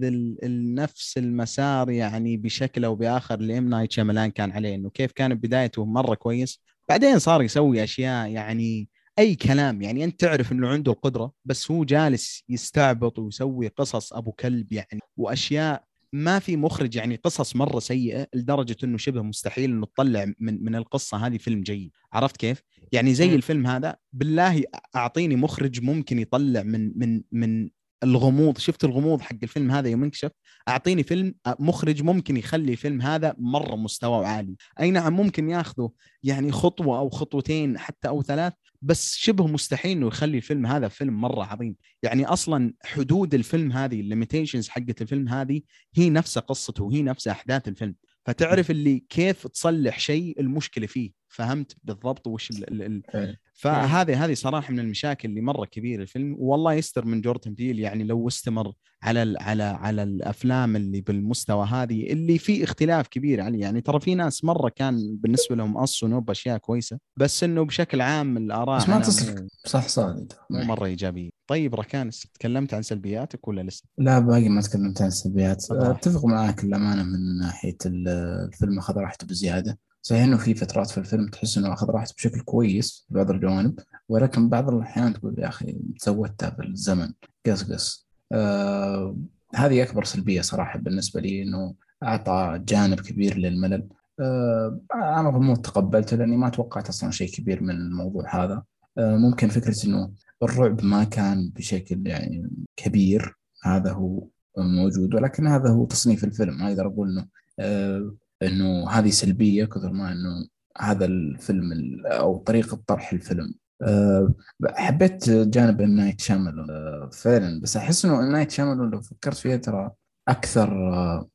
نفس 0.73 1.17
المسار 1.17 1.89
يعني 1.89 2.38
بشكل 2.38 2.86
أو 2.86 2.95
بآخر 2.95 3.36
اللي 3.36 3.57
ام 3.57 3.69
نايت 3.69 3.91
شاملان 3.91 4.31
كان 4.31 4.51
عليه 4.51 4.75
إنه 4.75 4.89
كيف 4.89 5.11
كان 5.11 5.34
بدايته 5.36 5.86
مرة 5.86 6.15
كويس. 6.15 6.61
بعدين 6.89 7.19
صار 7.19 7.41
يسوي 7.41 7.84
أشياء 7.84 8.29
يعني 8.29 8.89
أي 9.19 9.36
كلام 9.36 9.81
يعني 9.81 10.03
أنت 10.03 10.19
تعرف 10.19 10.51
إنه 10.51 10.67
عنده 10.67 10.91
القدرة 10.91 11.31
بس 11.45 11.71
هو 11.71 11.84
جالس 11.84 12.43
يستعبط 12.49 13.19
ويسوي 13.19 13.67
قصص 13.67 14.13
أبو 14.13 14.31
كلب 14.31 14.73
يعني 14.73 14.99
وأشياء 15.17 15.84
ما 16.13 16.39
في 16.39 16.57
مخرج 16.57 16.95
يعني 16.95 17.15
قصص 17.15 17.55
مرة 17.55 17.79
سيئة 17.79 18.27
لدرجة 18.34 18.77
إنه 18.84 18.97
شبه 18.97 19.21
مستحيل 19.21 19.71
إنه 19.71 19.86
تطلع 19.86 20.25
من 20.39 20.63
من 20.63 20.75
القصة. 20.75 21.17
هذه 21.17 21.38
فيلم 21.38 21.61
جيد 21.61 21.91
عرفت 22.13 22.38
كيف؟ 22.38 22.63
يعني 22.91 23.13
زي 23.13 23.36
الفيلم 23.36 23.67
هذا 23.67 23.95
بالله 24.13 24.63
أعطيني 24.95 25.36
مخرج 25.36 25.81
ممكن 25.81 26.19
يطلع 26.19 26.63
من 26.63 26.91
من 26.95 27.21
من 27.31 27.69
الغموض 28.04 28.58
شفت 28.58 28.84
الغموض 28.84 29.22
حق 29.22 29.36
الفيلم 29.43 29.72
هذا 29.72 29.89
يوم 29.89 30.04
انكشف؟ 30.04 30.32
أعطيني 30.68 31.04
فيلم 31.04 31.36
مخرج 31.60 32.04
ممكن 32.04 32.38
يخلي 32.38 32.72
الفيلم 32.72 33.01
هذا 33.01 33.36
مرة 33.38 33.76
مستوى 33.76 34.26
عالي. 34.26 34.56
أي 34.80 34.91
نعم 34.91 35.14
ممكن 35.14 35.49
ياخذه 35.49 35.91
يعني 36.24 36.51
خطوة 36.51 36.99
أو 36.99 37.10
خطوتين 37.10 37.78
حتى 37.78 38.08
أو 38.08 38.24
ثلاث 38.24 38.54
بس 38.82 39.16
شبه 39.16 39.47
مستحيل 39.47 39.97
إنه 39.97 40.08
يخلي 40.08 40.38
الفيلم 40.38 40.66
هذا 40.66 40.88
فيلم 40.88 41.22
مرة 41.22 41.43
عظيم. 41.43 41.76
يعني 42.04 42.26
أصلا 42.26 42.74
حدود 42.84 43.34
الفيلم 43.34 43.72
هذه 43.72 43.99
ال 43.99 44.05
limitations 44.05 44.69
حقت 44.70 45.01
الفيلم 45.01 45.28
هذه 45.28 45.62
هي 45.95 46.10
نفس 46.10 46.38
قصته 46.38 46.84
وهي 46.84 47.01
نفس 47.01 47.28
أحداث 47.28 47.68
الفيلم. 47.68 47.95
فتعرف 48.26 48.72
اللي 48.72 49.04
كيف 49.10 49.47
تصلح 49.47 49.99
شيء 49.99 50.39
المشكلة 50.39 50.88
فيه 50.88 51.12
فهمت 51.28 51.76
بالضبط 51.84 52.28
وش 52.28 52.51
ال 52.51 52.82
ال 53.16 53.38
فهذه 53.54 54.26
هذه 54.26 54.34
صراحة 54.34 54.74
من 54.74 54.80
المشاكل 54.80 55.30
اللي 55.30 55.41
مرة 55.41 55.66
كبيرة 55.66 56.01
الفيلم 56.01 56.36
والله 56.39 56.74
يستر 56.74 57.06
من 57.06 57.22
جوردن 57.22 57.54
بيل 57.54 57.80
يعني 57.80 58.04
لو 58.04 58.28
استمر 58.28 58.74
على 59.04 59.36
على 59.39 59.64
على 59.64 60.04
الأفلام 60.04 60.76
اللي 60.76 61.01
بالمستوى 61.01 61.66
هذه 61.66 62.12
اللي 62.12 62.38
في 62.38 62.64
اختلاف 62.64 63.08
كبير 63.08 63.41
عليه. 63.41 63.62
يعني 63.62 63.82
ترى 63.82 63.99
في 63.99 64.16
ناس 64.16 64.43
مرة 64.43 64.70
كان 64.70 65.16
بالنسبة 65.16 65.56
لهم 65.56 65.78
Us 65.78 66.03
و 66.03 66.09
Nope 66.09 66.30
أشياء 66.30 66.58
كويسة 66.58 66.99
بس 67.18 67.43
إنه 67.43 67.66
بشكل 67.66 68.01
عام 68.01 68.38
الآراء 68.38 68.78
بس 68.78 68.89
ما 68.89 68.99
تصل 68.99 69.47
صح 69.66 69.88
صح 69.88 70.16
مو 70.49 70.64
مرة 70.64 70.86
إيجابية. 70.86 71.30
طيب 71.47 71.76
ركان 71.76 72.10
تكلمت 72.34 72.74
عن 72.74 72.82
سلبياتك 72.82 73.47
ولا 73.47 73.62
لسه؟ 73.62 73.84
لا 73.97 74.20
باقي 74.20 74.49
ما 74.49 74.62
تكلمت 74.62 75.01
عن 75.01 75.08
السلبيات 75.08 75.66
أتفق 75.72 76.26
معك 76.26 76.66
للأمانة 76.66 77.04
من 77.04 77.38
ناحية 77.38 77.78
الفيلم 77.86 78.80
أخذ 78.80 78.97
راحته 78.97 79.28
بزيادة. 79.28 79.80
صحيح 80.06 80.24
إنه 80.24 80.38
في 80.38 80.54
فترات 80.54 80.89
في 80.89 80.97
الفيلم 80.97 81.28
تحس 81.28 81.58
إنه 81.58 81.74
اخذ 81.74 81.89
راحته 81.89 82.14
بشكل 82.18 82.41
كويس 82.41 83.06
في 83.08 83.14
بعض 83.14 83.32
الجوانب 83.32 83.80
ولكن 84.10 84.49
بعض 84.49 84.74
الأحيان 84.74 85.14
تقول 85.14 85.36
يا 85.39 85.47
أخي 85.47 85.78
سوتها 85.97 86.49
بالزمن 86.49 87.14
قص 87.45 87.72
قص. 87.72 88.08
آه 88.32 89.18
هذه 89.56 89.84
أكبر 89.84 90.04
سلبية 90.04 90.41
صراحة 90.41 90.80
بالنسبة 90.80 91.22
لي 91.22 91.43
إنه 91.43 91.76
أعطى 92.04 92.62
جانب 92.66 92.99
كبير 92.99 93.38
للملل. 93.38 93.88
آه 94.20 94.80
أنا 94.93 95.30
ضمون 95.30 95.62
تقبلته 95.62 96.18
لأني 96.18 96.38
ما 96.38 96.49
توقعت 96.49 96.89
أصلا 96.89 97.12
شيء 97.12 97.30
كبير 97.30 97.64
من 97.64 97.76
الموضوع 97.76 98.43
هذا. 98.43 98.64
آه 98.97 99.16
ممكن 99.18 99.47
فكرة 99.47 99.86
إنه 99.86 100.12
الرعب 100.43 100.86
ما 100.86 101.04
كان 101.04 101.49
بشكل 101.56 102.08
يعني 102.08 102.49
كبير 102.76 103.36
هذا 103.64 103.91
هو 103.91 104.28
موجود 104.58 105.16
ولكن 105.16 105.47
هذا 105.47 105.70
هو 105.70 105.86
تصنيف 105.86 106.24
الفيلم. 106.24 106.58
ما 106.58 106.68
أقدر 106.68 106.88
أقول 106.88 107.10
إنه 107.10 107.28
آه 107.60 108.14
إنه 108.43 108.89
هذه 108.89 109.09
سلبية 109.09 109.65
كثر 109.65 109.91
ما 109.91 110.11
إنه 110.11 110.47
هذا 110.77 111.05
الفيلم 111.05 111.71
أو 112.05 112.37
طريقة 112.37 112.83
طرح 112.87 113.13
الفيلم. 113.13 113.53
أه 113.81 114.33
حبيت 114.67 115.29
جانب 115.29 115.81
النايت 115.81 116.21
شامل 116.21 116.69
أه 116.69 117.09
فعلا 117.13 117.61
بس 117.61 117.77
أحس 117.77 118.05
إنه 118.05 118.19
النايت 118.19 118.51
شامل 118.51 118.89
لو 118.89 119.01
فكرت 119.01 119.37
فيها 119.37 119.57
ترى 119.57 119.91
أكثر 120.27 120.93
أه 120.93 121.29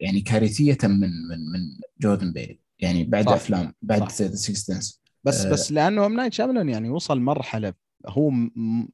يعني 0.00 0.20
كارثية 0.20 0.78
من 0.84 0.98
من 1.00 1.52
من 1.52 1.60
جوردن 2.00 2.32
بيل. 2.32 2.58
يعني 2.78 3.04
بعد 3.04 3.24
صح. 3.24 3.32
أفلام 3.32 3.74
بعد 3.82 4.02
The 4.02 4.34
Sixth 4.34 4.67
Sense 4.67 5.00
بس 5.24 5.46
بس 5.46 5.72
لأنه 5.72 6.06
ام 6.06 6.14
نايت 6.14 6.32
شاملان 6.32 6.68
يعني 6.68 6.90
وصل 6.90 7.20
مرحلة 7.20 7.74
هو 8.06 8.30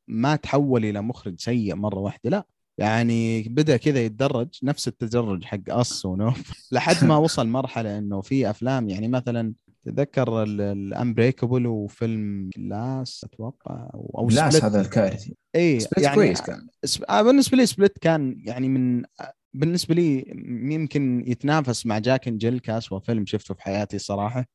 ما 0.08 0.36
تحول 0.36 0.84
إلى 0.84 1.00
مخرج 1.00 1.40
سيء 1.40 1.74
مرة 1.74 1.98
واحدة. 1.98 2.30
لا 2.30 2.46
يعني 2.78 3.42
بدأ 3.42 3.76
كذا 3.76 4.00
يتدرج 4.00 4.48
نفس 4.62 4.88
التدرج 4.88 5.44
حق 5.44 5.58
Us 5.68 6.04
و 6.06 6.15
Nope 6.15 6.52
لحد 6.72 7.04
ما 7.04 7.16
وصل 7.16 7.48
مرحلة 7.48 7.98
إنه 7.98 8.20
في 8.20 8.50
أفلام 8.50 8.88
يعني 8.88 9.08
مثلا 9.08 9.52
تذكر 9.84 10.42
ال 10.42 10.53
Unbreakable 10.53 11.66
وفيلم 11.66 12.50
Glass 12.56 13.24
أتوقع 13.24 13.90
أو 13.94 14.28
Glass 14.30 14.64
هذا 14.64 14.80
الكارثي. 14.80 15.36
اي 15.56 15.78
يعني 15.98 16.14
كويس 16.14 16.40
كان. 16.40 16.66
آه، 17.08 17.22
بالنسبة 17.22 17.56
لي 17.56 17.66
Split 17.66 17.98
كان 17.98 18.36
يعني 18.38 18.68
من 18.68 19.02
بالنسبة 19.54 19.94
لي 19.94 20.24
يمكن 20.74 21.24
يتنافس 21.26 21.86
مع 21.86 21.98
Jack 21.98 22.28
Jill 22.28 22.58
كأسوأ 22.58 23.00
فيلم 23.00 23.26
شفته 23.26 23.54
في 23.54 23.62
حياتي 23.62 23.98
صراحة. 23.98 24.46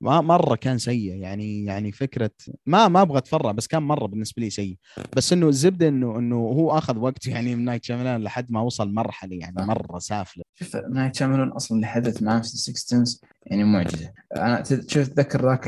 ما 0.00 0.20
مرة 0.20 0.54
كان 0.56 0.78
سيء 0.78 1.14
يعني 1.14 1.64
يعني 1.64 1.92
فكرة 1.92 2.30
ما 2.66 2.88
ما 2.88 3.02
أبغى 3.02 3.18
أتفرع 3.18 3.52
بس 3.52 3.66
كان 3.66 3.82
مرة 3.82 4.06
بالنسبة 4.06 4.42
لي 4.42 4.50
سيء. 4.50 4.76
بس 5.16 5.32
إنه 5.32 5.48
الزبدة 5.48 5.88
إنه 5.88 6.18
إنه 6.18 6.36
هو 6.36 6.78
أخذ 6.78 6.98
وقت 6.98 7.26
يعني 7.26 7.56
من 7.56 7.64
نايت 7.64 7.84
شاملان 7.84 8.22
لحد 8.22 8.52
ما 8.52 8.60
وصل 8.60 8.92
مرحلة 8.92 9.36
يعني 9.36 9.66
مرة 9.66 9.98
سافلة. 9.98 10.44
شوف 10.54 10.76
نايت 10.76 11.14
شاملان 11.14 11.48
أصلا 11.48 11.76
اللي 11.76 11.86
حدث 11.86 12.22
معاه 12.22 12.38
في 12.38 12.44
ال 12.44 12.51
Sixth 12.51 12.86
Sense 12.86 13.20
يعني 13.46 13.64
معجزة. 13.64 14.12
أنا 14.36 14.64
شوف 14.64 14.96
اتذكر 14.96 15.46
ذاك 15.46 15.66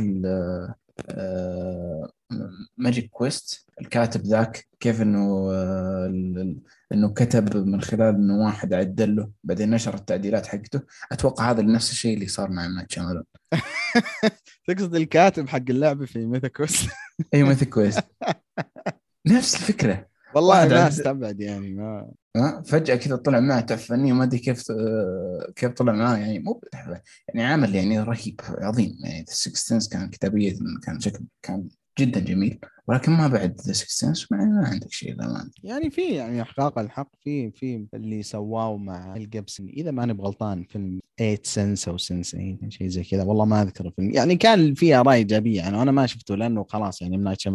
ماجيك 2.77 3.11
كويست 3.11 3.67
الكاتب 3.81 4.21
ذاك 4.21 4.69
كيف 4.81 5.03
إنه 5.03 5.51
آه، 5.53 6.55
إنه 6.93 7.09
كتب 7.15 7.57
من 7.57 7.81
خلال 7.81 8.15
إنه 8.15 8.45
واحد 8.45 8.75
عدل 8.75 9.17
له 9.17 9.31
بعدين 9.45 9.71
نشر 9.71 9.95
التعديلات 9.95 10.47
حقته. 10.47 10.81
أتوقع 11.13 11.51
هذا 11.51 11.63
نفس 11.63 11.93
الشيء 11.93 12.15
اللي 12.15 12.27
صار 12.27 12.51
مع 12.51 12.87
شاملان 12.89 13.25
تقصد 14.69 14.95
الكاتب 14.95 15.49
حق 15.49 15.63
اللعبة 15.71 16.07
في 16.07 16.27
Mythic 16.27 16.49
Quest 16.49 16.91
اي 17.35 17.43
Mythic 17.43 17.65
Quest 17.65 18.05
نفس 19.27 19.55
الفكرة. 19.55 20.12
والله 20.35 20.69
ما 20.69 20.89
استبعد 20.89 21.41
يعني 21.41 21.75
ما 21.75 22.13
فجأة 22.67 22.97
كذا 22.97 23.17
طلع 23.17 23.41
معه 23.41 23.61
تحفه 23.61 23.87
فنيه 23.87 24.13
ما 24.13 24.25
أدري 24.25 24.39
كيف 24.39 24.65
كيف 25.57 25.73
طلع 25.73 25.93
معاه 25.93 26.17
يعني 26.17 26.39
مو 26.39 26.61
يعني 27.29 27.53
عمل 27.53 27.75
يعني 27.75 28.01
رهيب 28.01 28.41
عظيم 28.49 28.99
يعني 29.05 29.25
Sixth 29.29 29.59
Sense 29.59 29.89
كان 29.89 30.11
كتابية 30.11 30.55
كان 30.83 31.01
شكل 31.01 31.25
كان 31.43 31.69
جدا 31.99 32.21
جميل. 32.21 32.59
ولكن 32.89 33.13
ما 33.13 33.29
بعد 33.29 33.61
ذا 33.61 33.73
Sixth 33.73 34.03
Sense 34.03 34.33
ما 34.33 34.67
عندك 34.67 34.93
شيء 34.93 35.15
للامانه 35.15 35.51
يعني 35.65 35.91
في 35.91 36.03
يعني 36.03 36.43
إحقاق 36.43 36.79
الحق 36.79 37.11
في 37.21 37.51
في 37.51 37.87
اللي 37.95 38.23
سواه 38.23 38.77
مع 38.77 39.17
ميل 39.17 39.38
جبسن 39.38 39.67
إذا 39.69 39.91
ماني 39.91 40.13
بغلطان 40.13 40.65
فيلم 40.65 41.01
8 41.19 41.39
Signs 41.43 41.89
أو 41.89 41.99
Signs 41.99 42.37
شيء 42.69 42.89
زي 42.89 43.05
كذا. 43.05 43.23
والله 43.23 43.45
ما 43.45 43.63
أذكر 43.63 43.87
الفيلم. 43.87 44.11
يعني 44.11 44.37
كان 44.37 44.75
فيه 44.75 45.01
اراء 45.01 45.15
إيجابية 45.15 45.57
يعني 45.57 45.79
وأنا 45.79 45.93
ما 45.93 46.07
شفته 46.07 46.35
لأنه 46.37 46.65
خلاص 46.69 47.03
يعني 47.03 47.17
ام 47.17 47.25
نايت 47.25 47.47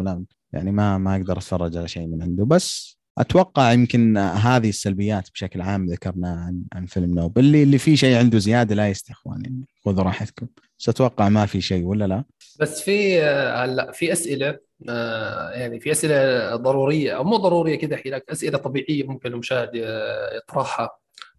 يعني 0.52 0.72
ما 0.72 0.98
ما 0.98 1.16
أقدر 1.16 1.38
أتفرج 1.38 1.76
على 1.76 1.88
شيء 1.88 2.06
من 2.06 2.22
عنده. 2.22 2.44
بس 2.44 2.97
أتوقع 3.18 3.72
يمكن 3.72 4.18
هذه 4.18 4.68
السلبيات 4.68 5.30
بشكل 5.30 5.60
عام 5.60 5.86
ذكرناها 5.86 6.40
عن 6.40 6.62
عن 6.72 6.86
فيلم 6.86 7.14
Nope. 7.14 7.38
اللي 7.38 7.62
اللي 7.62 7.78
فيه 7.78 7.96
شيء 7.96 8.16
عنده 8.16 8.38
زيادة 8.38 8.74
لا 8.74 8.88
يستحق 8.88 9.22
يعني 9.26 9.64
خذوا 9.84 10.04
راحتكم. 10.04 10.46
بس 10.78 10.88
أتوقع 10.88 11.28
ما 11.28 11.46
في 11.46 11.60
شيء 11.60 11.84
ولا 11.84 12.04
لا؟ 12.04 12.24
بس 12.60 12.80
في 12.82 13.22
آه، 13.22 13.64
هلا 13.64 13.92
في 13.92 14.12
أسئلة 14.12 14.58
آه، 14.88 15.50
يعني 15.50 15.80
في 15.80 15.90
أسئلة 15.90 16.56
ضرورية 16.56 17.16
أو 17.16 17.24
مو 17.24 17.36
ضرورية 17.36 17.78
كذا 17.78 17.94
أحكي 17.94 18.10
لك 18.10 18.30
أسئلة 18.30 18.58
طبيعية 18.58 19.04
ممكن 19.04 19.32
المشاهد 19.32 19.70
آه، 19.76 20.36
يطرحها. 20.36 20.90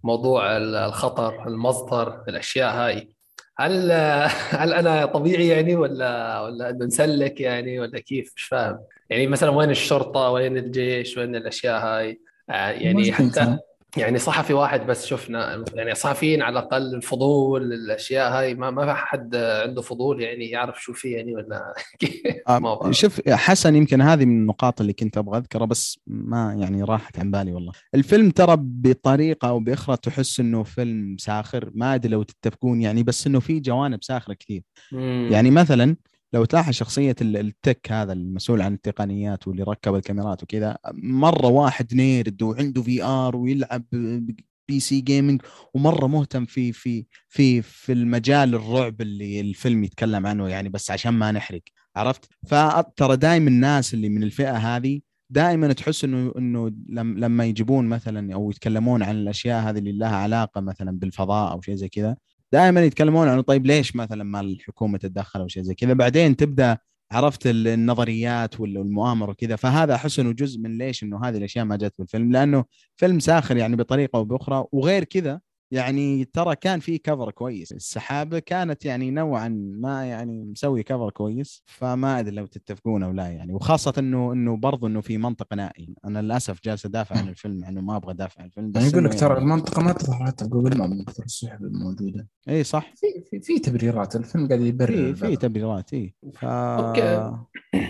موضوع 0.04 0.58
الخطر 0.58 1.48
المصدر 1.48 2.24
الأشياء 2.28 2.76
هاي. 2.76 3.10
هل 3.60 3.92
هل 4.62 4.74
أنا 4.74 5.06
طبيعي 5.06 5.48
يعني 5.48 5.76
ولا 5.76 6.42
ولا 6.42 6.72
نسلك 6.72 7.42
يعني 7.42 7.80
ولا 7.80 8.00
كيف؟ 8.00 8.34
مش 8.36 8.44
فاهم. 8.44 8.80
يعني 9.10 9.28
مثلا 9.28 9.50
وين 9.50 9.70
الشرطة؟ 9.70 10.30
وين 10.30 10.58
الجيش؟ 10.58 11.18
وين 11.18 11.36
الأشياء 11.36 11.82
هاي؟ 11.82 12.22
يعني 12.50 13.12
حتى 13.12 13.58
يعني 13.98 14.20
صحفي 14.20 14.54
واحد 14.54 14.86
بس 14.88 15.06
شفنا 15.06 15.64
يعني 15.74 15.96
صحفيين 15.96 16.42
على 16.42 16.60
الأقل 16.60 16.96
الفضول 16.96 17.74
الأشياء 17.74 18.32
هاي 18.32 18.56
ما 18.56 18.72
ما 18.72 18.94
حد 18.94 19.36
عنده 19.36 19.82
فضول 19.82 20.22
يعني 20.22 20.50
يعرف 20.50 20.82
شو 20.84 20.94
في 20.94 21.12
يعني 21.12 21.36
ولا 21.36 21.74
آه، 22.50 22.92
شوف 22.92 23.30
حسن 23.30 23.76
يمكن 23.76 24.02
هذه 24.02 24.26
من 24.26 24.42
النقاط 24.42 24.82
اللي 24.82 24.94
كنت 24.94 25.18
أبغى 25.18 25.38
أذكرها 25.38 25.66
بس 25.66 26.00
ما 26.08 26.54
يعني 26.60 26.84
راحت 26.84 27.20
عن 27.20 27.32
بالي 27.32 27.54
والله. 27.54 27.72
الفيلم 27.96 28.30
ترى 28.30 28.56
بطريقة 28.60 29.50
أو 29.50 29.60
بأخرى 29.60 29.98
تحس 29.98 30.40
إنه 30.40 30.64
فيلم 30.64 31.18
ساخر 31.18 31.72
ما 31.74 31.96
أدري 31.96 32.12
لو 32.12 32.24
تتفقون 32.24 32.82
يعني 32.82 33.04
بس 33.04 33.28
إنه 33.28 33.40
في 33.40 33.60
جوانب 33.60 34.04
ساخرة 34.04 34.34
كثير. 34.34 34.64
يعني 35.32 35.52
مثلا 35.52 35.96
لو 36.34 36.46
تلاحظ 36.46 36.74
شخصية 36.74 37.16
ال 37.22 37.36
tech 37.36 37.92
هذا 37.92 38.14
المسؤول 38.14 38.62
عن 38.62 38.74
التقنيات 38.74 39.48
واللي 39.48 39.64
ركب 39.64 39.96
الكاميرات 39.96 40.44
وكذا 40.44 40.78
مرة 40.94 41.48
واحد 41.48 41.94
nerd 41.96 42.42
وعنده 42.42 42.82
VR 42.82 43.36
ويلعب 43.36 43.84
PC 44.68 44.80
gaming 44.80 45.42
ومرة 45.74 46.08
مهتم 46.08 46.46
في 46.46 46.72
في 46.72 47.06
في 47.28 47.62
في 47.62 47.94
المجال 47.94 48.56
الرعب 48.56 49.02
اللي 49.02 49.42
الفيلم 49.42 49.84
يتكلم 49.84 50.28
عنه 50.28 50.48
يعني 50.50 50.70
بس 50.70 50.92
عشان 50.92 51.14
ما 51.14 51.32
نحرق 51.32 51.62
عرفت؟ 51.96 52.30
فترى 52.48 53.18
دائما 53.18 53.50
الناس 53.50 53.94
اللي 53.94 54.10
من 54.10 54.24
الفئة 54.24 54.58
هذه 54.58 55.02
دائما 55.30 55.74
تحس 55.74 56.04
إنه 56.04 56.34
إنه 56.38 56.72
لما 56.90 57.46
يجيبون 57.46 57.86
مثلا 57.86 58.34
أو 58.34 58.52
يتكلمون 58.52 59.04
عن 59.04 59.16
الأشياء 59.16 59.70
هذه 59.70 59.78
اللي 59.78 59.92
لها 59.92 60.16
علاقة 60.16 60.62
مثلا 60.62 61.00
بالفضاء 61.00 61.52
أو 61.52 61.62
شيء 61.62 61.76
زي 61.76 61.90
كذا 61.90 62.18
دائما 62.54 62.86
يتكلمون 62.86 63.28
عن 63.28 63.42
طيب 63.42 63.66
ليش 63.66 63.96
مثلا 63.96 64.24
ما 64.24 64.40
الحكومة 64.42 64.98
تتدخل 64.98 65.40
أو 65.40 65.48
شيء 65.48 65.64
زي 65.64 65.76
كذا. 65.76 65.94
بعدين 65.94 66.36
تبدأ 66.36 66.78
عرفت 67.12 67.48
النظريات 67.48 68.60
والمؤامرة 68.60 69.30
وكذا. 69.32 69.56
فهذا 69.56 69.96
أحس 69.96 70.20
إنه 70.20 70.32
جزء 70.32 70.60
من 70.60 70.78
ليش 70.78 71.04
إنه 71.04 71.26
هذه 71.26 71.38
الأشياء 71.38 71.66
ما 71.66 71.76
جت 71.76 71.94
في 71.96 72.04
الفيلم. 72.04 72.32
لأنه 72.32 72.66
فيلم 72.98 73.20
ساخر 73.20 73.58
يعني 73.58 73.76
بطريقة 73.76 74.18
أو 74.18 74.24
بأخرى. 74.26 74.66
وغير 74.72 75.04
كذا 75.04 75.42
يعني 75.72 76.26
ترى 76.26 76.56
كان 76.56 76.80
في 76.80 76.98
كفر 76.98 77.32
كويس. 77.32 77.72
السحابة 77.72 78.40
كانت 78.40 78.86
يعني 78.86 79.12
نوعا 79.12 79.48
ما 79.80 80.06
يعني 80.06 80.46
مسوي 80.46 80.84
cover 80.84 81.10
كويس 81.10 81.64
فما 81.66 82.20
أدري 82.20 82.36
لو 82.36 82.46
تتفقون 82.46 83.04
أو 83.04 83.12
لا 83.12 83.28
يعني. 83.28 83.54
وخاصة 83.54 83.94
إنه 83.98 84.34
إنه 84.34 84.58
برضه 84.58 84.88
إنه 84.88 85.02
في 85.02 85.18
منطقة 85.18 85.56
نائي 85.56 85.96
أنا 86.06 86.22
للأسف 86.22 86.64
جالس 86.64 86.86
أدافع 86.86 87.18
عن 87.18 87.28
الفيلم 87.30 87.64
انه 87.64 87.82
ما 87.82 87.96
أبغى 87.96 88.12
أدافع 88.12 88.42
عن 88.42 88.48
الفيلم 88.48 88.72
بس 88.72 88.94
يقول 88.94 89.06
لك 89.06 89.20
ترى 89.20 89.30
يعني 89.30 89.44
المنطقة 89.44 89.82
ما 89.82 89.92
تظهر 89.92 90.26
حتى 90.26 90.46
Google 90.46 90.78
Map 90.78 90.90
من 90.90 91.04
كثر 91.04 91.24
السحب 91.24 91.64
الموجوده 91.64 92.28
اي 92.50 92.64
صح. 92.64 92.94
في 92.96 93.08
في, 93.30 93.40
في 93.40 93.60
تبريرات 93.60 94.16
الفيلم 94.16 94.48
قاعد 94.48 94.62
يبرر 94.62 94.88
في, 94.88 95.16
في 95.16 95.36
تبريرات 95.36 95.94
اي 95.94 96.16
ف... 96.34 96.46
أوكي. 96.46 97.34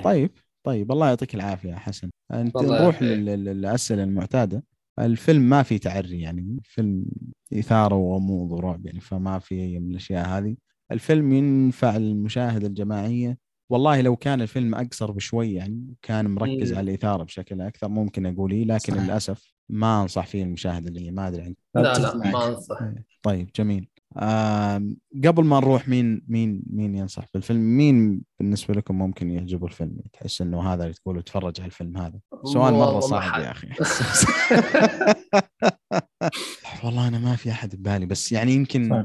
طيب 0.03 0.31
طيب 0.63 0.91
الله 0.91 1.07
يعطيك 1.07 1.35
العافية 1.35 1.73
حسن. 1.73 2.09
أنت 2.31 2.57
نروح 2.57 3.01
للأسئلة 3.01 4.03
المعتادة. 4.03 4.63
الفيلم 4.99 5.41
ما 5.41 5.63
في 5.63 5.79
تعري 5.79 6.21
يعني 6.21 6.59
فيلم 6.63 7.05
إثارة 7.53 7.95
وغموض 7.95 8.51
ورعب 8.51 8.85
يعني 8.85 8.99
فما 8.99 9.39
في 9.39 9.55
اي 9.55 9.79
من 9.79 9.91
الأشياء 9.91 10.27
هذه. 10.27 10.55
الفيلم 10.91 11.33
ينفع 11.33 11.95
المشاهده 11.95 12.67
الجماعية. 12.67 13.37
والله 13.69 14.01
لو 14.01 14.15
كان 14.15 14.41
الفيلم 14.41 14.75
أقصر 14.75 15.11
بشوي 15.11 15.53
يعني 15.53 15.93
كان 16.01 16.27
مركز 16.29 16.73
على 16.73 16.91
الإثارة 16.91 17.23
بشكل 17.23 17.61
أكثر 17.61 17.89
ممكن 17.89 18.25
أقول 18.25 18.51
إيه 18.51 18.65
لكن 18.65 18.95
صح. 18.95 19.03
للأسف 19.03 19.53
ما 19.69 20.01
أنصح 20.01 20.27
فيه 20.27 20.43
المشاهده 20.43 20.89
اللي 20.89 21.11
ما 21.11 21.27
أدري 21.27 21.41
عنك 21.41 21.57
لا 21.75 21.81
لا 21.81 22.17
ما 22.17 22.47
أنصح. 22.47 22.81
إيه، 22.81 23.05
طيب 23.23 23.49
جميل. 23.55 23.87
قبل 25.25 25.43
ما 25.43 25.59
نروح 25.59 25.87
مين 25.87 26.21
مين 26.27 26.63
مين 26.69 26.95
ينصح 26.95 27.25
بالفيلم 27.33 27.77
مين 27.77 28.21
بالنسبة 28.39 28.73
لكم 28.73 28.97
ممكن 28.97 29.31
يعجبه 29.31 29.67
الفيلم؟ 29.67 29.97
تحس 30.13 30.41
إنه 30.41 30.73
هذا 30.73 30.83
اللي 30.83 30.93
تقولوا 30.93 31.21
تفرج 31.21 31.59
على 31.59 31.67
الفيلم 31.67 31.97
هذا. 31.97 32.19
سؤال 32.43 32.73
مرة 32.73 32.99
صعب 32.99 33.41
يا 33.41 33.51
أخي. 33.51 33.67
والله 36.83 37.07
أنا 37.07 37.19
ما 37.19 37.35
في 37.35 37.51
أحد 37.51 37.75
ببالي 37.75 38.05
بس 38.05 38.31
يعني 38.31 38.51
يمكن 38.51 39.03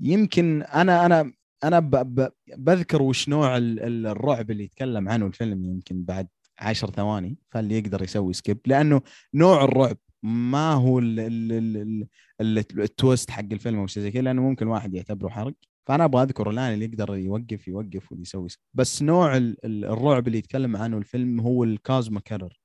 يمكن 0.00 0.62
أنا 0.62 1.06
أنا 1.06 1.32
أنا 1.64 1.80
ب 1.80 1.90
ب 1.90 2.28
بذكر 2.56 3.02
وش 3.02 3.28
نوع 3.28 3.56
الرعب 3.56 4.50
اللي 4.50 4.64
يتكلم 4.64 5.08
عنه 5.08 5.26
الفيلم 5.26 5.64
يمكن 5.64 6.04
بعد 6.04 6.28
عشر 6.58 6.90
ثواني 6.90 7.38
فاللي 7.50 7.78
يقدر 7.78 8.02
يسوي 8.02 8.32
skip 8.32 8.60
لأنه 8.66 9.00
نوع 9.34 9.64
الرعب 9.64 9.96
ما 10.22 10.72
هو 10.72 10.98
ال 12.40 12.55
twist 12.55 13.30
حق 13.30 13.52
الفيلم 13.52 13.78
أو 13.78 13.86
شيء 13.86 14.02
زي 14.02 14.10
كذا 14.10 14.22
لأنه 14.22 14.42
ممكن 14.42 14.66
واحد 14.66 14.94
يعتبره 14.94 15.28
حرق. 15.28 15.54
فأنا 15.86 16.04
أبغى 16.04 16.22
أذكر 16.22 16.50
الآن 16.50 16.74
اللي 16.74 16.84
يقدر 16.84 17.16
يوقف 17.16 17.68
يوقف 17.68 18.12
واللي 18.12 18.22
يسوي. 18.22 18.48
بس 18.74 19.02
نوع 19.02 19.36
الرعب 19.64 20.26
اللي 20.26 20.38
يتكلم 20.38 20.76
عنه 20.76 20.98
الفيلم 20.98 21.40
هو 21.40 21.64
ال 21.64 21.72
cosmic 21.72 22.20
horror 22.20 22.60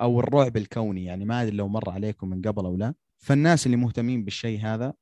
أو 0.00 0.20
الرعب 0.20 0.56
الكوني. 0.56 1.04
يعني 1.04 1.24
ما 1.24 1.42
أدري 1.42 1.56
لو 1.56 1.68
مر 1.68 1.90
عليكم 1.90 2.28
من 2.28 2.42
قبل 2.42 2.64
أو 2.64 2.76
لا. 2.76 2.94
فالناس 3.18 3.66
اللي 3.66 3.76
مهتمين 3.76 4.24
بالشيء 4.24 4.60
هذا 4.60 4.94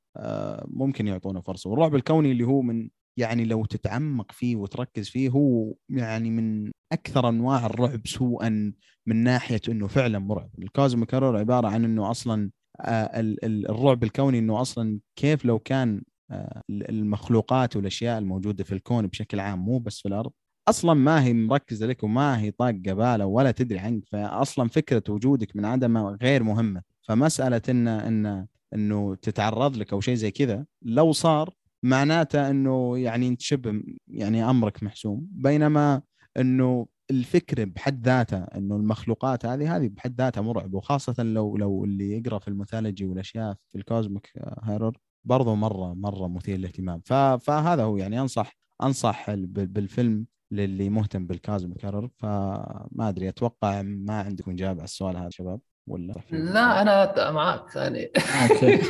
ممكن 0.65 1.07
يعطونه 1.07 1.41
فرصة. 1.41 1.71
والرعب 1.71 1.95
الكوني 1.95 2.33
اللي 2.33 2.45
هو 2.45 2.63
من 2.63 2.89
يعني 3.17 3.45
لو 3.45 3.65
تتعمق 3.65 4.33
فيه 4.33 4.57
وتركز 4.57 5.09
فيه 5.09 5.29
هو 5.29 5.75
يعني 5.89 6.31
من 6.31 6.71
أكثر 6.93 7.29
أنواع 7.29 7.67
الرعب 7.67 8.07
سوءا 8.07 8.73
من 9.07 9.17
ناحية 9.17 9.61
إنه 9.69 9.87
فعلا 9.87 10.19
مرعب. 10.19 10.51
الكوزمو 10.59 11.07
كارور 11.07 11.37
عبارة 11.37 11.69
عن 11.69 11.85
إنه 11.85 12.11
أصلا 12.11 12.51
آه، 12.81 13.11
الرعب 13.45 14.05
الكوني 14.05 14.39
إنه 14.39 14.61
أصلا 14.61 15.01
كيف 15.17 15.45
لو 15.45 15.59
كان 15.59 16.03
آه، 16.31 16.63
المخلوقات 16.71 17.77
والأشياء 17.77 18.19
الموجودة 18.19 18.65
في 18.65 18.73
الكون 18.73 19.07
بشكل 19.07 19.41
عام 19.41 19.59
مو 19.65 19.79
بس 19.79 20.01
في 20.01 20.09
الأرض 20.09 20.31
أصلا 20.69 20.95
ما 20.95 21.25
هي 21.25 21.33
مركزة 21.33 21.87
لك 21.87 22.03
وما 22.03 22.41
هي 22.41 22.51
طاقة 22.51 22.73
باله 22.73 23.27
ولا 23.27 23.51
تدري 23.51 23.79
عنك. 23.79 24.05
فاصلا 24.13 24.69
فكرة 24.69 25.03
وجودك 25.09 25.57
من 25.57 25.65
عدمه 25.65 26.19
غير 26.23 26.43
مهمة. 26.43 26.83
فمسألة 27.03 27.63
إن 27.69 27.89
إن 27.89 28.47
إنه 28.75 29.15
تتعرض 29.15 29.77
لك 29.77 29.93
أو 29.93 30.01
شيء 30.01 30.15
زي 30.15 30.31
كذا 30.31 30.67
لو 30.83 31.13
صار 31.13 31.55
معناته 31.83 32.51
إنه 32.51 32.99
يعني 32.99 33.29
انت 33.29 33.41
شبه 33.41 33.83
يعني 34.09 34.51
أمرك 34.51 34.83
محسوم. 34.83 35.29
بينما 35.31 36.03
إنه 36.37 36.87
الفكرة 37.11 37.65
بحد 37.65 38.07
ذاتها 38.07 38.59
إنه 38.59 38.77
المخلوقات 38.77 39.47
هذه 39.47 39.77
هذه 39.77 39.89
بحد 39.89 40.21
ذاتها 40.21 40.41
مرعبة. 40.41 40.79
وخاصة 40.79 41.23
لو 41.23 41.57
لو 41.57 41.85
اللي 41.85 42.13
يقرأ 42.19 42.39
في 42.39 42.49
ال 42.49 42.55
mythology 42.55 43.05
والأشياء 43.07 43.55
في 43.69 43.79
ال 43.79 43.87
cosmic 43.87 44.33
horror 44.63 44.99
برضه 45.25 45.55
مرة 45.55 45.95
مرة 45.95 46.29
مثير 46.29 46.59
للاهتمام. 46.59 47.01
فهذا 47.39 47.83
هو 47.83 47.97
يعني 47.97 48.21
أنصح 48.21 48.53
أنصح 48.83 49.31
بالفيلم 49.35 50.27
للي 50.51 50.91
مهتم 50.91 51.27
بالكازميك 51.27 51.85
هيرور. 51.85 52.09
فما 52.17 53.09
أدري 53.09 53.29
أتوقع 53.29 53.83
ما 53.83 54.21
عندكم 54.21 54.57
جواب 54.57 54.77
على 54.77 54.85
السؤال 54.85 55.17
هذا 55.17 55.31
شباب. 55.31 55.61
ولا؟ 55.89 56.15
لا 56.31 56.81
أنا 56.83 57.31
معك 57.31 57.77
يعني. 57.77 58.11
أوكي. 58.51 58.75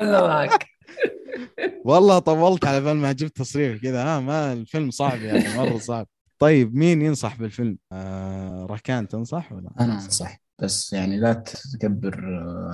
أنا 0.00 0.20
معك 0.26 0.66
والله 1.84 2.18
طولت 2.18 2.64
على 2.64 2.80
بال 2.80 2.96
ما 2.96 3.12
جبت 3.12 3.36
تصريح 3.36 3.82
كذا. 3.82 4.04
ها 4.04 4.20
ما 4.20 4.52
الفيلم 4.52 4.90
صعب 4.90 5.20
يعني 5.20 5.56
مرة 5.58 5.78
صعب. 5.90 6.06
طيب 6.38 6.74
مين 6.74 7.02
ينصح 7.02 7.36
بالفيلم؟ 7.36 7.78
آه 7.92 8.66
ركان 8.70 9.08
تنصح 9.08 9.52
ولا؟ 9.52 9.70
أنا 9.80 9.94
أنصح 9.94 10.40
بس 10.62 10.92
يعني 10.92 11.16
لا 11.20 11.32
تكبر 11.80 12.18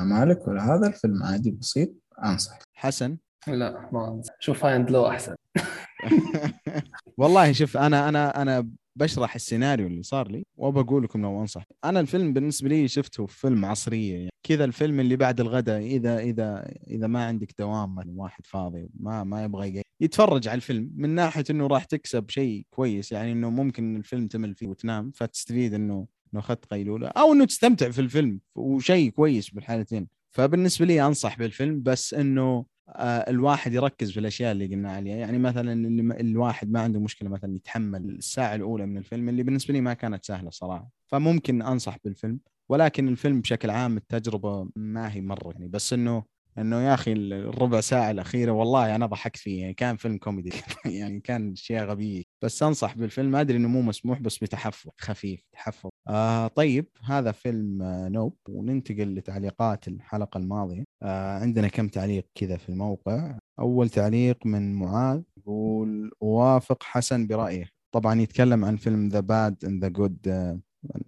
امالك 0.03 0.49
ولا 0.49 0.74
هذا. 0.74 0.86
الفيلم 0.86 1.22
عادي 1.22 1.51
بسيط 1.51 1.90
أنصح. 2.24 2.59
حسن؟ 2.74 3.16
لا 3.47 3.88
ما 3.92 4.09
أنصح. 4.09 4.34
شوف 4.40 4.64
هايند 4.64 4.90
لو 4.90 5.09
أحسن. 5.09 5.34
والله 7.18 7.53
شوف 7.53 7.76
أنا 7.76 8.09
أنا 8.09 8.42
أنا 8.42 8.68
بشرح 8.97 9.34
السيناريو 9.34 9.86
اللي 9.86 10.03
صار 10.03 10.30
لي 10.30 10.44
وبقول 10.57 11.05
لكم 11.05 11.22
لو 11.22 11.40
أنصح. 11.40 11.64
أنا 11.84 12.01
الفيلم 12.01 12.32
بالنسبة 12.32 12.68
لي 12.68 12.88
شفته 12.88 13.26
فيلم 13.26 13.64
عصرية 13.64 14.14
يعني. 14.14 14.30
كذا 14.42 14.64
الفيلم 14.64 15.01
اللي 15.01 15.16
بعد 15.16 15.40
الغداء 15.40 15.80
إذا 15.80 16.18
إذا 16.18 16.72
إذا 16.86 17.07
ما 17.07 17.24
عندك 17.24 17.55
دوام 17.59 18.18
واحد 18.18 18.47
فاضي 18.47 18.88
ما 18.94 19.24
ما 19.24 19.44
يبغى 19.44 19.82
يتفرج 20.01 20.49
على 20.49 20.57
الفيلم 20.57 20.90
من 20.94 21.11
ناحية 21.11 21.44
إنه 21.51 21.66
راح 21.66 21.84
تكسب 21.84 22.30
شيء 22.30 22.66
كويس 22.70 23.12
يعني 23.12 23.32
إنه 23.32 23.51
ممكن 23.51 23.97
الفيلم 23.97 24.26
تمل 24.26 24.55
فيه 24.55 24.66
وتنام 24.66 25.11
فتستفيد 25.11 25.74
إنه 25.74 26.07
إنه 26.34 26.40
أخذت 26.40 26.64
قيلولة 26.64 27.09
أو 27.09 27.32
إنه 27.32 27.44
تستمتع 27.44 27.90
في 27.90 28.01
الفيلم 28.01 28.40
وشيء 28.55 29.11
كويس 29.11 29.51
بالحالتين. 29.51 30.09
فبالنسبة 30.30 30.86
لي 30.86 31.07
أنصح 31.07 31.38
بالفيلم 31.38 31.82
بس 31.82 32.14
إنه 32.14 32.66
الواحد 33.28 33.72
يركز 33.74 34.12
في 34.12 34.20
الأشياء 34.20 34.53
اللي 34.53 34.66
قلنا 34.66 34.93
عليها. 34.93 35.16
يعني 35.16 35.39
مثلا 35.39 35.72
الواحد 36.20 36.70
ما 36.70 36.80
عنده 36.80 37.01
مشكلة 37.01 37.28
مثلا 37.28 37.55
يتحمل 37.57 38.11
الساعة 38.11 38.55
الأولى 38.55 38.87
من 38.87 38.99
الفيلم 38.99 39.28
اللي 39.28 39.43
بالنسبة 39.43 39.74
لي 39.74 39.80
ما 39.80 39.95
كانت 39.95 40.24
سهلة 40.24 40.51
صراحة. 40.51 40.91
فممكن 41.07 41.62
أنصح 41.62 41.97
بالفيلم 42.05 42.41
ولكن 42.68 43.09
الفيلم 43.09 43.41
بشكل 43.41 43.70
عام 43.70 43.97
التجربة 43.97 44.68
ما 44.76 45.12
هي 45.12 45.20
مرة 45.20 45.53
يعني. 45.53 45.68
بس 45.68 45.93
إنه 45.93 46.24
إنه 46.59 46.80
يا 46.80 46.94
أخي 46.94 47.12
الربع 47.12 47.80
ساعة 47.80 48.11
الأخيرة 48.11 48.52
والله 48.52 48.94
أنا 48.96 49.07
ضحكت 49.07 49.36
فيه 49.36 49.61
يعني 49.61 49.74
كان 49.74 49.96
فيلم 49.96 50.18
كوميدي 50.18 50.50
يعني 50.84 51.20
كان 51.20 51.52
أشياء 51.52 51.86
غبية. 51.86 52.22
بس 52.42 52.62
أنصح 52.62 52.94
بالفيلم. 52.96 53.36
أدري 53.36 53.57
إنه 53.57 53.68
مو 53.68 53.82
مسموح 53.82 54.20
بس 54.20 54.38
بتحفظ 54.38 54.90
خفيف 55.00 55.40
تحفظ. 55.52 55.90
آه 56.09 56.46
طيب 56.48 56.88
هذا 57.04 57.32
فيلم 57.32 57.82
آه 57.82 58.09
نوب. 58.09 58.36
وننتقل 58.48 59.14
لتعليقات 59.14 59.88
الحلقة 59.88 60.38
الماضية. 60.38 60.84
آه 61.02 61.38
عندنا 61.38 61.68
كم 61.68 61.88
تعليق 61.88 62.26
كذا 62.34 62.57
في 62.57 62.68
الموقع. 62.68 63.38
أول 63.59 63.88
تعليق 63.88 64.46
من 64.46 64.74
معاذ 64.74 65.22
يقول 65.38 66.11
أوافق 66.22 66.82
حسن 66.82 67.26
برأيه. 67.26 67.70
طبعا 67.94 68.20
يتكلم 68.20 68.64
عن 68.64 68.76
فيلم 68.76 69.09
the 69.09 69.20
bad 69.20 69.64
and 69.64 69.80
the 69.80 69.88
good 69.88 70.18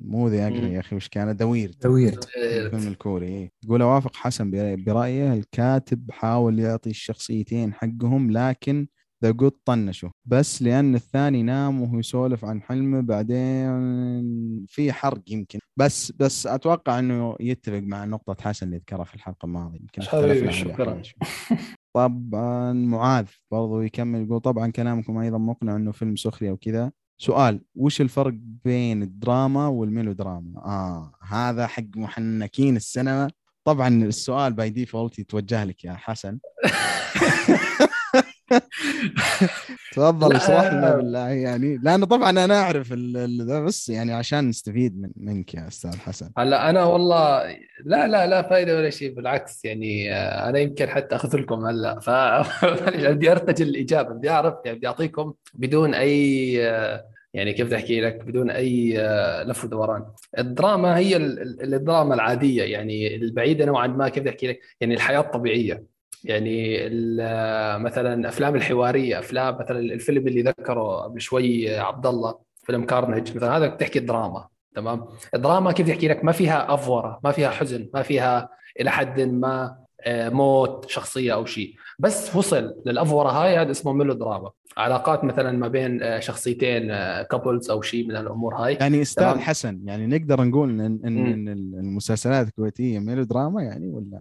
مو 0.00 0.28
the 0.28 0.42
ugly 0.42 0.66
يا 0.66 0.80
أخي 0.80 0.96
وش 0.96 1.08
كان 1.08 1.36
the 1.36 1.47
weird. 1.47 1.70
the 1.82 1.95
weird. 1.95 2.20
الفيلم 2.36 2.88
الكوري 2.88 3.26
إيه. 3.26 3.52
يقول 3.64 3.82
أوافق 3.82 4.16
حسن 4.16 4.50
برأيه 4.84 5.32
الكاتب 5.32 6.10
حاول 6.10 6.58
يعطي 6.58 6.90
الشخصيتين 6.90 7.74
حقهم 7.74 8.30
لكن 8.30 8.86
the 9.24 9.30
good 9.30 9.52
طنشه 9.64 10.10
بس 10.24 10.62
لأن 10.62 10.94
الثاني 10.94 11.42
نام 11.42 11.82
وهو 11.82 11.98
يسولف 11.98 12.44
عن 12.44 12.62
حلمه 12.62 13.00
بعدين 13.00 14.66
في 14.68 14.92
حرق 14.92 15.22
يمكن. 15.28 15.58
بس 15.76 16.12
بس 16.12 16.46
أتوقع 16.46 16.98
إنه 16.98 17.36
يتفق 17.40 17.78
مع 17.78 18.04
نقطة 18.04 18.36
حسن 18.42 18.66
اللي 18.66 18.76
ذكرها 18.76 19.04
في 19.04 19.14
الحلقة 19.14 19.46
الماضية. 19.46 19.80
يمكن 19.80 20.02
حبيبي 20.02 20.52
شكرا. 20.52 21.02
طبعا 21.96 22.72
معاذ 22.72 23.26
برضو 23.50 23.80
يكمل 23.80 24.22
يقول 24.22 24.40
طبعا 24.40 24.70
كلامكم 24.70 25.18
أيضا 25.18 25.38
مقنع 25.38 25.76
إنه 25.76 25.92
فيلم 25.92 26.16
سخري 26.16 26.50
وكذا. 26.50 26.92
سؤال 27.18 27.60
وش 27.74 28.00
الفرق 28.00 28.34
بين 28.64 29.02
الدراما 29.02 29.66
والميلودراما؟ 29.66 30.60
آه 30.64 31.12
هذا 31.22 31.66
حق 31.66 31.82
محنكين 31.96 32.76
السينما 32.76 33.30
طبعا 33.64 33.88
السؤال 33.88 34.52
by 34.52 34.70
default 34.70 35.18
يتوجه 35.18 35.64
لك 35.64 35.84
يا 35.84 35.92
حسن 35.92 36.38
تفضل 39.92 40.36
اشرح 40.36 40.72
لنا 40.72 40.96
بالله 40.96 41.28
يعني 41.28 41.80
لأنه 41.82 42.06
طبعا 42.06 42.30
أنا 42.30 42.60
أعرف 42.60 42.92
ذا 43.42 43.60
بس 43.60 43.88
يعني 43.88 44.12
عشان 44.12 44.48
نستفيد 44.48 45.00
من 45.00 45.10
منك 45.16 45.54
يا 45.54 45.68
أستاذ 45.68 45.98
حسن. 45.98 46.30
هلأ 46.38 46.70
أنا 46.70 46.84
والله 46.84 47.56
لا 47.84 48.06
لا 48.06 48.26
لا 48.26 48.42
فائده 48.42 48.76
ولا 48.76 48.90
شيء 48.90 49.14
بالعكس 49.14 49.64
يعني 49.64 50.14
آه، 50.14 50.48
أنا 50.48 50.58
يمكن 50.58 50.88
حتى 50.88 51.16
أخذ 51.16 51.36
لكم 51.36 51.66
هلأ 51.66 52.00
ف 52.00 52.10
بدي 53.10 53.32
ارتجل 53.32 53.68
الإجابة 53.68 54.14
بدي 54.14 54.30
أعرف 54.30 54.54
يعني 54.64 54.78
بدي 54.78 54.86
أعطيكم 54.86 55.34
بدون 55.54 55.94
أي 55.94 56.68
آه، 56.68 57.04
يعني 57.34 57.52
كيف 57.52 57.66
بدي 57.66 57.76
أحكي 57.76 58.00
لك 58.00 58.24
بدون 58.24 58.50
أي 58.50 59.00
آه، 59.00 59.42
لف 59.42 59.64
ودوران. 59.64 60.04
الدراما 60.38 60.96
هي 60.96 61.16
الدراما 61.16 62.14
العادية 62.14 62.62
يعني 62.62 63.16
البعيدة 63.16 63.64
نوعا 63.64 63.86
ما 63.86 64.08
كيف 64.08 64.20
بدي 64.22 64.30
أحكي 64.30 64.46
لك 64.46 64.60
يعني 64.80 64.94
الحياة 64.94 65.20
الطبيعية. 65.20 65.97
يعني 66.24 66.88
مثلا 67.78 68.28
أفلام 68.28 68.54
الحوارية 68.56 69.18
أفلام 69.18 69.58
مثلا 69.58 69.78
الفيلم 69.78 70.26
اللي 70.28 70.42
ذكره 70.42 70.96
قبل 70.96 71.20
شوي 71.20 71.78
عبد 71.78 72.06
الله 72.06 72.38
فيلم 72.62 72.84
كارنج 72.84 73.36
مثلا 73.36 73.56
هذا 73.56 73.66
بتحكي 73.68 74.00
دراما 74.00 74.48
تمام؟ 74.74 75.06
الدراما 75.34 75.72
كيف 75.72 75.88
يحكي 75.88 76.08
لك؟ 76.08 76.24
ما 76.24 76.32
فيها 76.32 76.74
أفورة 76.74 77.20
ما 77.24 77.32
فيها 77.32 77.50
حزن 77.50 77.90
ما 77.94 78.02
فيها 78.02 78.48
إلى 78.80 78.90
حد 78.90 79.20
ما 79.20 79.76
موت 80.06 80.88
شخصية 80.88 81.34
أو 81.34 81.46
شيء. 81.46 81.74
بس 81.98 82.36
وصل 82.36 82.74
للافوره 82.86 83.28
هاي 83.28 83.56
هذا 83.56 83.70
اسمه 83.70 83.92
ميلو 83.92 84.14
دراما 84.14 84.50
علاقات 84.78 85.24
مثلا 85.24 85.52
ما 85.52 85.68
بين 85.68 86.02
آه، 86.02 86.20
شخصيتين 86.20 86.88
couples 87.22 87.70
آه، 87.70 87.74
أو 87.74 87.82
شيء 87.82 88.08
من 88.08 88.16
الأمور 88.16 88.54
هاي. 88.54 88.74
يعني 88.74 89.02
أستاذ 89.02 89.38
حسن 89.38 89.80
يعني 89.84 90.06
نقدر 90.06 90.44
نقول 90.44 90.70
إن 90.70 90.80
إن, 90.80 91.26
إن 91.26 91.48
المسلسلات 91.48 92.46
الكويتية 92.46 92.98
ميلو 92.98 93.22
دراما 93.22 93.62
يعني 93.62 93.88
ولا؟ 93.88 94.20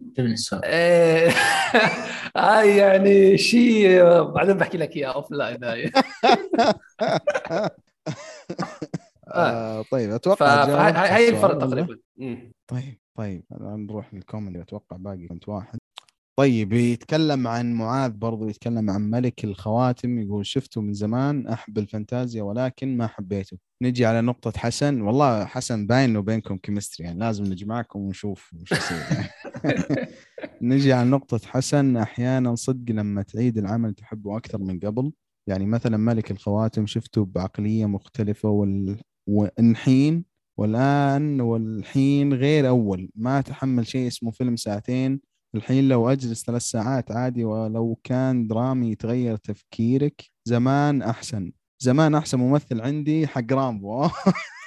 هاي 2.38 2.78
يعني 2.78 3.38
شيء 3.38 4.04
بعدين 4.24 4.58
بحكي 4.58 4.78
لك 4.78 4.96
إياه 4.96 5.10
offline 5.16 5.64
هاي. 5.64 5.92
آه 9.28 9.82
طيب 9.92 10.12
أتوقع 10.12 10.64
هاي 10.90 11.30
الفرق 11.30 11.58
تقريبا. 11.58 11.98
طيب. 12.68 13.07
طيب 13.18 13.44
نروح 13.52 14.14
لل 14.14 14.24
comment 14.24 14.62
أتوقع 14.62 14.98
باقي 14.98 15.28
comment 15.28 15.50
واحد. 15.50 15.80
طيب 16.40 16.74
يتكلم 16.74 17.48
عن 17.48 17.74
معاذ 17.74 18.12
برضو 18.12 18.48
يتكلم 18.50 18.90
عن 18.90 19.02
ملك 19.10 19.44
الخواتم 19.44 20.20
يقول 20.20 20.46
شفته 20.46 20.82
من 20.82 20.94
زمان 20.94 21.48
أحب 21.48 21.78
الفانتازيا 21.78 22.44
ولكن 22.44 22.98
ما 22.98 23.08
حبيته. 23.08 23.58
نجي 23.82 24.06
على 24.06 24.22
نقطة 24.22 24.54
حسن. 24.60 25.02
والله 25.02 25.46
حسن 25.46 25.88
باين 25.88 26.10
انه 26.10 26.20
بينكم 26.20 26.58
chemistry 26.58 27.06
يعني 27.08 27.20
لازم 27.20 27.44
نجمعكم 27.44 28.00
ونشوف 28.00 28.54
وش 28.54 28.72
يصير. 28.72 29.04
نجي 30.62 30.94
على 30.94 31.10
نقطة 31.10 31.40
حسن. 31.48 31.98
أحيانا 31.98 32.56
صدق 32.56 32.92
لما 32.92 33.22
تعيد 33.22 33.58
العمل 33.58 33.94
تحبه 33.94 34.38
أكثر 34.38 34.58
من 34.58 34.80
قبل. 34.80 35.12
يعني 35.50 35.66
مثلا 35.66 35.98
ملك 35.98 36.32
الخواتم 36.32 36.86
شفته 36.86 37.26
بعقلية 37.26 37.86
مختلفة 37.86 38.50
وال... 38.50 38.98
والحين 39.30 40.26
والآن 40.58 41.42
والحين 41.42 42.34
غير 42.34 42.68
أول. 42.68 43.10
ما 43.16 43.40
اتحمل 43.40 43.88
شيء 43.88 44.08
اسمه 44.08 44.32
فيلم 44.32 44.56
ساعتين. 44.56 45.22
الحين 45.56 45.88
لو 45.88 46.10
أجلس 46.10 46.46
ثلاث 46.46 46.62
ساعات 46.62 47.12
عادي 47.12 47.46
ولو 47.46 48.00
كان 48.04 48.48
درامي 48.48 48.92
يتغير 48.92 49.36
تفكيرك 49.36 50.24
زمان 50.46 51.02
أحسن. 51.02 51.52
زمان 51.80 52.16
أحسن 52.16 52.40
ممثل 52.40 52.82
عندي 52.82 53.28
حق 53.28 53.54
رامبو. 53.54 54.08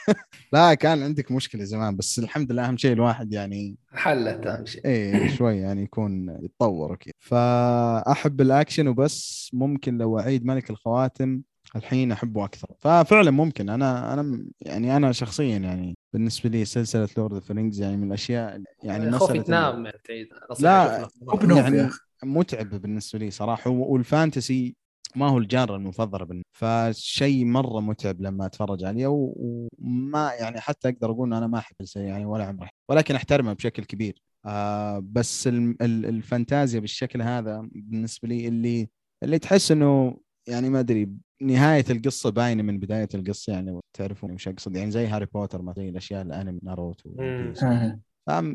لا 0.52 0.74
كان 0.74 1.02
عندك 1.02 1.32
مشكلة 1.32 1.64
زمان 1.64 1.96
بس 1.96 2.18
الحمد 2.18 2.52
لله 2.52 2.68
أهم 2.68 2.76
شيء 2.76 2.92
الواحد 2.92 3.32
يعني 3.32 3.76
حلت 3.92 4.46
أهم 4.46 4.66
شيء. 4.66 4.84
إيه 4.84 5.28
شوي 5.28 5.56
يعني 5.56 5.82
يكون 5.82 6.38
يتطور 6.42 6.92
وكذا. 6.92 7.12
فأحب 7.18 8.40
الأكشن 8.40 8.88
وبس. 8.88 9.50
ممكن 9.52 9.98
لو 9.98 10.18
أعيد 10.18 10.44
ملك 10.44 10.70
الخواتم 10.70 11.42
الحين 11.76 12.12
أحبه 12.12 12.44
أكثر. 12.44 12.68
ففعلا 12.78 13.30
ممكن. 13.30 13.68
أنا 13.68 14.12
أنا 14.12 14.44
يعني 14.60 14.96
أنا 14.96 15.12
شخصيا 15.12 15.58
يعني 15.58 15.96
بالنسبة 16.12 16.50
لي 16.50 16.64
سلسلة 16.64 17.08
Lord 17.16 17.34
of 17.34 17.50
Rings 17.50 17.80
يعني 17.80 17.96
من 17.96 18.08
الأشياء 18.08 18.62
يعني 18.82 19.12
خوفي 19.12 19.42
تنام 19.42 19.86
يعني 19.86 20.28
لا 20.60 21.08
يعني 21.56 21.90
متعب 22.22 22.68
بالنسبة 22.70 23.18
لي 23.18 23.30
صراحة. 23.30 23.70
وال 23.70 23.94
fantasy 23.94 24.76
ما 25.16 25.28
هو 25.28 25.38
ال 25.38 25.45
genre 25.45 25.76
المفضل 25.76 26.24
بالنسبة 26.24 26.44
فشيء 26.52 27.44
مرة 27.44 27.80
متعب 27.80 28.20
لما 28.20 28.46
أتفرج 28.46 28.84
عليه. 28.84 29.06
وما 29.06 30.32
يعني 30.40 30.60
حتى 30.60 30.88
أقدر 30.88 31.10
أقول 31.10 31.34
أنا 31.34 31.46
ما 31.46 31.58
أحب 31.58 31.74
يعني 31.96 32.24
ولا 32.24 32.44
عمري. 32.44 32.68
ولكن 32.88 33.14
أحترمه 33.14 33.52
بشكل 33.52 33.84
كبير. 33.84 34.22
آه 34.46 34.98
بس 35.04 35.46
الفانتازيا 35.82 36.80
بالشكل 36.80 37.22
هذا 37.22 37.68
بالنسبة 37.72 38.28
لي 38.28 38.48
اللي 38.48 38.88
اللي 39.22 39.38
تحس 39.38 39.72
إنه 39.72 40.16
يعني 40.48 40.70
ما 40.70 40.80
أدري 40.80 41.08
نهاية 41.42 41.84
القصة 41.90 42.30
باينة 42.30 42.62
من 42.62 42.78
بداية 42.78 43.08
القصة 43.14 43.52
يعني 43.52 43.80
تعرفون 43.92 44.32
وش 44.32 44.48
أقصد؟ 44.48 44.76
يعني 44.76 44.90
زي 44.90 45.06
هاري 45.06 45.26
بوتر 45.34 45.72
زي 45.76 45.88
الأشياء 45.88 46.22
الأنمي 46.22 46.60
ناروتو 46.62 47.10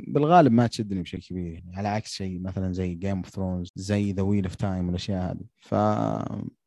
بالغالب 0.07 0.51
ما 0.51 0.67
تشدني 0.67 1.01
بشكل 1.01 1.21
كبير 1.21 1.53
يعني 1.53 1.77
على 1.77 1.87
عكس 1.87 2.11
شيء 2.11 2.39
مثلا 2.39 2.73
زي 2.73 2.95
Game 2.95 3.17
of 3.17 3.29
Thrones 3.29 3.69
زي 3.75 4.11
The 4.11 4.21
Wheel 4.21 4.43
of 4.43 4.55
Time 4.55 4.85
والأشياء 4.85 5.31
هذه. 5.31 5.45
ف 5.61 5.75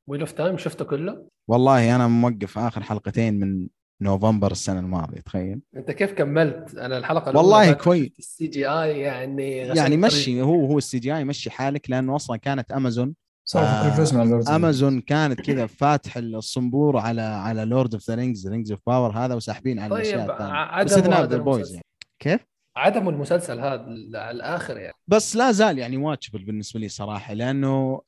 Wheel 0.07 0.21
of 0.21 0.33
Time 0.33 0.59
شفته 0.59 0.85
كله؟ 0.85 1.29
والله 1.49 1.97
أنا 1.97 2.09
موقف 2.09 2.59
آخر 2.59 2.83
حلقتين 2.83 3.41
من 3.41 3.69
نوفمبر 4.01 4.51
السنة 4.51 4.81
الماضية 4.81 5.21
تخيل. 5.21 5.61
أنت 5.77 5.91
كيف 5.91 6.13
كملت؟ 6.13 6.75
أنا 6.75 6.99
الحلقة 6.99 7.37
والله 7.37 7.73
كويس 7.73 8.13
ال 8.19 8.47
CGI 8.47 9.01
يعني 9.01 9.57
يعني 9.57 9.97
مشي 9.97 10.43
هو 10.43 10.67
هو 10.67 10.79
ال 10.79 10.99
CGI 10.99 11.25
مشي 11.25 11.51
حالك 11.51 11.91
لأنه 11.91 12.17
أصلا 12.17 12.37
كانت 12.37 12.73
امازون 12.73 13.15
آه 13.57 14.57
امازون 14.57 15.01
كانت 15.01 15.41
كذا 15.41 15.67
فاتح 15.67 16.17
الصنبور 16.17 16.97
على 16.97 17.23
على 17.23 17.65
Lord 17.65 17.95
of 17.95 18.11
the 18.11 18.15
Rings 18.15 18.49
Rings 18.49 18.71
of 18.71 18.81
Power 18.87 19.11
هذا 19.11 19.35
وساحبين 19.35 19.79
على 19.79 19.95
طيب 19.95 20.01
الأشياء 20.01 20.83
باستثناء 20.85 21.25
The 21.25 21.39
Boys 21.39 21.71
يعني. 21.73 21.85
كيف؟ 22.23 22.41
عدم 22.77 23.09
المسلسل 23.09 23.61
هذا 23.61 23.85
على 24.15 24.31
الآخر 24.31 24.77
يعني. 24.77 24.95
بس 25.09 25.37
لا 25.37 25.53
زال 25.53 25.79
يعني 25.79 25.97
watchable 25.97 26.45
بالنسبة 26.45 26.81
لي 26.81 26.89
صراحة 26.89 27.35
لأنه 27.35 28.01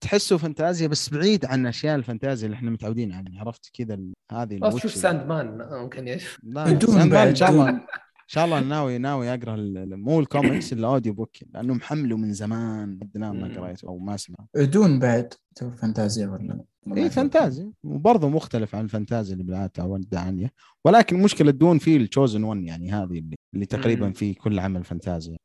تحسه 0.00 0.38
فانتازيا 0.38 0.88
بس 0.88 1.08
بعيد 1.08 1.44
عن 1.44 1.66
أشياء 1.66 1.96
الفانتازيا 1.96 2.46
اللي 2.46 2.56
إحنا 2.56 2.70
متعودين 2.70 3.12
عليها. 3.12 3.40
عرفت 3.40 3.70
كذا 3.74 3.98
هذه 4.32 4.58
بس 4.58 4.76
شوف 4.76 4.94
Sandman 4.94 5.68
ممكن 5.70 6.08
إيش؟ 6.08 6.38
لا 6.42 6.78
Sandman 6.78 7.28
ان 7.28 7.34
شاء 7.34 7.50
الله 7.50 7.80
شاء 8.26 8.44
الله 8.44 8.60
ناوي 8.60 8.98
ناوي 8.98 9.34
أقرأ 9.34 9.56
مو 9.96 10.20
ال 10.20 10.27
comics 10.27 10.72
ال 10.72 11.12
audiobook 11.12 11.36
لأنه 11.54 11.74
محمله 11.74 12.16
من 12.16 12.32
زمان. 12.32 12.98
ما. 13.14 13.60
قريته 13.60 13.88
أو 13.88 13.98
ما 13.98 14.16
سمعت. 14.16 14.48
Dune 14.56 14.98
بعد 14.98 15.34
two 15.54 15.70
فانتازيا 15.70 16.26
ولا 16.26 16.64
اي 16.96 17.10
fantasy 17.10 17.70
وبرضه 17.84 18.28
مختلف 18.28 18.74
عن 18.74 18.84
الفانتازيا 18.84 19.32
اللي 19.32 19.44
بالعادة 19.44 19.72
تعودنا 19.74 20.20
عليها 20.20 20.50
ولكن 20.84 21.22
مشكله 21.22 21.50
Dune 21.50 21.78
فيه 21.78 21.96
ال 21.96 22.03
chosen 22.03 22.44
one 22.44 22.60
يعني 22.60 22.92
هذه 22.92 23.18
اللي, 23.18 23.35
اللي 23.56 23.66
تقريبا. 23.66 24.12
في 24.12 24.34
كل 24.34 24.58
عمل 24.58 24.84
فانتازيا. 24.84 25.36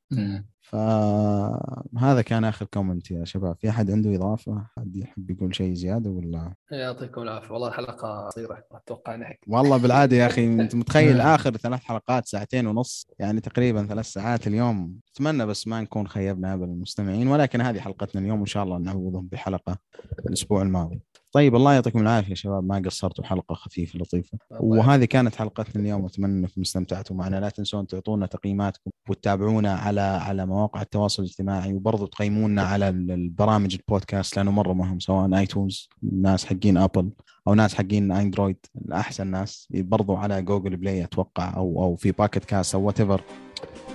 فهذا 0.61 2.21
كان 2.25 2.43
آخر 2.43 2.65
comment 2.65 3.11
يا 3.11 3.25
شباب. 3.25 3.55
في 3.59 3.69
أحد 3.69 3.91
عنده 3.91 4.15
إضافة؟ 4.15 4.65
حد 4.77 4.95
يحب 4.95 5.31
يقول 5.31 5.55
شيء 5.55 5.73
زيادة 5.73 6.09
ولا؟ 6.09 6.53
يعطيكم 6.71 7.21
العافية. 7.21 7.51
والله 7.53 7.67
الحلقة 7.67 8.27
قصيرة 8.27 8.63
أتوقع 8.71 9.15
نحكي 9.15 9.39
والله 9.53 9.77
بالعادة 9.77 10.15
يا 10.17 10.27
أخي 10.27 10.45
أنت 10.45 10.75
متخيل. 10.75 11.21
آخر 11.21 11.57
ثلاث 11.57 11.79
حلقات 11.79 12.27
ساعتين 12.27 12.67
ونص؟ 12.67 13.07
يعني 13.19 13.41
تقريبا 13.41 13.85
ثلاث 13.85 14.05
ساعات 14.05 14.47
اليوم. 14.47 14.95
أتمنى 15.15 15.45
بس 15.45 15.67
ما 15.67 15.81
نكون 15.81 16.07
خيبنا 16.07 16.53
ابدا 16.53 16.65
المستمعين 16.65 17.27
ولكن 17.27 17.61
هذه 17.61 17.79
حلقتنا 17.79 18.21
اليوم 18.21 18.37
وان 18.39 18.45
شاء 18.45 18.63
الله 18.63 18.77
نعوضهم 18.77 19.27
بحلقة 19.31 19.77
الأسبوع 20.25 20.61
الماضي. 20.61 21.01
طيب 21.31 21.55
الله 21.55 21.73
يعطيكم 21.73 21.99
العافية 22.01 22.29
يا 22.29 22.35
شباب 22.35 22.63
ما 22.63 22.81
قصرتوا 22.85 23.23
حلقة 23.23 23.55
خفيفة 23.55 23.99
لطيفة. 23.99 24.37
وهذه 24.59 25.05
كانت 25.05 25.35
حلقتنا 25.35 25.81
اليوم 25.81 26.05
أتمنى 26.05 26.39
أنكم 26.39 26.61
استمتعتوا 26.61 27.15
معنا. 27.15 27.39
لا 27.39 27.49
تنسون 27.49 27.87
تعطونا 27.87 28.25
تقييماتكم 28.25 28.91
وتتابعونا 29.09 29.73
على 29.73 30.01
على 30.01 30.45
مواقع 30.45 30.81
التواصل 30.81 31.23
الاجتماعي 31.23 31.73
وبرضه 31.73 32.07
تقيمونا 32.07 32.61
على 32.63 32.89
ال- 32.89 33.11
البرامج 33.11 33.75
البودكاست 33.75 34.37
لأنه 34.37 34.51
مرة 34.51 34.73
مهم 34.73 34.99
سواء 34.99 35.37
آيتونز 35.37 35.89
ناس 36.11 36.45
حقين 36.45 36.77
آبل 36.77 37.09
أو 37.47 37.53
ناس 37.53 37.75
حقين 37.75 38.11
Android 38.11 38.57
الأحسن 38.85 39.27
ناس 39.27 39.67
برضو 39.71 40.15
على 40.15 40.41
Google 40.41 40.77
Play 40.77 41.03
أتوقع 41.03 41.55
أو 41.55 41.83
أو 41.83 41.95
في 41.95 42.11
Pocket 42.11 42.45
Casts 42.45 42.75
أو 42.75 42.81
وات 42.81 43.21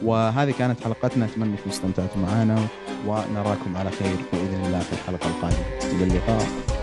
وهذه 0.03 0.51
كانت 0.59 0.81
حلقتنا 0.81 1.25
أتمنى 1.25 1.51
أنكم 1.51 1.71
استمتعتوا 1.71 2.23
معنا 2.23 2.67
ونراكم 3.07 3.77
على 3.77 3.91
خير 3.91 4.17
بإذن 4.33 4.65
الله 4.67 4.81
في 4.81 4.93
الحلقة 4.93 5.29
القادمة. 5.29 5.93
إلى 5.93 6.05
اللقاء. 6.05 6.76